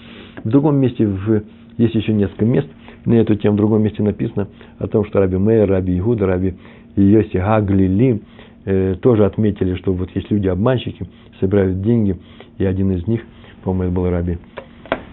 В 0.43 0.49
другом 0.49 0.77
месте, 0.77 1.07
в, 1.07 1.43
есть 1.77 1.95
еще 1.95 2.13
несколько 2.13 2.45
мест, 2.45 2.69
на 3.05 3.15
эту 3.15 3.35
тему 3.35 3.55
в 3.55 3.59
другом 3.59 3.83
месте 3.83 4.03
написано 4.03 4.49
о 4.79 4.87
том, 4.87 5.05
что 5.05 5.21
Раби 5.21 5.37
Мейер, 5.37 5.69
Раби 5.69 5.99
Игуда, 5.99 6.27
Раби 6.27 6.55
Йоси 6.97 7.37
Гаглили 7.37 8.23
э, 8.65 8.97
тоже 9.01 9.25
отметили, 9.25 9.75
что 9.77 9.93
вот 9.93 10.11
есть 10.15 10.31
люди-обманщики, 10.31 11.07
собирают 11.41 11.83
деньги, 11.83 12.17
и 12.59 12.65
один 12.65 12.93
из 12.93 13.07
них, 13.07 13.23
по-моему, 13.63 13.85
это 13.85 13.95
был 13.95 14.11
Раби 14.11 14.39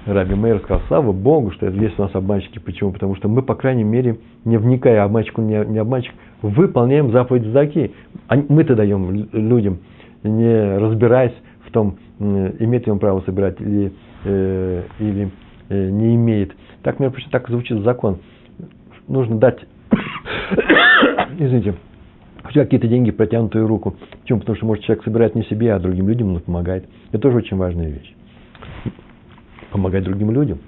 Раби 0.07 0.35
Мейер 0.35 0.59
сказал, 0.59 0.81
слава 0.87 1.11
Богу, 1.11 1.51
что 1.51 1.67
есть 1.67 1.99
у 1.99 2.03
нас 2.03 2.11
обманщики. 2.13 2.59
Почему? 2.59 2.93
Потому 2.93 3.15
что 3.15 3.27
мы, 3.27 3.41
по 3.41 3.55
крайней 3.55 3.83
мере, 3.83 4.19
не 4.45 4.57
вникая, 4.57 5.03
обманщик 5.03 5.37
не, 5.39 5.65
не 5.65 5.79
обманщик, 5.79 6.13
выполняем 6.41 7.11
заповедь 7.11 7.45
Заки. 7.47 7.93
Мы-то 8.29 8.75
даем 8.75 9.27
людям, 9.31 9.79
не 10.23 10.77
разбираясь 10.77 11.33
в 11.65 11.71
том, 11.71 11.97
имеет 12.19 12.85
ли 12.85 12.91
он 12.91 12.99
право 12.99 13.21
собирать 13.21 13.59
или, 13.59 13.91
э, 14.25 14.83
или 14.99 15.31
э, 15.69 15.89
не 15.89 16.15
имеет. 16.15 16.55
Так, 16.83 16.99
мне 16.99 17.09
почему 17.09 17.31
так 17.31 17.49
звучит 17.49 17.79
закон. 17.83 18.19
Нужно 19.07 19.37
дать, 19.37 19.59
извините, 21.39 21.75
какие-то 22.43 22.87
деньги, 22.87 23.11
протянутую 23.11 23.67
руку. 23.67 23.95
Почему? 24.21 24.39
Потому 24.39 24.55
что, 24.55 24.65
может, 24.65 24.83
человек 24.83 25.03
собирает 25.03 25.35
не 25.35 25.43
себе, 25.43 25.73
а 25.73 25.79
другим 25.79 26.07
людям 26.07 26.35
он 26.35 26.41
помогает. 26.41 26.85
Это 27.11 27.19
тоже 27.19 27.37
очень 27.37 27.57
важная 27.57 27.89
вещь 27.89 28.13
помогать 29.71 30.03
другим 30.03 30.31
людям. 30.31 30.59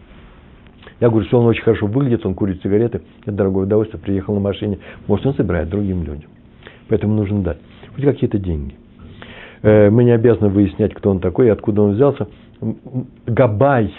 Я 1.00 1.10
говорю, 1.10 1.26
что 1.28 1.40
он 1.40 1.46
очень 1.46 1.64
хорошо 1.64 1.88
выглядит, 1.88 2.26
он 2.26 2.34
курит 2.34 2.62
сигареты, 2.62 3.02
это 3.22 3.32
дорогое 3.32 3.66
удовольствие, 3.66 4.02
приехал 4.02 4.34
на 4.34 4.42
машине. 4.42 4.80
Может, 5.08 5.28
он 5.28 5.34
собирает 5.36 5.70
другим 5.70 6.04
людям. 6.04 6.30
Поэтому 6.90 7.14
нужно 7.16 7.42
дать. 7.42 7.58
Хоть 7.96 8.04
какие-то 8.04 8.38
деньги. 8.38 8.76
Э, 9.62 9.90
мы 9.90 10.04
не 10.04 10.12
обязаны 10.12 10.50
выяснять, 10.50 10.94
кто 10.94 11.12
он 11.12 11.20
такой 11.20 11.48
и 11.48 11.50
откуда 11.50 11.84
он 11.84 11.94
взялся. 11.94 12.28
Габай, 13.26 13.94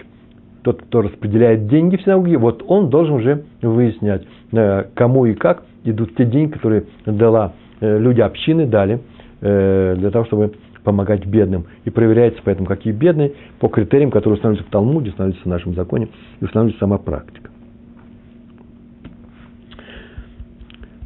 тот, 0.62 0.82
кто 0.82 1.02
распределяет 1.02 1.68
деньги 1.68 1.96
в 1.96 2.02
синагоге, 2.02 2.36
вот 2.36 2.62
он 2.66 2.90
должен 2.90 3.14
уже 3.14 3.44
выяснять, 3.62 4.26
э, 4.52 4.84
кому 4.94 5.24
и 5.24 5.34
как 5.34 5.64
идут 5.84 6.14
те 6.16 6.26
деньги, 6.26 6.52
которые 6.52 6.84
дала 7.06 7.54
э, 7.80 7.98
люди 7.98 8.20
общины, 8.20 8.66
дали, 8.66 9.00
для 9.40 10.10
того, 10.10 10.26
чтобы 10.26 10.52
помогать 10.84 11.26
бедным. 11.26 11.66
И 11.84 11.90
проверяется 11.90 12.40
поэтому, 12.44 12.66
какие 12.66 12.92
бедные, 12.92 13.32
по 13.58 13.68
критериям, 13.68 14.10
которые 14.10 14.36
устанавливаются 14.36 14.68
в 14.68 14.72
Талмуде, 14.72 15.10
устанавливаются 15.10 15.48
в 15.48 15.52
нашем 15.52 15.74
законе 15.74 16.08
и 16.40 16.44
устанавливается 16.44 16.80
сама 16.80 16.98
практика. 16.98 17.50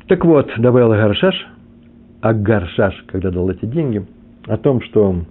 Так 0.06 0.24
вот, 0.24 0.50
добавил 0.58 0.90
Гаршаш, 0.90 1.46
Агаршаш, 2.20 3.04
когда 3.06 3.30
дал 3.30 3.50
эти 3.50 3.64
деньги, 3.64 4.04
о 4.46 4.58
том, 4.58 4.82
что 4.82 5.24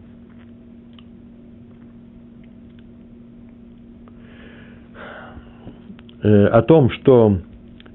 э, 6.23 6.45
о 6.47 6.61
том, 6.63 6.89
что 6.89 7.37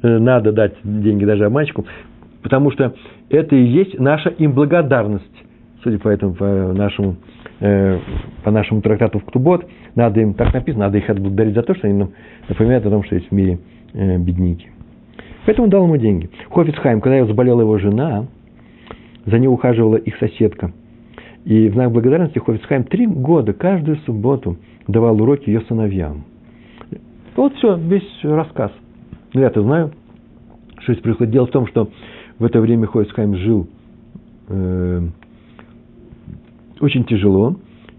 э, 0.03 0.19
надо 0.19 0.53
дать 0.53 0.77
деньги 0.85 1.25
даже 1.25 1.47
обманщику, 1.47 1.85
потому 2.43 2.71
что 2.71 2.95
это 3.29 3.57
и 3.57 3.65
есть 3.65 3.99
наша 3.99 4.31
им 4.31 4.53
благодарность. 4.53 5.38
Судя 5.89 6.01
по 6.01 6.09
этому, 6.11 6.35
по 6.35 6.45
нашему, 6.45 7.17
э, 7.61 7.99
по 8.45 8.51
нашему 8.51 8.83
трактату 8.83 9.21
в 9.21 9.25
Ктубот, 9.25 9.67
надо 9.95 10.21
им, 10.21 10.35
так 10.35 10.53
написано, 10.53 10.85
надо 10.85 10.99
их 10.99 11.09
отблагодарить 11.09 11.55
за 11.55 11.63
то, 11.63 11.75
что 11.75 11.87
они 11.87 11.97
нам 11.97 12.11
напоминают 12.47 12.85
о 12.85 12.91
том, 12.91 13.03
что 13.05 13.15
есть 13.15 13.31
в 13.31 13.33
мире 13.33 13.59
э, 13.95 14.19
бедники. 14.19 14.71
Поэтому 15.47 15.69
дал 15.69 15.85
ему 15.85 15.97
деньги. 15.97 16.29
Хофицхайм, 16.51 17.01
когда 17.01 17.25
заболела 17.25 17.63
его 17.63 17.79
жена, 17.79 18.27
за 19.25 19.39
ней 19.39 19.47
ухаживала 19.47 19.97
их 19.97 20.19
соседка. 20.19 20.73
И 21.47 21.71
в 21.71 21.73
знак 21.73 21.91
благодарности 21.91 22.39
Хофицхайм 22.39 22.85
три 22.85 23.07
года, 23.07 23.55
каждую 23.55 23.97
субботу 24.05 24.59
давал 24.89 25.19
уроки 25.23 25.49
ее 25.49 25.63
сыновьям. 25.63 26.25
Вот 27.35 27.55
все, 27.55 27.79
весь 27.79 28.07
рассказ. 28.25 28.73
Я-то 29.33 29.63
знаю, 29.63 29.93
что 30.81 30.93
здесь 30.93 31.03
происходит. 31.03 31.33
Дело 31.33 31.47
в 31.47 31.51
том, 31.51 31.67
что 31.67 31.89
в 32.39 32.45
это 32.45 32.61
время 32.61 32.87
Хофицхайм 32.89 33.37
жил 33.37 33.67
э, 34.49 35.01
очень 36.81 37.05
тяжело, 37.05 37.57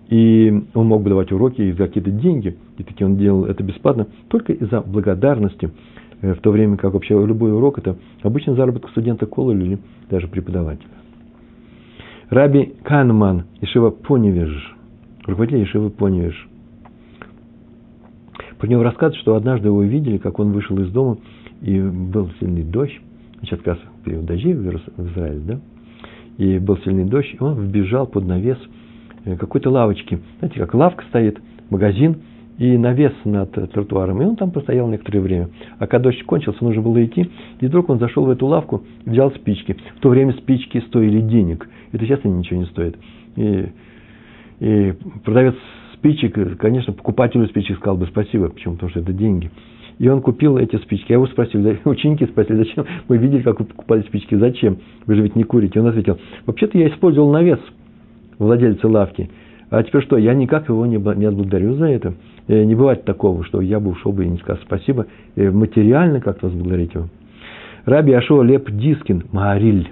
и 0.10 0.64
он 0.74 0.88
мог 0.88 1.04
бы 1.04 1.10
давать 1.10 1.32
уроки 1.32 1.62
и 1.62 1.72
за 1.72 1.88
какие-то 1.88 2.12
деньги, 2.12 2.58
и 2.78 2.84
таки 2.84 3.04
он 3.04 3.18
делал 3.18 3.46
это 3.46 3.64
бесплатно, 3.64 4.08
только 4.28 4.54
из-за 4.54 4.82
благодарности, 4.82 5.72
э, 6.22 6.34
в 6.34 6.40
то 6.40 6.52
время 6.52 6.78
как 6.78 6.94
вообще 6.94 7.14
любой 7.14 7.54
урок– 7.54 7.78
это 7.80 7.98
обычный 8.24 8.56
заработок 8.56 8.90
студента 8.92 9.26
колледжа 9.26 9.66
или 9.66 9.80
даже 10.10 10.28
преподавателя. 10.28 10.90
Раби 12.30 12.74
Канман, 12.84 13.46
Ишива 13.62 13.90
Поневеж, 13.90 14.76
руководитель 15.26 15.64
Ишивы 15.64 15.90
Поневеж. 15.90 16.48
Про 18.60 18.68
него 18.68 18.84
рассказывают, 18.84 19.22
что 19.22 19.36
однажды 19.36 19.68
его 19.68 19.82
видели, 19.84 20.18
как 20.18 20.38
он 20.40 20.52
вышел 20.52 20.78
из 20.80 20.92
дома, 20.92 21.18
и 21.62 21.80
был 21.80 22.30
сильный 22.40 22.64
дождь. 22.64 23.00
Сейчас 23.42 23.60
как 23.60 23.68
раз 23.68 23.78
период 24.04 24.26
дождей 24.26 24.54
в 24.54 25.12
Израиле, 25.12 25.40
да? 25.40 25.60
И 26.40 26.58
был 26.58 26.78
сильный 26.80 27.04
дождь, 27.04 27.36
и 27.38 27.44
он 27.44 27.56
вбежал 27.56 28.08
под 28.08 28.26
навес 28.26 28.58
э, 29.26 29.36
какой-то 29.36 29.70
лавочки. 29.70 30.20
Знаете, 30.40 30.58
как 30.60 30.74
лавка 30.74 31.04
стоит, 31.10 31.38
магазин, 31.70 32.16
и 32.58 32.78
навес 32.78 33.12
над 33.26 33.52
тротуаром. 33.72 34.22
И 34.22 34.26
он 34.26 34.38
там 34.38 34.52
постоял 34.52 34.88
некоторое 34.88 35.20
время. 35.20 35.50
А 35.80 35.86
когда 35.86 36.10
дождь 36.10 36.24
кончился, 36.24 36.64
нужно 36.64 36.82
было 36.82 37.04
идти. 37.04 37.30
И 37.60 37.68
вдруг 37.68 37.90
он 37.90 38.00
зашел 38.00 38.26
в 38.26 38.30
эту 38.30 38.48
лавку 38.48 38.84
и 39.06 39.10
взял 39.10 39.32
спички. 39.32 39.76
В 39.98 40.00
то 40.00 40.10
время 40.10 40.32
спички 40.34 40.80
стоили 40.88 41.20
денег. 41.20 41.70
Это 41.92 42.06
сейчас 42.06 42.22
они 42.24 42.36
ничего 42.36 42.62
не 42.62 42.68
стоит. 42.68 42.98
И, 43.36 43.66
и 44.62 44.94
продавец 45.26 45.56
спичек, 45.96 46.58
конечно, 46.58 46.94
покупателю 46.94 47.48
спичек 47.48 47.78
сказал 47.78 47.98
бы 47.98 48.08
спасибо. 48.08 48.48
Почему? 48.48 48.76
Потому 48.76 48.92
что 48.92 49.02
это 49.02 49.12
деньги. 49.12 49.52
И 50.00 50.08
он 50.08 50.22
купил 50.22 50.58
эти 50.58 50.78
спички. 50.78 51.12
Я 51.12 51.16
его 51.16 51.28
спросил, 51.28 51.62
ученики 51.86 52.26
спросили, 52.26 52.58
зачем? 52.58 52.86
Мы 53.08 53.18
видели, 53.18 53.42
как 53.42 53.60
вы 53.60 53.66
покупали 53.66 54.02
спички. 54.04 54.36
Зачем? 54.36 54.78
Вы 55.06 55.16
же 55.16 55.22
ведь 55.22 55.36
не 55.36 55.44
курите. 55.44 55.80
Он 55.80 55.88
ответил, 55.88 56.18
вообще-то 56.46 56.78
я 56.78 56.88
использовал 56.88 57.32
навес 57.32 57.60
владельца 58.40 58.88
лавки. 58.88 59.30
А 59.70 59.84
теперь 59.84 60.02
что, 60.02 60.18
я 60.18 60.34
никак 60.34 60.70
его 60.70 60.86
не, 60.86 60.98
не 60.98 61.26
отблагодарю 61.26 61.76
за 61.76 61.86
это. 61.86 62.14
Э, 62.48 62.64
не 62.64 62.76
бывает 62.76 63.04
такого, 63.04 63.44
что 63.44 63.62
я 63.62 63.80
бы 63.80 63.92
ушел 63.92 64.14
бы 64.14 64.26
и 64.26 64.30
не 64.30 64.38
сказал 64.38 64.64
спасибо. 64.66 65.06
Э, 65.36 65.52
материально 65.52 66.22
как-то 66.22 66.48
возблагодарить 66.48 66.96
его. 66.96 67.10
Раби 67.86 68.14
Ашо 68.14 68.42
Леп 68.42 68.72
Дискин, 68.72 69.26
Маариль. 69.32 69.90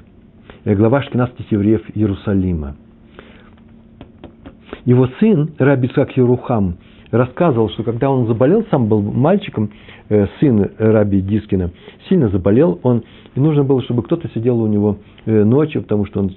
Э, 0.63 0.73
глава 0.73 1.03
шкинастских 1.03 1.51
евреев 1.51 1.81
Иерусалима. 1.93 2.75
Его 4.85 5.09
сын, 5.19 5.51
Раби 5.59 5.89
Цак 5.89 6.15
Ерухам, 6.15 6.77
рассказывал, 7.11 7.69
что 7.69 7.83
когда 7.83 8.09
он 8.09 8.27
заболел, 8.27 8.65
сам 8.71 8.87
был 8.87 9.01
мальчиком, 9.01 9.71
сын 10.39 10.69
Раби 10.77 11.21
Дискина, 11.21 11.71
сильно 12.09 12.29
заболел 12.29 12.79
он, 12.83 13.03
и 13.35 13.39
нужно 13.39 13.63
было, 13.63 13.81
чтобы 13.83 14.03
кто-то 14.03 14.29
сидел 14.29 14.61
у 14.61 14.67
него 14.67 14.97
э, 15.25 15.43
ночью, 15.43 15.81
потому 15.81 16.05
что 16.05 16.19
он 16.21 16.31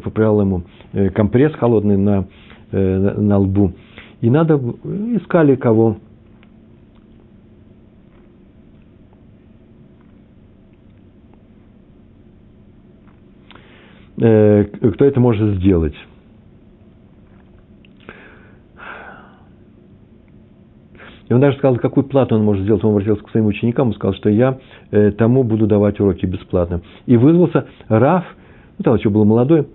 поправлял 0.00 0.40
ему 0.40 0.62
компресс 1.14 1.52
холодный 1.54 1.96
на, 1.96 2.26
на, 2.70 3.14
на 3.14 3.38
лбу. 3.38 3.72
И 4.20 4.30
надо, 4.30 4.54
искали 4.54 5.54
кого 5.54 5.96
Э, 14.22 14.64
кто 14.64 15.04
это 15.04 15.18
может 15.18 15.56
сделать. 15.56 15.94
И 21.32 21.34
он 21.34 21.40
даже 21.40 21.56
сказал, 21.56 21.78
какую 21.78 22.04
плату 22.04 22.34
он 22.34 22.44
может 22.44 22.64
сделать. 22.64 22.84
Он 22.84 22.90
обратился 22.90 23.24
к 23.24 23.30
своим 23.30 23.46
ученикам 23.46 23.88
и 23.88 23.94
сказал, 23.94 24.12
что 24.12 24.28
я 24.28 24.58
э, 24.90 25.12
тому 25.12 25.44
буду 25.44 25.66
давать 25.66 25.98
уроки 25.98 26.26
бесплатно. 26.26 26.82
И 27.06 27.16
вызвался 27.16 27.64
Раф, 27.88 28.26
ну, 28.76 28.82
там 28.82 28.96
еще 28.96 29.08
был 29.08 29.24
молодой, 29.24 29.66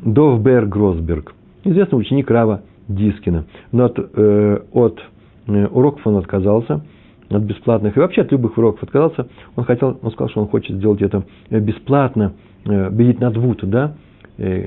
Довберг 0.00 0.68
Гросберг, 0.68 1.34
известный 1.64 1.96
ученик 1.96 2.30
Рава 2.30 2.62
Дискина. 2.86 3.46
Но 3.72 3.86
от, 3.86 3.98
э, 3.98 4.58
от 4.72 5.00
э, 5.48 5.66
уроков 5.66 6.06
он 6.06 6.18
отказался, 6.18 6.84
от 7.28 7.42
бесплатных, 7.42 7.96
и 7.96 8.00
вообще 8.00 8.20
от 8.20 8.30
любых 8.30 8.56
уроков 8.56 8.84
отказался. 8.84 9.26
Он 9.56 9.64
хотел, 9.64 9.98
он 10.00 10.12
сказал, 10.12 10.28
что 10.28 10.40
он 10.42 10.46
хочет 10.46 10.76
сделать 10.76 11.02
это 11.02 11.24
бесплатно, 11.50 12.34
э, 12.64 12.90
бедить 12.90 13.18
над 13.18 13.36
вуд, 13.36 13.58
да, 13.64 13.94
э, 14.38 14.66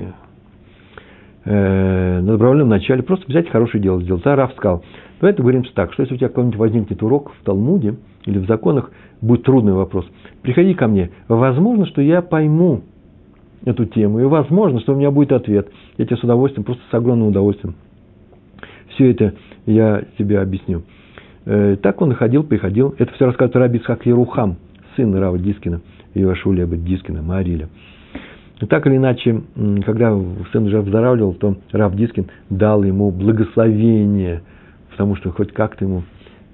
э, 1.46 2.20
на 2.20 2.32
добровольном 2.32 2.68
начале, 2.68 3.02
просто 3.02 3.24
взять 3.26 3.48
хорошее 3.48 3.82
дело 3.82 4.02
сделать. 4.02 4.26
А 4.26 4.36
Раф 4.36 4.52
сказал, 4.52 4.82
давай 5.20 5.34
договоримся 5.34 5.72
так, 5.74 5.92
что 5.92 6.02
если 6.02 6.14
у 6.14 6.18
тебя 6.18 6.28
какой-нибудь 6.28 6.58
возникнет 6.58 7.02
урок 7.02 7.32
в 7.40 7.44
Талмуде 7.44 7.96
или 8.24 8.38
в 8.38 8.46
законах, 8.46 8.90
будет 9.20 9.44
трудный 9.44 9.72
вопрос, 9.72 10.06
приходи 10.42 10.74
ко 10.74 10.88
мне. 10.88 11.10
Возможно, 11.28 11.86
что 11.86 12.02
я 12.02 12.22
пойму 12.22 12.82
эту 13.64 13.86
тему, 13.86 14.20
и 14.20 14.24
возможно, 14.24 14.80
что 14.80 14.92
у 14.92 14.96
меня 14.96 15.10
будет 15.10 15.32
ответ. 15.32 15.68
Я 15.98 16.06
тебе 16.06 16.16
с 16.16 16.22
удовольствием, 16.22 16.64
просто 16.64 16.82
с 16.90 16.94
огромным 16.94 17.28
удовольствием 17.28 17.74
все 18.96 19.10
это 19.10 19.34
я 19.66 20.02
тебе 20.18 20.40
объясню. 20.40 20.82
Э, 21.44 21.76
так 21.80 22.00
он 22.02 22.14
ходил, 22.14 22.42
приходил. 22.42 22.94
Это 22.98 23.12
все 23.14 23.26
рассказывает 23.26 23.56
Раби 23.56 23.78
Исхак 23.78 24.06
Ерухам, 24.06 24.56
сын 24.96 25.14
Рава 25.14 25.38
Дискина, 25.38 25.80
Ивашулеба 26.14 26.76
Дискина, 26.76 27.22
Мариля. 27.22 27.68
Так 28.70 28.86
или 28.86 28.96
иначе, 28.96 29.42
когда 29.84 30.18
сын 30.50 30.64
уже 30.64 30.80
выздоравливал, 30.80 31.34
то 31.34 31.56
Рав 31.72 31.94
Дискин 31.94 32.28
дал 32.48 32.84
ему 32.84 33.10
благословение, 33.10 34.42
потому 34.96 35.14
что 35.16 35.30
хоть 35.30 35.52
как-то 35.52 35.84
ему 35.84 36.04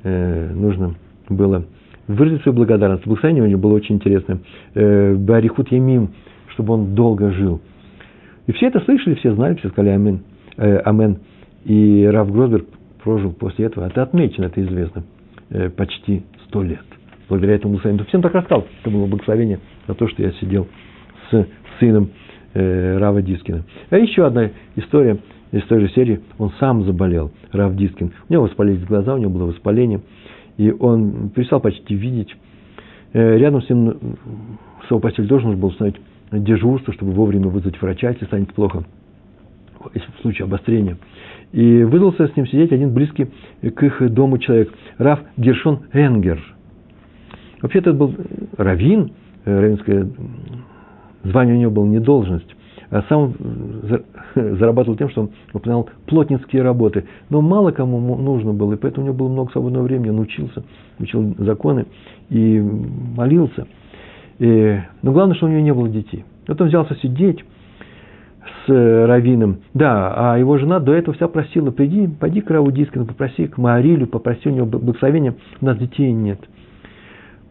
э, 0.02 0.52
нужно 0.52 0.96
было 1.28 1.64
выразить 2.08 2.42
свою 2.42 2.56
благодарность. 2.56 3.06
Благословение 3.06 3.44
у 3.44 3.46
него 3.46 3.60
было 3.60 3.74
очень 3.74 3.94
интересное. 3.94 4.40
Э, 4.74 5.14
Барихут 5.14 5.70
Ямим, 5.70 6.10
чтобы 6.48 6.74
он 6.74 6.96
долго 6.96 7.30
жил. 7.30 7.60
И 8.48 8.52
все 8.52 8.66
это 8.66 8.80
слышали, 8.80 9.14
все 9.14 9.32
знали, 9.36 9.54
все 9.54 9.68
сказали 9.68 9.90
Амин. 9.90 10.22
Э, 10.56 10.78
амен. 10.78 11.18
И 11.64 12.04
Рав 12.10 12.32
Гросберг 12.32 12.66
прожил 13.04 13.32
после 13.32 13.66
этого, 13.66 13.86
это 13.86 14.02
отмечено, 14.02 14.46
это 14.46 14.60
известно, 14.60 15.04
э, 15.50 15.70
почти 15.70 16.24
сто 16.48 16.64
лет. 16.64 16.82
Благодаря 17.28 17.54
этому 17.54 17.74
благословению. 17.74 18.06
Всем 18.06 18.22
так 18.22 18.34
рассказал, 18.34 18.66
это 18.80 18.90
было 18.90 19.06
благословение 19.06 19.60
за 19.86 19.94
то, 19.94 20.08
что 20.08 20.20
я 20.20 20.32
сидел 20.32 20.66
с 21.30 21.46
сыном 21.78 22.10
э, 22.54 22.98
Рава 22.98 23.22
Дискина. 23.22 23.62
А 23.90 23.98
еще 23.98 24.26
одна 24.26 24.50
история 24.74 25.18
из 25.52 25.62
той 25.64 25.80
же 25.80 25.88
серии. 25.90 26.20
Он 26.38 26.50
сам 26.58 26.84
заболел, 26.84 27.30
Рав 27.52 27.76
Дискин. 27.76 28.12
У 28.28 28.32
него 28.32 28.44
воспалились 28.44 28.84
глаза, 28.84 29.14
у 29.14 29.18
него 29.18 29.30
было 29.30 29.46
воспаление. 29.46 30.00
И 30.56 30.70
он 30.70 31.30
перестал 31.30 31.60
почти 31.60 31.94
видеть. 31.94 32.34
Э, 33.12 33.36
рядом 33.36 33.62
с 33.62 33.68
ним 33.68 34.16
его 34.92 35.00
постель 35.00 35.26
должен 35.26 35.58
был 35.58 35.68
установить 35.68 36.00
дежурство, 36.30 36.92
чтобы 36.92 37.12
вовремя 37.12 37.48
вызвать 37.48 37.80
врача, 37.80 38.10
если 38.10 38.26
станет 38.26 38.52
плохо, 38.54 38.84
если 39.94 40.10
в 40.18 40.20
случае 40.20 40.44
обострения. 40.44 40.98
И 41.52 41.82
вызвался 41.82 42.28
с 42.28 42.36
ним 42.36 42.46
сидеть 42.46 42.72
один 42.72 42.92
близкий 42.92 43.28
к 43.62 43.82
их 43.82 44.10
дому 44.12 44.38
человек, 44.38 44.72
Раф 44.98 45.20
Гершон 45.36 45.80
Энгер. 45.92 46.40
Вообще-то 47.60 47.90
это 47.90 47.98
был 47.98 48.14
раввин, 48.56 49.12
э, 49.44 49.60
раввинское 49.60 50.08
звание 51.22 51.56
у 51.56 51.58
него 51.58 51.70
было 51.70 51.86
не 51.86 52.00
должность, 52.00 52.54
а 52.92 53.02
сам 53.08 53.32
зарабатывал 54.34 54.96
тем, 54.96 55.08
что 55.08 55.22
он 55.22 55.30
выполнял 55.52 55.88
плотницкие 56.06 56.62
работы. 56.62 57.04
Но 57.30 57.40
мало 57.40 57.72
кому 57.72 57.98
нужно 58.16 58.52
было, 58.52 58.74
и 58.74 58.76
поэтому 58.76 59.04
у 59.04 59.08
него 59.08 59.16
было 59.16 59.28
много 59.28 59.50
свободного 59.50 59.84
времени, 59.84 60.10
он 60.10 60.20
учился, 60.20 60.62
учил 60.98 61.34
законы 61.38 61.86
и 62.28 62.60
молился. 62.60 63.66
И, 64.38 64.78
но 65.02 65.12
главное, 65.12 65.34
что 65.36 65.46
у 65.46 65.48
него 65.48 65.60
не 65.60 65.72
было 65.72 65.88
детей. 65.88 66.24
Вот 66.46 66.60
он 66.60 66.68
взялся 66.68 66.94
сидеть, 66.96 67.42
с 68.66 68.72
э, 68.72 69.06
Равином. 69.06 69.58
Да, 69.72 70.32
а 70.32 70.38
его 70.38 70.58
жена 70.58 70.80
до 70.80 70.92
этого 70.92 71.14
вся 71.16 71.28
просила, 71.28 71.70
приди, 71.70 72.06
пойди 72.08 72.40
к 72.40 72.50
Раву 72.50 72.70
Дискину, 72.70 73.06
попроси 73.06 73.46
к 73.46 73.56
Маарилю, 73.56 74.06
попроси 74.06 74.48
у 74.48 74.52
него 74.52 74.66
благословения, 74.66 75.34
у 75.60 75.64
нас 75.64 75.78
детей 75.78 76.12
нет. 76.12 76.40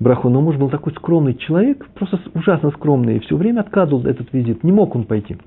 Браху. 0.02 0.30
Но 0.30 0.42
муж 0.42 0.58
был 0.58 0.70
такой 0.70 0.94
скромный 0.94 1.36
человек, 1.36 1.88
просто 1.94 2.20
ужасно 2.34 2.72
скромный, 2.72 3.18
и 3.18 3.20
все 3.20 3.38
время 3.38 3.62
отказывал 3.62 4.06
этот 4.06 4.34
визит, 4.34 4.64
не 4.64 4.72
мог 4.72 4.96
он 4.96 5.06
пойти. 5.06 5.38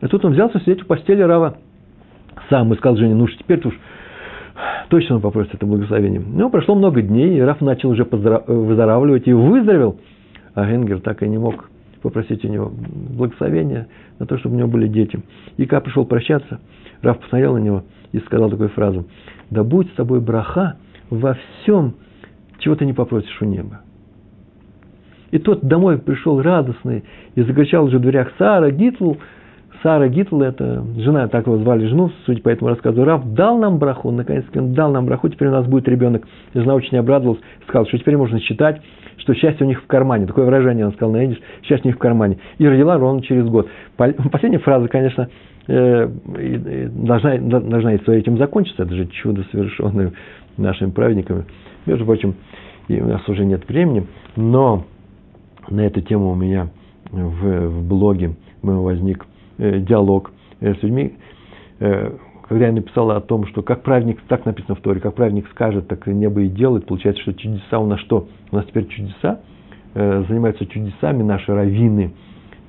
И 0.00 0.06
тут 0.06 0.24
он 0.24 0.32
взялся 0.32 0.60
сидеть 0.60 0.82
в 0.82 0.86
постели 0.86 1.22
Рава 1.22 1.56
сам 2.50 2.72
и 2.72 2.76
сказал 2.76 2.96
Жене, 2.96 3.14
ну 3.14 3.24
уж 3.24 3.36
теперь 3.36 3.66
уж 3.66 3.74
точно 4.88 5.16
он 5.16 5.22
попросит 5.22 5.54
это 5.54 5.66
благословение. 5.66 6.20
Ну, 6.20 6.50
прошло 6.50 6.74
много 6.74 7.00
дней, 7.02 7.38
и 7.38 7.40
Раф 7.40 7.60
начал 7.60 7.90
уже 7.90 8.04
выздоравливать 8.04 9.26
и 9.26 9.32
выздоровел. 9.32 9.98
А 10.54 10.70
Энгер 10.70 11.00
так 11.00 11.22
и 11.22 11.28
не 11.28 11.38
мог 11.38 11.70
попросить 12.02 12.44
у 12.44 12.48
него 12.48 12.70
благословения 12.70 13.88
на 14.18 14.26
то, 14.26 14.38
чтобы 14.38 14.54
у 14.54 14.58
него 14.58 14.68
были 14.68 14.86
дети. 14.86 15.20
И 15.56 15.64
когда 15.64 15.80
пришел 15.80 16.04
прощаться, 16.04 16.60
Раф 17.02 17.18
посмотрел 17.18 17.54
на 17.54 17.58
него 17.58 17.84
и 18.12 18.18
сказал 18.20 18.50
такую 18.50 18.68
фразу. 18.70 19.06
Да 19.50 19.64
будь 19.64 19.88
с 19.88 19.94
тобой 19.94 20.20
браха 20.20 20.76
во 21.10 21.34
всем, 21.62 21.94
чего 22.58 22.74
ты 22.74 22.86
не 22.86 22.92
попросишь 22.92 23.40
у 23.40 23.44
неба. 23.44 23.80
И 25.30 25.38
тот 25.38 25.64
домой 25.64 25.98
пришел 25.98 26.40
радостный 26.40 27.04
и 27.34 27.42
закричал 27.42 27.84
уже 27.84 27.98
в 27.98 28.02
дверях 28.02 28.32
Сара, 28.38 28.70
Гитл, 28.70 29.14
Сара 29.82 30.08
Гитл, 30.08 30.42
это 30.42 30.84
жена, 30.96 31.28
так 31.28 31.46
его 31.46 31.58
звали 31.58 31.86
жену, 31.86 32.10
судя 32.24 32.42
по 32.42 32.48
этому 32.48 32.70
рассказу, 32.70 33.04
Рав 33.04 33.24
дал 33.34 33.58
нам 33.58 33.78
браху, 33.78 34.10
наконец-таки 34.10 34.58
он 34.58 34.72
дал 34.72 34.90
нам 34.90 35.06
браху, 35.06 35.28
теперь 35.28 35.48
у 35.48 35.52
нас 35.52 35.66
будет 35.66 35.88
ребенок. 35.88 36.26
И 36.54 36.58
жена 36.58 36.74
очень 36.74 36.96
обрадовалась, 36.98 37.40
сказала, 37.64 37.86
что 37.86 37.98
теперь 37.98 38.16
можно 38.16 38.40
считать, 38.40 38.80
что 39.18 39.34
счастье 39.34 39.64
у 39.64 39.68
них 39.68 39.82
в 39.82 39.86
кармане. 39.86 40.26
Такое 40.26 40.44
выражение 40.44 40.86
он 40.86 40.92
сказал 40.92 41.12
на 41.12 41.24
идиш, 41.24 41.38
счастье 41.62 41.84
у 41.84 41.88
них 41.88 41.96
в 41.96 41.98
кармане. 41.98 42.38
И 42.58 42.66
родила 42.66 42.96
ровно 42.96 43.22
через 43.22 43.46
год. 43.46 43.68
Последняя 43.96 44.58
фраза, 44.58 44.88
конечно, 44.88 45.28
э, 45.68 46.08
должна, 46.88 47.38
должна 47.38 47.94
и 47.94 47.98
этим 47.98 48.38
закончиться. 48.38 48.84
Это 48.84 48.94
же 48.94 49.06
чудо, 49.06 49.44
совершенное 49.50 50.12
нашими 50.56 50.90
праведниками. 50.90 51.44
Между 51.86 52.04
прочим, 52.04 52.34
и 52.88 53.00
у 53.00 53.06
нас 53.06 53.28
уже 53.28 53.44
нет 53.44 53.68
времени, 53.68 54.06
но 54.36 54.84
на 55.70 55.80
эту 55.82 56.00
тему 56.00 56.30
у 56.30 56.34
меня 56.34 56.68
в, 57.10 57.68
в 57.68 57.88
блоге 57.88 58.34
возник 58.62 59.26
Э, 59.58 59.78
диалог 59.78 60.32
э, 60.60 60.74
с 60.74 60.82
людьми, 60.82 61.14
э, 61.80 62.12
когда 62.46 62.66
я 62.66 62.72
написал 62.72 63.10
о 63.10 63.22
том, 63.22 63.46
что 63.46 63.62
как 63.62 63.82
праведник, 63.82 64.20
так 64.28 64.44
написано 64.44 64.74
в 64.74 64.80
Торе, 64.80 65.00
как 65.00 65.14
праведник 65.14 65.48
скажет, 65.48 65.88
так 65.88 66.06
и 66.06 66.10
небо 66.10 66.42
и 66.42 66.48
делает, 66.48 66.84
получается, 66.84 67.22
что 67.22 67.32
чудеса 67.32 67.78
у 67.78 67.86
нас 67.86 67.98
что? 68.00 68.28
У 68.52 68.56
нас 68.56 68.66
теперь 68.66 68.86
чудеса, 68.86 69.40
занимаются 69.94 70.66
чудесами 70.66 71.22
наши 71.22 71.52
раввины, 71.54 72.12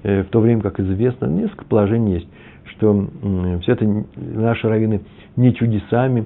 в 0.02 0.24
то 0.32 0.40
время, 0.40 0.62
как 0.62 0.80
известно, 0.80 1.26
несколько 1.26 1.66
положений 1.66 2.14
есть, 2.14 2.28
что 2.66 3.08
все 3.62 3.74
это 3.74 4.06
наши 4.16 4.68
раввины 4.70 5.02
не 5.36 5.54
чудесами 5.54 6.26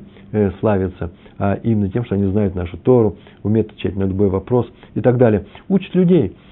славятся, 0.59 1.11
а 1.39 1.55
именно 1.55 1.89
тем, 1.89 2.05
что 2.05 2.15
они 2.15 2.26
знают 2.32 2.53
нашу 2.53 2.78
Тору, 2.78 3.17
умеют 3.41 3.72
отвечать 3.72 3.95
на 3.95 4.03
любой 4.03 4.30
вопрос 4.30 4.72
и 4.93 5.01
так 5.01 5.17
далее. 5.17 5.45
Учат 5.67 5.95
людей– 5.95 6.38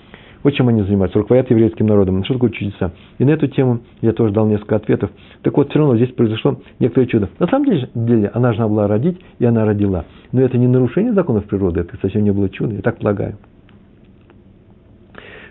вот 0.44 0.54
чем 0.54 0.70
они 0.70 0.84
занимаются, 0.84 1.20
руководят 1.20 1.50
еврейским 1.50 1.86
народом. 1.86 2.24
Что 2.24 2.36
такое 2.36 2.52
чудеса? 2.52 2.92
И 3.18 3.26
на 3.26 3.32
эту 3.32 3.48
тему 3.48 3.82
я 4.02 4.14
тоже 4.14 4.34
дал 4.34 4.48
несколько 4.48 4.78
ответов. 4.78 5.12
Так 5.42 5.56
вот, 5.58 5.70
все 5.70 5.80
равно 5.80 5.98
здесь 5.98 6.14
произошло 6.14 6.62
некоторое 6.80 7.08
чудо. 7.08 7.30
На 7.40 7.48
самом 7.48 7.66
деле, 7.94 8.32
она 8.34 8.50
должна 8.50 8.68
была 8.68 8.88
родить, 8.88 9.20
и 9.40 9.46
она 9.46 9.66
родила. 9.66 10.06
Но 10.32 10.42
это 10.42 10.58
не 10.58 10.68
нарушение 10.68 11.14
законов 11.14 11.46
природы, 11.46 11.82
это 11.82 11.98
совсем 12.02 12.24
не 12.24 12.32
было 12.32 12.50
чудо, 12.50 12.76
я 12.76 12.82
так 12.82 12.98
полагаю. 13.00 13.38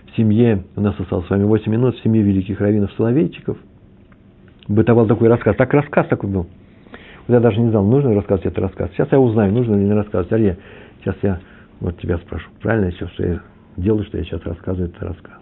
В 0.07 0.17
семье, 0.17 0.65
у 0.75 0.81
нас 0.81 0.99
осталось 0.99 1.27
с 1.27 1.31
вами 1.31 1.45
8 1.45 1.71
минут, 1.71 1.97
в 1.97 2.03
семье 2.03 2.23
великих 2.23 2.61
раввинов 2.61 2.93
Соловейчиков 2.97 3.59
бытовал 4.69 5.07
такой 5.07 5.29
рассказ. 5.29 5.57
Так 5.57 5.73
рассказ 5.75 6.07
такой 6.09 6.31
был. 6.31 6.47
Вот 7.27 7.35
я 7.35 7.41
даже 7.41 7.61
не 7.61 7.71
знал, 7.71 7.85
нужно 7.85 8.15
рассказывать 8.15 8.47
этот 8.47 8.59
рассказ. 8.59 8.91
Сейчас 8.95 9.09
я 9.13 9.21
узнаю, 9.21 9.53
нужно 9.53 9.75
ли 9.75 9.85
не 9.85 9.93
рассказывать. 9.93 10.33
Ария, 10.33 10.59
сейчас 11.01 11.17
я 11.23 11.41
вот 11.81 11.99
тебя 11.99 12.19
спрошу. 12.19 12.49
Правильно 12.61 12.91
все, 12.91 13.07
что 13.09 13.27
я 13.27 13.41
делаю, 13.79 14.05
что 14.05 14.19
я 14.19 14.25
сейчас 14.25 14.43
рассказываю 14.45 14.91
этот 14.91 15.03
рассказ. 15.03 15.39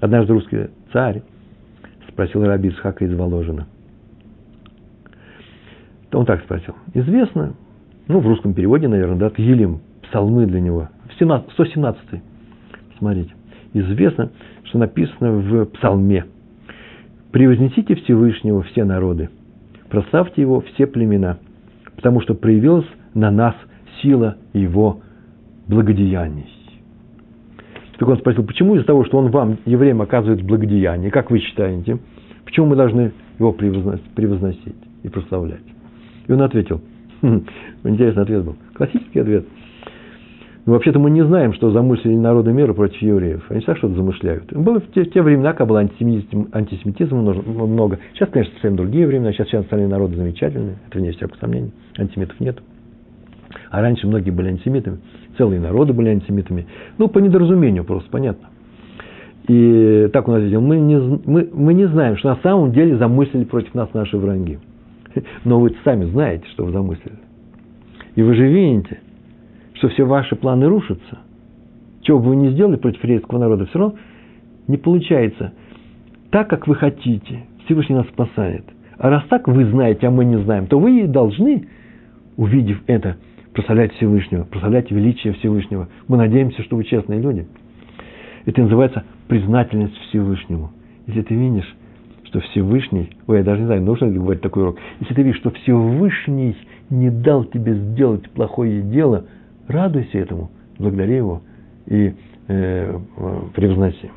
Однажды 0.00 0.32
русский 0.32 0.68
царь 0.92 1.22
спросил 2.08 2.44
раби 2.44 2.68
Исхака 2.68 3.04
из 3.04 3.14
Воложина. 3.14 3.66
Он 6.12 6.24
так 6.24 6.42
спросил. 6.44 6.74
Известно, 6.94 7.54
ну, 8.08 8.20
в 8.20 8.26
русском 8.26 8.54
переводе, 8.54 8.88
наверное, 8.88 9.18
да, 9.18 9.30
Тгилим, 9.30 9.80
псалмы 10.02 10.46
для 10.46 10.60
него, 10.60 10.88
117 11.14 12.22
смотрите. 12.98 13.32
Известно, 13.72 14.30
что 14.64 14.78
написано 14.78 15.32
в 15.32 15.66
псалме. 15.66 16.24
«Превознесите 17.32 17.94
Всевышнего 17.96 18.62
все 18.62 18.84
народы, 18.84 19.28
прославьте 19.90 20.40
Его 20.40 20.60
все 20.60 20.86
племена, 20.86 21.38
потому 21.96 22.20
что 22.20 22.34
проявилась 22.34 22.86
на 23.14 23.30
нас 23.30 23.54
сила 24.00 24.36
Его 24.54 25.00
благодеяний». 25.68 26.55
Так 27.98 28.08
он 28.08 28.18
спросил, 28.18 28.44
почему 28.44 28.74
из-за 28.74 28.86
того, 28.86 29.04
что 29.04 29.18
он 29.18 29.30
вам, 29.30 29.58
евреям, 29.64 30.02
оказывает 30.02 30.42
благодеяние, 30.42 31.10
как 31.10 31.30
вы 31.30 31.38
считаете, 31.38 31.98
почему 32.44 32.66
мы 32.66 32.76
должны 32.76 33.12
его 33.38 33.52
превозносить 33.52 34.76
и 35.02 35.08
прославлять? 35.08 35.60
И 36.26 36.32
он 36.32 36.42
ответил, 36.42 36.80
хм, 37.22 37.44
интересный 37.84 38.22
ответ 38.22 38.44
был, 38.44 38.56
классический 38.74 39.20
ответ. 39.20 39.46
Ну, 40.66 40.72
вообще-то 40.72 40.98
мы 40.98 41.10
не 41.10 41.24
знаем, 41.24 41.54
что 41.54 41.70
замыслили 41.70 42.16
народы 42.16 42.52
мира 42.52 42.74
против 42.74 43.00
евреев. 43.00 43.44
Они 43.48 43.60
всегда 43.60 43.76
что-то 43.76 43.94
замышляют. 43.94 44.52
Было 44.52 44.80
в 44.80 44.90
те, 44.90 45.04
в 45.04 45.12
те 45.12 45.22
времена, 45.22 45.52
когда 45.52 45.66
было 45.66 45.78
антисемитизм, 45.78 46.48
антисемитизма 46.52 47.20
много. 47.20 48.00
Сейчас, 48.14 48.30
конечно, 48.30 48.52
совсем 48.54 48.74
другие 48.74 49.06
времена. 49.06 49.32
Сейчас 49.32 49.46
все 49.46 49.58
остальные 49.58 49.86
народы 49.86 50.16
замечательные. 50.16 50.74
Это 50.88 51.00
не 51.00 51.12
всякого 51.12 51.38
сомнения. 51.38 51.70
Антисемитов 51.96 52.40
нет. 52.40 52.58
А 53.70 53.80
раньше 53.80 54.08
многие 54.08 54.30
были 54.30 54.48
антисемитами 54.48 54.98
целые 55.36 55.60
народы 55.60 55.92
были 55.92 56.08
антисемитами. 56.10 56.66
Ну, 56.98 57.08
по 57.08 57.18
недоразумению 57.18 57.84
просто, 57.84 58.10
понятно. 58.10 58.48
И 59.48 60.08
так 60.12 60.26
он 60.28 60.36
ответил, 60.36 60.60
мы 60.60 60.78
не, 60.78 60.96
мы, 60.96 61.48
мы 61.52 61.74
не 61.74 61.86
знаем, 61.86 62.16
что 62.16 62.30
на 62.30 62.36
самом 62.42 62.72
деле 62.72 62.96
замыслили 62.96 63.44
против 63.44 63.74
нас 63.74 63.88
наши 63.94 64.16
враги. 64.16 64.58
Но 65.44 65.60
вы 65.60 65.74
сами 65.84 66.04
знаете, 66.06 66.44
что 66.48 66.64
вы 66.64 66.72
замыслили. 66.72 67.18
И 68.16 68.22
вы 68.22 68.34
же 68.34 68.48
видите, 68.48 68.98
что 69.74 69.88
все 69.88 70.04
ваши 70.04 70.34
планы 70.36 70.66
рушатся. 70.66 71.18
Чего 72.02 72.18
бы 72.18 72.30
вы 72.30 72.36
ни 72.36 72.50
сделали 72.50 72.76
против 72.76 73.02
еврейского 73.02 73.38
народа, 73.38 73.66
все 73.66 73.78
равно 73.78 73.96
не 74.66 74.76
получается 74.76 75.52
так, 76.30 76.48
как 76.48 76.66
вы 76.66 76.74
хотите. 76.74 77.44
Всевышний 77.64 77.96
нас 77.96 78.06
спасает. 78.08 78.64
А 78.98 79.10
раз 79.10 79.24
так 79.28 79.46
вы 79.48 79.64
знаете, 79.66 80.06
а 80.06 80.10
мы 80.10 80.24
не 80.24 80.38
знаем, 80.42 80.66
то 80.66 80.78
вы 80.78 81.06
должны, 81.06 81.68
увидев 82.36 82.82
это, 82.86 83.16
прославлять 83.56 83.94
Всевышнего, 83.94 84.44
прославлять 84.44 84.90
величие 84.90 85.32
Всевышнего. 85.32 85.88
Мы 86.08 86.18
надеемся, 86.18 86.62
что 86.62 86.76
вы 86.76 86.84
честные 86.84 87.20
люди. 87.20 87.46
Это 88.44 88.60
называется 88.60 89.04
признательность 89.28 89.96
Всевышнему. 90.08 90.72
Если 91.06 91.22
ты 91.22 91.34
видишь, 91.34 91.74
что 92.24 92.40
Всевышний, 92.40 93.16
ой, 93.26 93.38
я 93.38 93.44
даже 93.44 93.60
не 93.60 93.66
знаю, 93.66 93.82
нужно 93.82 94.06
ли 94.06 94.18
говорить 94.18 94.42
такой 94.42 94.62
урок, 94.64 94.78
если 95.00 95.14
ты 95.14 95.22
видишь, 95.22 95.38
что 95.38 95.50
Всевышний 95.52 96.54
не 96.90 97.08
дал 97.10 97.44
тебе 97.44 97.74
сделать 97.74 98.28
плохое 98.30 98.82
дело, 98.82 99.24
радуйся 99.68 100.18
этому, 100.18 100.50
благодари 100.78 101.16
его 101.16 101.40
и 101.86 102.14
э, 102.48 102.98
превозноси. 103.54 104.10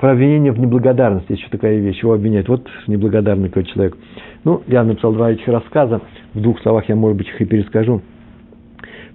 Про 0.00 0.12
обвинение 0.12 0.52
в 0.52 0.58
неблагодарности, 0.58 1.32
еще 1.32 1.48
такая 1.50 1.78
вещь, 1.78 2.02
его 2.02 2.14
обвиняют. 2.14 2.48
Вот 2.48 2.66
неблагодарный 2.86 3.48
какой 3.48 3.64
человек. 3.64 3.98
Ну, 4.42 4.62
я 4.68 4.84
написал 4.84 5.12
два 5.12 5.32
этих 5.32 5.46
рассказа, 5.48 6.00
в 6.32 6.40
двух 6.40 6.60
словах 6.62 6.88
я, 6.88 6.96
может 6.96 7.18
быть, 7.18 7.28
их 7.28 7.40
и 7.40 7.44
перескажу. 7.44 8.00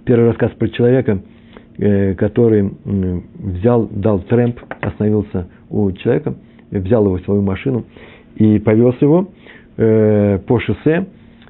Первый 0.04 0.28
рассказ 0.28 0.52
про 0.52 0.68
человека, 0.68 1.20
э, 1.78 2.14
который 2.14 2.70
взял, 2.84 3.88
дал 3.90 4.20
трэмп, 4.20 4.60
остановился 4.80 5.48
у 5.68 5.90
человека, 5.90 6.34
взял 6.70 7.04
его 7.04 7.16
в 7.16 7.22
свою 7.22 7.42
машину 7.42 7.84
и 8.36 8.60
повез 8.60 8.94
его 9.00 9.28
э, 9.76 10.38
по 10.46 10.60
шоссе. 10.60 11.06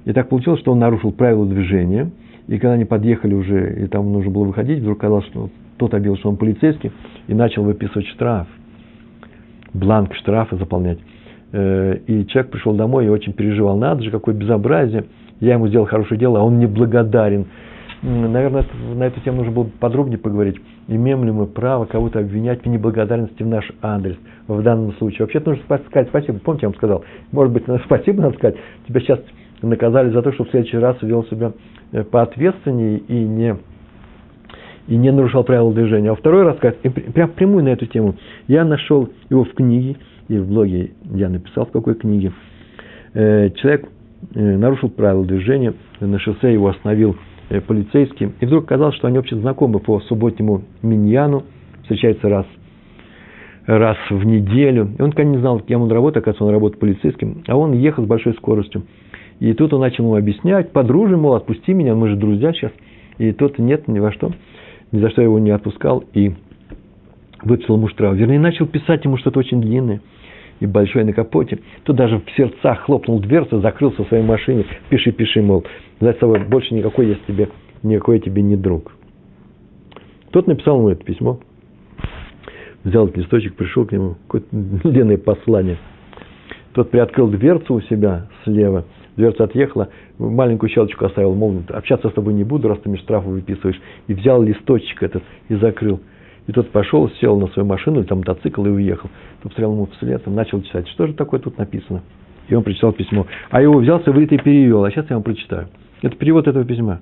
И 0.06 0.12
так 0.12 0.30
получилось, 0.30 0.60
что 0.60 0.72
он 0.72 0.78
нарушил 0.78 1.12
правила 1.12 1.44
движения. 1.44 2.10
И 2.46 2.58
когда 2.58 2.74
они 2.74 2.86
подъехали 2.86 3.34
уже, 3.34 3.84
и 3.84 3.86
там 3.88 4.10
нужно 4.10 4.30
было 4.30 4.44
выходить, 4.44 4.78
вдруг 4.78 5.00
казалось, 5.00 5.26
что 5.26 5.50
тот 5.76 5.92
объявил, 5.92 6.16
что 6.16 6.30
он 6.30 6.36
полицейский, 6.36 6.92
и 7.26 7.34
начал 7.34 7.64
выписывать 7.64 8.06
штраф, 8.06 8.46
бланк 9.74 10.14
штрафа 10.14 10.56
заполнять. 10.56 10.98
Э, 11.52 11.98
и 12.06 12.26
человек 12.26 12.50
пришел 12.50 12.74
домой 12.74 13.06
и 13.06 13.08
очень 13.08 13.32
переживал, 13.32 13.76
надо 13.76 14.02
же, 14.02 14.10
какое 14.10 14.34
безобразие, 14.34 15.04
я 15.40 15.54
ему 15.54 15.68
сделал 15.68 15.86
хорошее 15.86 16.18
дело, 16.18 16.40
а 16.40 16.42
он 16.42 16.58
неблагодарен. 16.58 17.46
Наверное, 18.02 18.64
на 18.94 19.04
эту 19.04 19.20
тему 19.20 19.38
нужно 19.38 19.52
было 19.52 19.70
подробнее 19.80 20.18
поговорить. 20.18 20.56
Имеем 20.86 21.24
ли 21.24 21.32
мы 21.32 21.46
право 21.46 21.86
кого-то 21.86 22.20
обвинять 22.20 22.62
в 22.62 22.66
неблагодарности 22.66 23.42
в 23.42 23.46
наш 23.46 23.70
адрес 23.82 24.16
в 24.46 24.62
данном 24.62 24.92
случае? 24.94 25.20
Вообще-то 25.20 25.50
нужно 25.50 25.64
сказать 25.88 26.08
спасибо. 26.08 26.38
Помните, 26.38 26.66
я 26.66 26.68
вам 26.68 26.76
сказал, 26.76 27.04
может 27.32 27.52
быть, 27.52 27.64
спасибо 27.84 28.22
надо 28.22 28.36
сказать. 28.36 28.56
Тебя 28.86 29.00
сейчас 29.00 29.20
наказали 29.62 30.10
за 30.10 30.22
то, 30.22 30.32
что 30.32 30.44
в 30.44 30.50
следующий 30.50 30.78
раз 30.78 30.96
вел 31.02 31.24
себя 31.24 31.52
э, 31.92 32.04
поответственнее 32.04 32.98
и 32.98 33.14
не, 33.14 33.56
и 34.86 34.96
не 34.96 35.10
нарушал 35.10 35.44
правила 35.44 35.72
движения. 35.72 36.10
А 36.10 36.14
второй 36.14 36.44
рассказ, 36.44 36.74
прям 37.14 37.30
прямую 37.30 37.64
на 37.64 37.70
эту 37.70 37.86
тему, 37.86 38.16
я 38.46 38.64
нашел 38.64 39.08
его 39.30 39.44
в 39.44 39.54
книге, 39.54 39.96
и 40.28 40.38
в 40.38 40.48
блоге 40.48 40.92
я 41.14 41.28
написал, 41.28 41.66
в 41.66 41.70
какой 41.70 41.94
книге. 41.94 42.32
Э, 43.14 43.50
человек 43.50 43.88
э, 44.34 44.56
нарушил 44.56 44.90
правила 44.90 45.24
движения, 45.24 45.74
на 46.00 46.18
шоссе 46.18 46.52
его 46.52 46.68
остановил 46.68 47.16
э, 47.48 47.60
полицейский. 47.60 48.32
И 48.40 48.46
вдруг 48.46 48.64
оказалось, 48.64 48.96
что 48.96 49.06
они 49.06 49.18
вообще 49.18 49.36
знакомы 49.36 49.78
по 49.78 50.00
субботнему 50.00 50.62
миньяну, 50.82 51.44
встречаются 51.82 52.28
раз, 52.28 52.46
раз 53.66 53.96
в 54.10 54.24
неделю. 54.24 54.90
И 54.98 55.02
он, 55.02 55.12
конечно, 55.12 55.36
не 55.36 55.40
знал, 55.40 55.60
кем 55.60 55.82
он 55.82 55.90
работает, 55.90 56.24
оказывается, 56.24 56.44
он 56.44 56.52
работает 56.52 56.80
полицейским. 56.80 57.42
А 57.46 57.56
он 57.56 57.72
ехал 57.72 58.04
с 58.04 58.06
большой 58.06 58.34
скоростью. 58.34 58.82
И 59.38 59.52
тут 59.52 59.72
он 59.74 59.80
начал 59.80 60.04
ему 60.04 60.16
объяснять, 60.16 60.72
подружи, 60.72 61.16
мол, 61.16 61.34
отпусти 61.34 61.74
меня, 61.74 61.94
мы 61.94 62.08
же 62.08 62.16
друзья 62.16 62.52
сейчас. 62.52 62.72
И 63.18 63.32
тот 63.32 63.58
нет, 63.58 63.86
ни 63.86 63.98
во 63.98 64.12
что, 64.12 64.32
ни 64.92 64.98
за 64.98 65.10
что 65.10 65.22
его 65.22 65.38
не 65.38 65.50
отпускал 65.50 66.04
и 66.14 66.32
выписал 67.42 67.76
ему 67.76 67.88
штраф. 67.88 68.14
Вернее, 68.14 68.40
начал 68.40 68.66
писать 68.66 69.04
ему 69.04 69.18
что-то 69.18 69.38
очень 69.38 69.60
длинное 69.60 70.00
и 70.60 70.66
большое 70.66 71.04
на 71.04 71.12
капоте. 71.12 71.58
Тот 71.84 71.96
даже 71.96 72.18
в 72.18 72.30
сердцах 72.36 72.80
хлопнул 72.80 73.20
дверцу, 73.20 73.60
закрылся 73.60 74.04
в 74.04 74.08
своей 74.08 74.24
машине. 74.24 74.64
Пиши, 74.88 75.12
пиши, 75.12 75.42
мол, 75.42 75.64
за 76.00 76.12
собой 76.14 76.40
больше 76.44 76.74
никакой 76.74 77.08
я 77.08 77.16
тебе, 77.26 77.48
никакой 77.82 78.16
я 78.16 78.22
тебе 78.22 78.42
не 78.42 78.56
друг. 78.56 78.92
Тот 80.30 80.46
написал 80.46 80.78
ему 80.78 80.88
это 80.90 81.04
письмо. 81.04 81.38
Взял 82.84 83.06
этот 83.06 83.18
листочек, 83.18 83.54
пришел 83.54 83.84
к 83.84 83.92
нему, 83.92 84.16
какое-то 84.26 84.48
длинное 84.52 85.18
послание. 85.18 85.76
Тот 86.72 86.90
приоткрыл 86.90 87.28
дверцу 87.28 87.74
у 87.74 87.80
себя 87.80 88.28
слева– 88.44 88.84
дверца 89.16 89.44
отъехала, 89.44 89.88
маленькую 90.18 90.70
щелочку 90.70 91.04
оставил, 91.04 91.34
мол, 91.34 91.62
общаться 91.68 92.10
с 92.10 92.12
тобой 92.12 92.34
не 92.34 92.44
буду, 92.44 92.68
раз 92.68 92.78
ты 92.80 92.88
мне 92.88 92.98
штрафы 92.98 93.28
выписываешь. 93.28 93.80
И 94.06 94.14
взял 94.14 94.42
листочек 94.42 95.02
этот 95.02 95.22
и 95.48 95.54
закрыл. 95.56 96.00
И 96.46 96.52
тот 96.52 96.70
пошел, 96.70 97.10
сел 97.20 97.38
на 97.38 97.48
свою 97.48 97.66
машину, 97.66 98.00
или 98.00 98.06
там 98.06 98.18
мотоцикл 98.18 98.64
и 98.66 98.70
уехал. 98.70 99.10
Тот 99.42 99.52
посмотрел 99.52 99.72
ему 99.72 99.86
вслед, 99.96 100.22
и 100.26 100.30
начал 100.30 100.62
читать, 100.62 100.88
что 100.88 101.06
же 101.06 101.14
такое 101.14 101.40
тут 101.40 101.58
написано. 101.58 102.02
И 102.48 102.54
он 102.54 102.62
прочитал 102.62 102.92
письмо. 102.92 103.26
А 103.50 103.60
его 103.60 103.78
взялся 103.78 104.12
в 104.12 104.18
и 104.18 104.26
перевел. 104.26 104.84
А 104.84 104.90
сейчас 104.90 105.06
я 105.10 105.16
вам 105.16 105.24
прочитаю. 105.24 105.68
Это 106.02 106.16
перевод 106.16 106.46
этого 106.46 106.64
письма. 106.64 107.00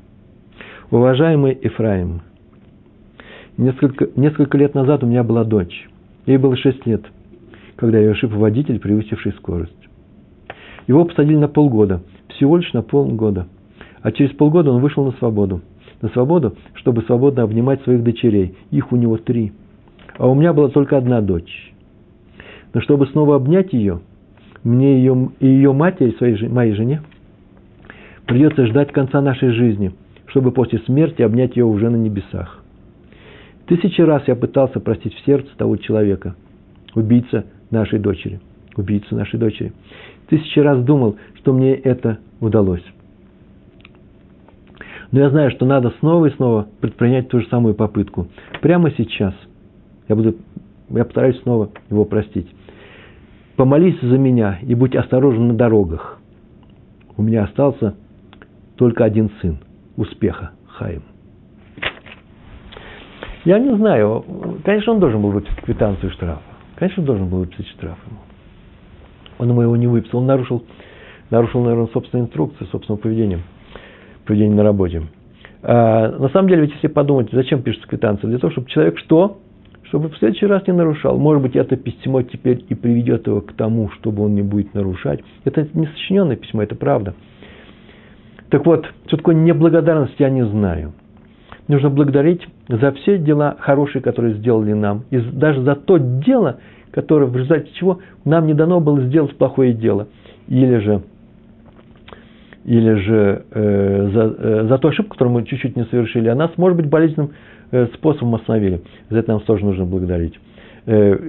Уважаемый 0.90 1.58
Ефраим, 1.62 2.22
несколько, 3.56 4.08
несколько 4.16 4.56
лет 4.56 4.74
назад 4.74 5.02
у 5.02 5.06
меня 5.06 5.22
была 5.22 5.44
дочь. 5.44 5.88
Ей 6.26 6.38
было 6.38 6.56
шесть 6.56 6.86
лет, 6.86 7.02
когда 7.76 7.98
ее 7.98 8.12
ошиб 8.12 8.32
водитель, 8.32 8.78
превысивший 8.78 9.32
скорость. 9.32 9.72
Его 10.86 11.04
посадили 11.04 11.36
на 11.36 11.48
полгода, 11.48 12.02
всего 12.28 12.56
лишь 12.56 12.72
на 12.72 12.82
полгода. 12.82 13.46
А 14.02 14.12
через 14.12 14.34
полгода 14.34 14.70
он 14.70 14.80
вышел 14.80 15.04
на 15.04 15.12
свободу. 15.12 15.62
На 16.04 16.10
свободу, 16.10 16.54
чтобы 16.74 17.00
свободно 17.04 17.44
обнимать 17.44 17.82
своих 17.84 18.02
дочерей. 18.02 18.54
Их 18.70 18.92
у 18.92 18.96
него 18.96 19.16
три. 19.16 19.54
А 20.18 20.28
у 20.28 20.34
меня 20.34 20.52
была 20.52 20.68
только 20.68 20.98
одна 20.98 21.22
дочь. 21.22 21.72
Но 22.74 22.82
чтобы 22.82 23.06
снова 23.06 23.36
обнять 23.36 23.72
ее, 23.72 24.00
мне 24.64 24.98
ее, 24.98 25.30
и 25.40 25.46
ее 25.46 25.72
матери, 25.72 26.10
своей, 26.18 26.46
моей 26.46 26.74
жене, 26.74 27.00
придется 28.26 28.66
ждать 28.66 28.92
конца 28.92 29.22
нашей 29.22 29.52
жизни, 29.52 29.94
чтобы 30.26 30.52
после 30.52 30.80
смерти 30.80 31.22
обнять 31.22 31.56
ее 31.56 31.64
уже 31.64 31.88
на 31.88 31.96
небесах. 31.96 32.62
Тысячи 33.64 34.02
раз 34.02 34.24
я 34.26 34.36
пытался 34.36 34.80
простить 34.80 35.14
в 35.14 35.24
сердце 35.24 35.56
того 35.56 35.78
человека, 35.78 36.34
убийца 36.94 37.46
нашей 37.70 37.98
дочери, 37.98 38.40
убийца 38.76 39.14
нашей 39.14 39.40
дочери 39.40 39.72
тысячи 40.28 40.58
раз 40.58 40.84
думал, 40.84 41.16
что 41.36 41.54
мне 41.54 41.74
это 41.74 42.18
удалось. 42.40 42.84
Но 45.14 45.20
я 45.20 45.30
знаю, 45.30 45.52
что 45.52 45.64
надо 45.64 45.92
снова 46.00 46.26
и 46.26 46.34
снова 46.34 46.66
предпринять 46.80 47.28
ту 47.28 47.38
же 47.38 47.46
самую 47.46 47.76
попытку. 47.76 48.26
Прямо 48.60 48.90
сейчас. 48.90 49.32
Я, 50.08 50.16
буду, 50.16 50.34
я 50.90 51.04
постараюсь 51.04 51.40
снова 51.42 51.70
его 51.88 52.04
простить. 52.04 52.52
Помолись 53.54 54.00
за 54.02 54.18
меня 54.18 54.58
и 54.60 54.74
будь 54.74 54.96
осторожен 54.96 55.46
на 55.46 55.54
дорогах. 55.54 56.18
У 57.16 57.22
меня 57.22 57.44
остался 57.44 57.94
только 58.74 59.04
один 59.04 59.30
сын. 59.40 59.58
Успеха, 59.96 60.50
Хаим. 60.66 61.04
Я 63.44 63.60
не 63.60 63.72
знаю. 63.76 64.24
Конечно, 64.64 64.94
он 64.94 64.98
должен 64.98 65.22
был 65.22 65.30
выписать 65.30 65.60
квитанцию 65.60 66.10
штрафа. 66.10 66.42
Конечно, 66.74 67.02
он 67.02 67.06
должен 67.06 67.28
был 67.28 67.38
выписать 67.38 67.68
штраф 67.68 67.98
ему. 68.08 68.18
Он 69.38 69.48
ему 69.48 69.62
его 69.62 69.76
не 69.76 69.86
выписал. 69.86 70.18
Он 70.18 70.26
нарушил, 70.26 70.64
нарушил, 71.30 71.62
наверное, 71.62 71.86
собственные 71.92 72.24
инструкции, 72.24 72.64
собственного 72.72 73.00
поведения, 73.00 73.38
поведения 74.24 74.54
на 74.54 74.62
работе. 74.62 75.02
А, 75.62 76.10
на 76.18 76.28
самом 76.28 76.48
деле, 76.48 76.62
ведь 76.62 76.74
если 76.74 76.88
подумать, 76.88 77.28
зачем 77.32 77.62
пишется 77.62 77.88
квитанция? 77.88 78.28
Для 78.28 78.38
того, 78.38 78.52
чтобы 78.52 78.68
человек 78.68 78.98
что? 78.98 79.38
Чтобы 79.84 80.08
в 80.08 80.16
следующий 80.18 80.46
раз 80.46 80.66
не 80.66 80.72
нарушал. 80.72 81.18
Может 81.18 81.42
быть, 81.42 81.56
это 81.56 81.76
письмо 81.76 82.22
теперь 82.22 82.64
и 82.68 82.74
приведет 82.74 83.26
его 83.26 83.40
к 83.40 83.52
тому, 83.52 83.90
чтобы 83.90 84.24
он 84.24 84.34
не 84.34 84.42
будет 84.42 84.74
нарушать. 84.74 85.20
Это 85.44 85.66
не 85.74 85.86
сочиненное 85.86 86.36
письмо, 86.36 86.62
это 86.62 86.74
правда. 86.74 87.14
Так 88.50 88.66
вот, 88.66 88.86
что 89.06 89.16
такое 89.16 89.34
неблагодарность, 89.34 90.14
я 90.18 90.30
не 90.30 90.44
знаю. 90.44 90.92
Нужно 91.66 91.88
благодарить 91.88 92.46
за 92.68 92.92
все 92.92 93.18
дела 93.18 93.56
хорошие, 93.58 94.02
которые 94.02 94.34
сделали 94.34 94.74
нам. 94.74 95.04
И 95.10 95.18
даже 95.18 95.62
за 95.62 95.76
то 95.76 95.96
дело, 95.96 96.58
которое, 96.90 97.26
в 97.26 97.34
результате 97.34 97.70
чего 97.74 98.00
нам 98.24 98.46
не 98.46 98.54
дано 98.54 98.80
было 98.80 99.00
сделать 99.02 99.36
плохое 99.36 99.72
дело. 99.72 100.08
Или 100.46 100.76
же, 100.78 101.02
или 102.64 102.94
же 102.94 103.44
э, 103.50 104.10
за, 104.12 104.34
э, 104.38 104.66
за 104.68 104.78
ту 104.78 104.88
ошибку, 104.88 105.12
которую 105.12 105.34
мы 105.34 105.44
чуть-чуть 105.44 105.76
не 105.76 105.84
совершили, 105.84 106.28
а 106.28 106.34
нас, 106.34 106.50
может 106.56 106.76
быть, 106.76 106.86
болезненным 106.86 107.32
э, 107.70 107.86
способом 107.94 108.36
остановили. 108.36 108.80
За 109.10 109.18
это 109.18 109.32
нам 109.32 109.40
тоже 109.40 109.64
нужно 109.64 109.84
благодарить. 109.84 110.38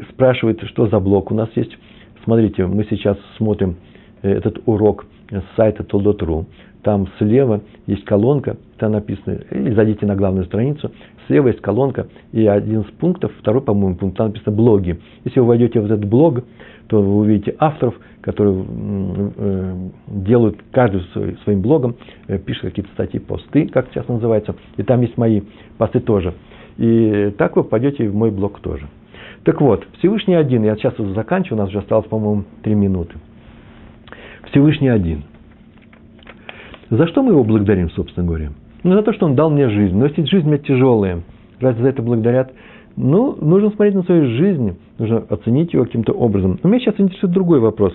Спрашивает, 0.10 0.62
что 0.64 0.88
за 0.88 1.00
блок 1.00 1.32
у 1.32 1.34
нас 1.34 1.48
есть. 1.56 1.78
Смотрите, 2.26 2.66
мы 2.66 2.86
сейчас 2.90 3.18
смотрим 3.38 3.78
этот 4.22 4.62
урок 4.66 5.06
с 5.30 5.56
сайта 5.56 5.84
Толдот.ру. 5.84 6.46
Там 6.84 7.08
слева 7.18 7.62
есть 7.88 8.04
колонка, 8.04 8.58
там 8.78 8.92
написано, 8.92 9.40
или 9.52 9.74
зайдите 9.74 10.06
на 10.06 10.16
главную 10.18 10.46
страницу, 10.46 10.92
слева 11.28 11.48
есть 11.48 11.62
колонка, 11.62 12.08
и 12.34 12.46
один 12.46 12.82
из 12.82 12.92
пунктов, 13.00 13.32
второй, 13.40 13.62
по-моему, 13.62 13.96
пункт, 13.96 14.18
там 14.18 14.28
написано 14.28 14.56
блоги. 14.56 15.00
Если 15.24 15.40
вы 15.40 15.48
войдете 15.48 15.80
в 15.80 15.86
этот 15.86 16.04
блог, 16.04 16.44
то 16.88 17.02
вы 17.02 17.18
увидите 17.18 17.56
авторов, 17.60 17.96
которые 18.22 18.66
э, 19.38 19.76
делают 20.08 20.58
каждый 20.72 21.04
своим 21.44 21.62
блогом, 21.62 21.96
э, 22.28 22.38
пишут 22.38 22.64
какие-то 22.64 22.92
статьи, 22.94 23.20
посты, 23.20 23.68
как 23.68 23.88
сейчас 23.92 24.08
называется, 24.08 24.56
и 24.78 24.84
там 24.84 25.02
есть 25.02 25.18
мои 25.18 25.42
посты 25.78 26.00
тоже. 26.00 26.34
И 26.78 27.34
так 27.38 27.56
вы 27.56 27.64
попадете 27.64 28.10
в 28.10 28.16
мой 28.16 28.32
блог 28.32 28.60
тоже. 28.60 28.88
Так 29.44 29.62
вот, 29.62 29.86
Всевышний 30.00 30.36
один, 30.36 30.64
я 30.64 30.76
сейчас 30.76 31.00
уже 31.00 31.14
заканчиваю, 31.14 31.60
у 31.60 31.62
нас 31.62 31.70
уже 31.70 31.80
осталось, 31.80 32.08
по-моему, 32.08 32.46
три 32.64 32.74
минуты. 32.74 33.16
Всевышний 34.50 34.90
один. 34.90 35.24
За 36.90 37.08
что 37.08 37.24
мы 37.24 37.32
его 37.32 37.44
благодарим, 37.44 37.90
собственно 37.92 38.26
говоря? 38.28 38.52
Ну, 38.84 38.94
за 38.94 39.02
то, 39.02 39.14
что 39.14 39.26
он 39.26 39.36
дал 39.36 39.50
мне 39.50 39.70
жизнь. 39.70 39.98
Но 39.98 40.06
если 40.06 40.24
жизнь 40.26 40.46
у 40.46 40.50
меня 40.50 40.58
тяжелая, 40.60 41.22
разве 41.60 41.84
за 41.84 41.90
это 41.90 42.02
благодарят? 42.02 42.54
Ну, 42.98 43.38
нужно 43.42 43.72
смотреть 43.72 43.96
на 43.96 44.04
свою 44.04 44.26
жизнь, 44.38 44.78
нужно 44.98 45.18
оценить 45.30 45.74
ее 45.74 45.84
каким-то 45.84 46.14
образом. 46.14 46.60
Но 46.64 46.70
меня 46.70 46.80
сейчас 46.80 47.00
интересует 47.00 47.34
другой 47.34 47.60
вопрос. 47.60 47.94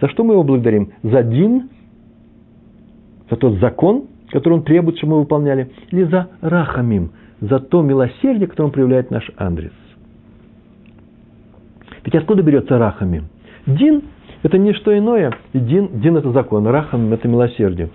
За 0.00 0.08
что 0.08 0.24
мы 0.24 0.34
его 0.34 0.42
благодарим? 0.42 0.90
За 1.02 1.22
Дин, 1.22 1.70
за 3.30 3.36
тот 3.36 3.54
закон, 3.60 4.04
который 4.30 4.54
он 4.54 4.62
требует, 4.62 4.98
чтобы 4.98 5.14
мы 5.14 5.20
выполняли, 5.20 5.70
или 5.90 6.04
за 6.04 6.28
Рахамим, 6.42 7.12
за 7.40 7.60
то 7.60 7.80
милосердие, 7.82 8.46
которое 8.46 8.66
он 8.66 8.72
проявляет 8.72 9.10
наш 9.10 9.30
Андрес? 9.36 9.72
Ведь 12.04 12.14
откуда 12.14 12.42
берется 12.42 12.78
Рахамим? 12.78 13.24
Дин– 13.66 14.02
это 14.42 14.58
не 14.58 14.74
что 14.74 14.96
иное, 14.96 15.32
и 15.52 15.58
Дин, 15.58 16.00
Дин– 16.00 16.16
это 16.18 16.30
закон, 16.32 16.66
Рахамим– 16.66 17.12
это 17.14 17.26
милосердие. 17.26 17.88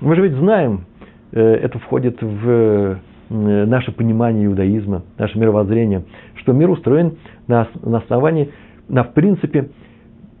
Мы 0.00 0.16
же 0.16 0.22
ведь 0.22 0.32
знаем, 0.32 0.86
Э, 1.34 1.40
это 1.40 1.78
входит 1.80 2.22
в 2.22 2.98
наше 3.34 3.92
понимание 3.92 4.46
иудаизма, 4.46 5.02
наше 5.18 5.38
мировоззрение, 5.38 6.04
что 6.36 6.52
мир 6.52 6.70
устроен 6.70 7.18
на, 7.46 7.68
на 7.82 7.98
основании, 7.98 8.50
на 8.88 9.04
в 9.04 9.12
принципе 9.12 9.70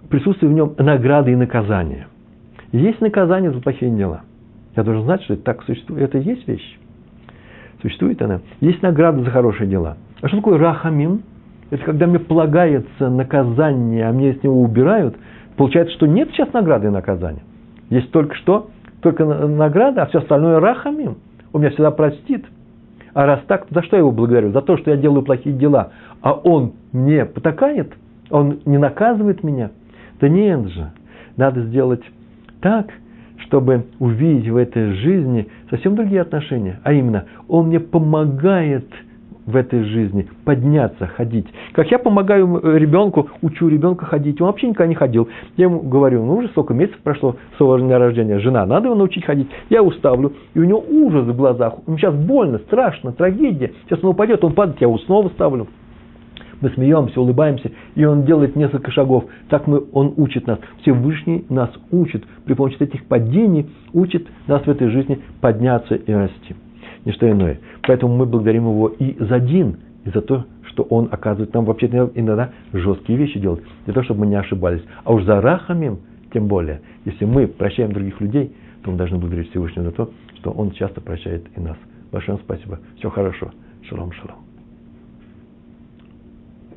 присутствии 0.08 0.46
в 0.46 0.52
нем 0.52 0.74
награды 0.78 1.32
и 1.32 1.36
наказания. 1.36 2.06
Есть 2.72 3.00
наказание 3.00 3.52
за 3.52 3.60
плохие 3.60 3.90
дела. 3.90 4.22
Я 4.76 4.82
должен 4.82 5.04
знать, 5.04 5.22
что 5.22 5.34
это 5.34 5.42
так 5.42 5.62
существует. 5.62 6.02
Это 6.02 6.18
и 6.18 6.22
есть 6.22 6.46
вещь. 6.48 6.78
Существует 7.82 8.20
она. 8.22 8.40
Есть 8.60 8.82
награда 8.82 9.22
за 9.22 9.30
хорошие 9.30 9.68
дела. 9.68 9.96
А 10.20 10.28
что 10.28 10.38
такое 10.38 10.58
рахамим? 10.58 11.22
Это 11.70 11.84
когда 11.84 12.06
мне 12.06 12.18
полагается 12.18 13.08
наказание, 13.08 14.08
а 14.08 14.12
мне 14.12 14.34
с 14.34 14.42
него 14.42 14.60
убирают. 14.60 15.16
Получается, 15.56 15.94
что 15.94 16.06
нет 16.06 16.30
сейчас 16.32 16.52
награды 16.52 16.88
и 16.88 16.90
наказания. 16.90 17.42
Есть 17.90 18.10
только 18.10 18.34
что 18.36 18.70
только 19.04 19.24
награда, 19.24 20.02
а 20.02 20.06
все 20.06 20.18
остальное 20.18 20.58
рахамим. 20.60 21.18
Он 21.52 21.60
меня 21.60 21.70
всегда 21.70 21.90
простит. 21.90 22.44
А 23.14 23.26
раз 23.26 23.40
так, 23.46 23.66
за 23.70 23.82
что 23.82 23.96
я 23.96 24.00
его 24.00 24.10
благодарю? 24.10 24.50
За 24.50 24.60
то, 24.60 24.76
что 24.76 24.90
я 24.90 24.96
делаю 24.96 25.22
плохие 25.22 25.56
дела. 25.56 25.92
А 26.20 26.32
он 26.32 26.72
мне 26.92 27.24
потакает? 27.24 27.92
Он 28.30 28.58
не 28.64 28.76
наказывает 28.76 29.44
меня? 29.44 29.70
Да 30.20 30.28
нет 30.28 30.68
же. 30.68 30.90
Надо 31.36 31.62
сделать 31.62 32.02
так, 32.60 32.88
чтобы 33.46 33.86
увидеть 34.00 34.48
в 34.48 34.56
этой 34.56 34.94
жизни 34.94 35.48
совсем 35.70 35.94
другие 35.94 36.22
отношения. 36.22 36.80
А 36.82 36.92
именно, 36.92 37.26
он 37.46 37.68
мне 37.68 37.78
помогает 37.78 38.88
в 39.46 39.56
этой 39.56 39.84
жизни 39.84 40.26
подняться, 40.44 41.06
ходить. 41.06 41.46
Как 41.72 41.90
я 41.90 41.98
помогаю 41.98 42.60
ребенку, 42.76 43.28
учу 43.42 43.68
ребенка 43.68 44.06
ходить, 44.06 44.40
он 44.40 44.48
вообще 44.48 44.68
никогда 44.68 44.88
не 44.88 44.94
ходил. 44.94 45.28
Я 45.56 45.64
ему 45.64 45.80
говорю, 45.80 46.24
ну 46.24 46.36
уже 46.36 46.48
столько 46.48 46.74
месяцев 46.74 47.00
прошло 47.02 47.36
с 47.56 47.60
его 47.60 47.78
дня 47.78 47.98
рождения, 47.98 48.38
жена, 48.38 48.64
надо 48.66 48.86
его 48.86 48.96
научить 48.96 49.24
ходить. 49.24 49.48
Я 49.70 49.82
уставлю, 49.82 50.32
и 50.54 50.58
у 50.58 50.64
него 50.64 50.82
ужас 50.88 51.26
в 51.26 51.36
глазах, 51.36 51.74
ему 51.86 51.98
сейчас 51.98 52.14
больно, 52.14 52.58
страшно, 52.58 53.12
трагедия. 53.12 53.72
Сейчас 53.86 54.02
он 54.02 54.10
упадет, 54.10 54.42
он 54.44 54.54
падает, 54.54 54.80
я 54.80 54.86
его 54.86 54.98
снова 54.98 55.28
ставлю. 55.28 55.68
Мы 56.60 56.70
смеемся, 56.70 57.20
улыбаемся, 57.20 57.72
и 57.94 58.04
он 58.04 58.24
делает 58.24 58.56
несколько 58.56 58.90
шагов. 58.90 59.24
Так 59.50 59.66
мы, 59.66 59.82
он 59.92 60.14
учит 60.16 60.46
нас. 60.46 60.58
Всевышний 60.80 61.44
нас 61.50 61.70
учит. 61.90 62.24
При 62.46 62.54
помощи 62.54 62.76
этих 62.80 63.04
падений 63.04 63.68
учит 63.92 64.26
нас 64.46 64.62
в 64.62 64.68
этой 64.70 64.88
жизни 64.88 65.20
подняться 65.42 65.94
и 65.94 66.12
расти. 66.12 66.54
Ничто 67.04 67.30
иное. 67.30 67.60
Поэтому 67.86 68.16
мы 68.16 68.26
благодарим 68.26 68.64
его 68.64 68.88
и 68.88 69.16
за 69.22 69.40
Дин, 69.40 69.76
и 70.04 70.10
за 70.10 70.20
то, 70.20 70.46
что 70.68 70.82
он 70.84 71.08
оказывает 71.10 71.54
нам 71.54 71.64
вообще 71.64 71.86
иногда 71.86 72.50
жесткие 72.72 73.18
вещи 73.18 73.38
делать, 73.38 73.62
для 73.84 73.94
того, 73.94 74.04
чтобы 74.04 74.20
мы 74.20 74.26
не 74.26 74.36
ошибались. 74.36 74.82
А 75.04 75.12
уж 75.12 75.24
за 75.24 75.40
Рахамим, 75.40 76.00
тем 76.32 76.48
более, 76.48 76.80
если 77.04 77.24
мы 77.24 77.46
прощаем 77.46 77.92
других 77.92 78.20
людей, 78.20 78.54
то 78.82 78.90
мы 78.90 78.96
должны 78.96 79.18
благодарить 79.18 79.50
Всевышнего 79.50 79.86
за 79.86 79.92
то, 79.92 80.10
что 80.40 80.50
он 80.50 80.72
часто 80.72 81.00
прощает 81.00 81.46
и 81.56 81.60
нас. 81.60 81.76
Большое 82.12 82.38
спасибо. 82.38 82.80
Все 82.96 83.08
хорошо. 83.10 83.50
Шалом, 83.88 84.12
шалом. 84.12 84.43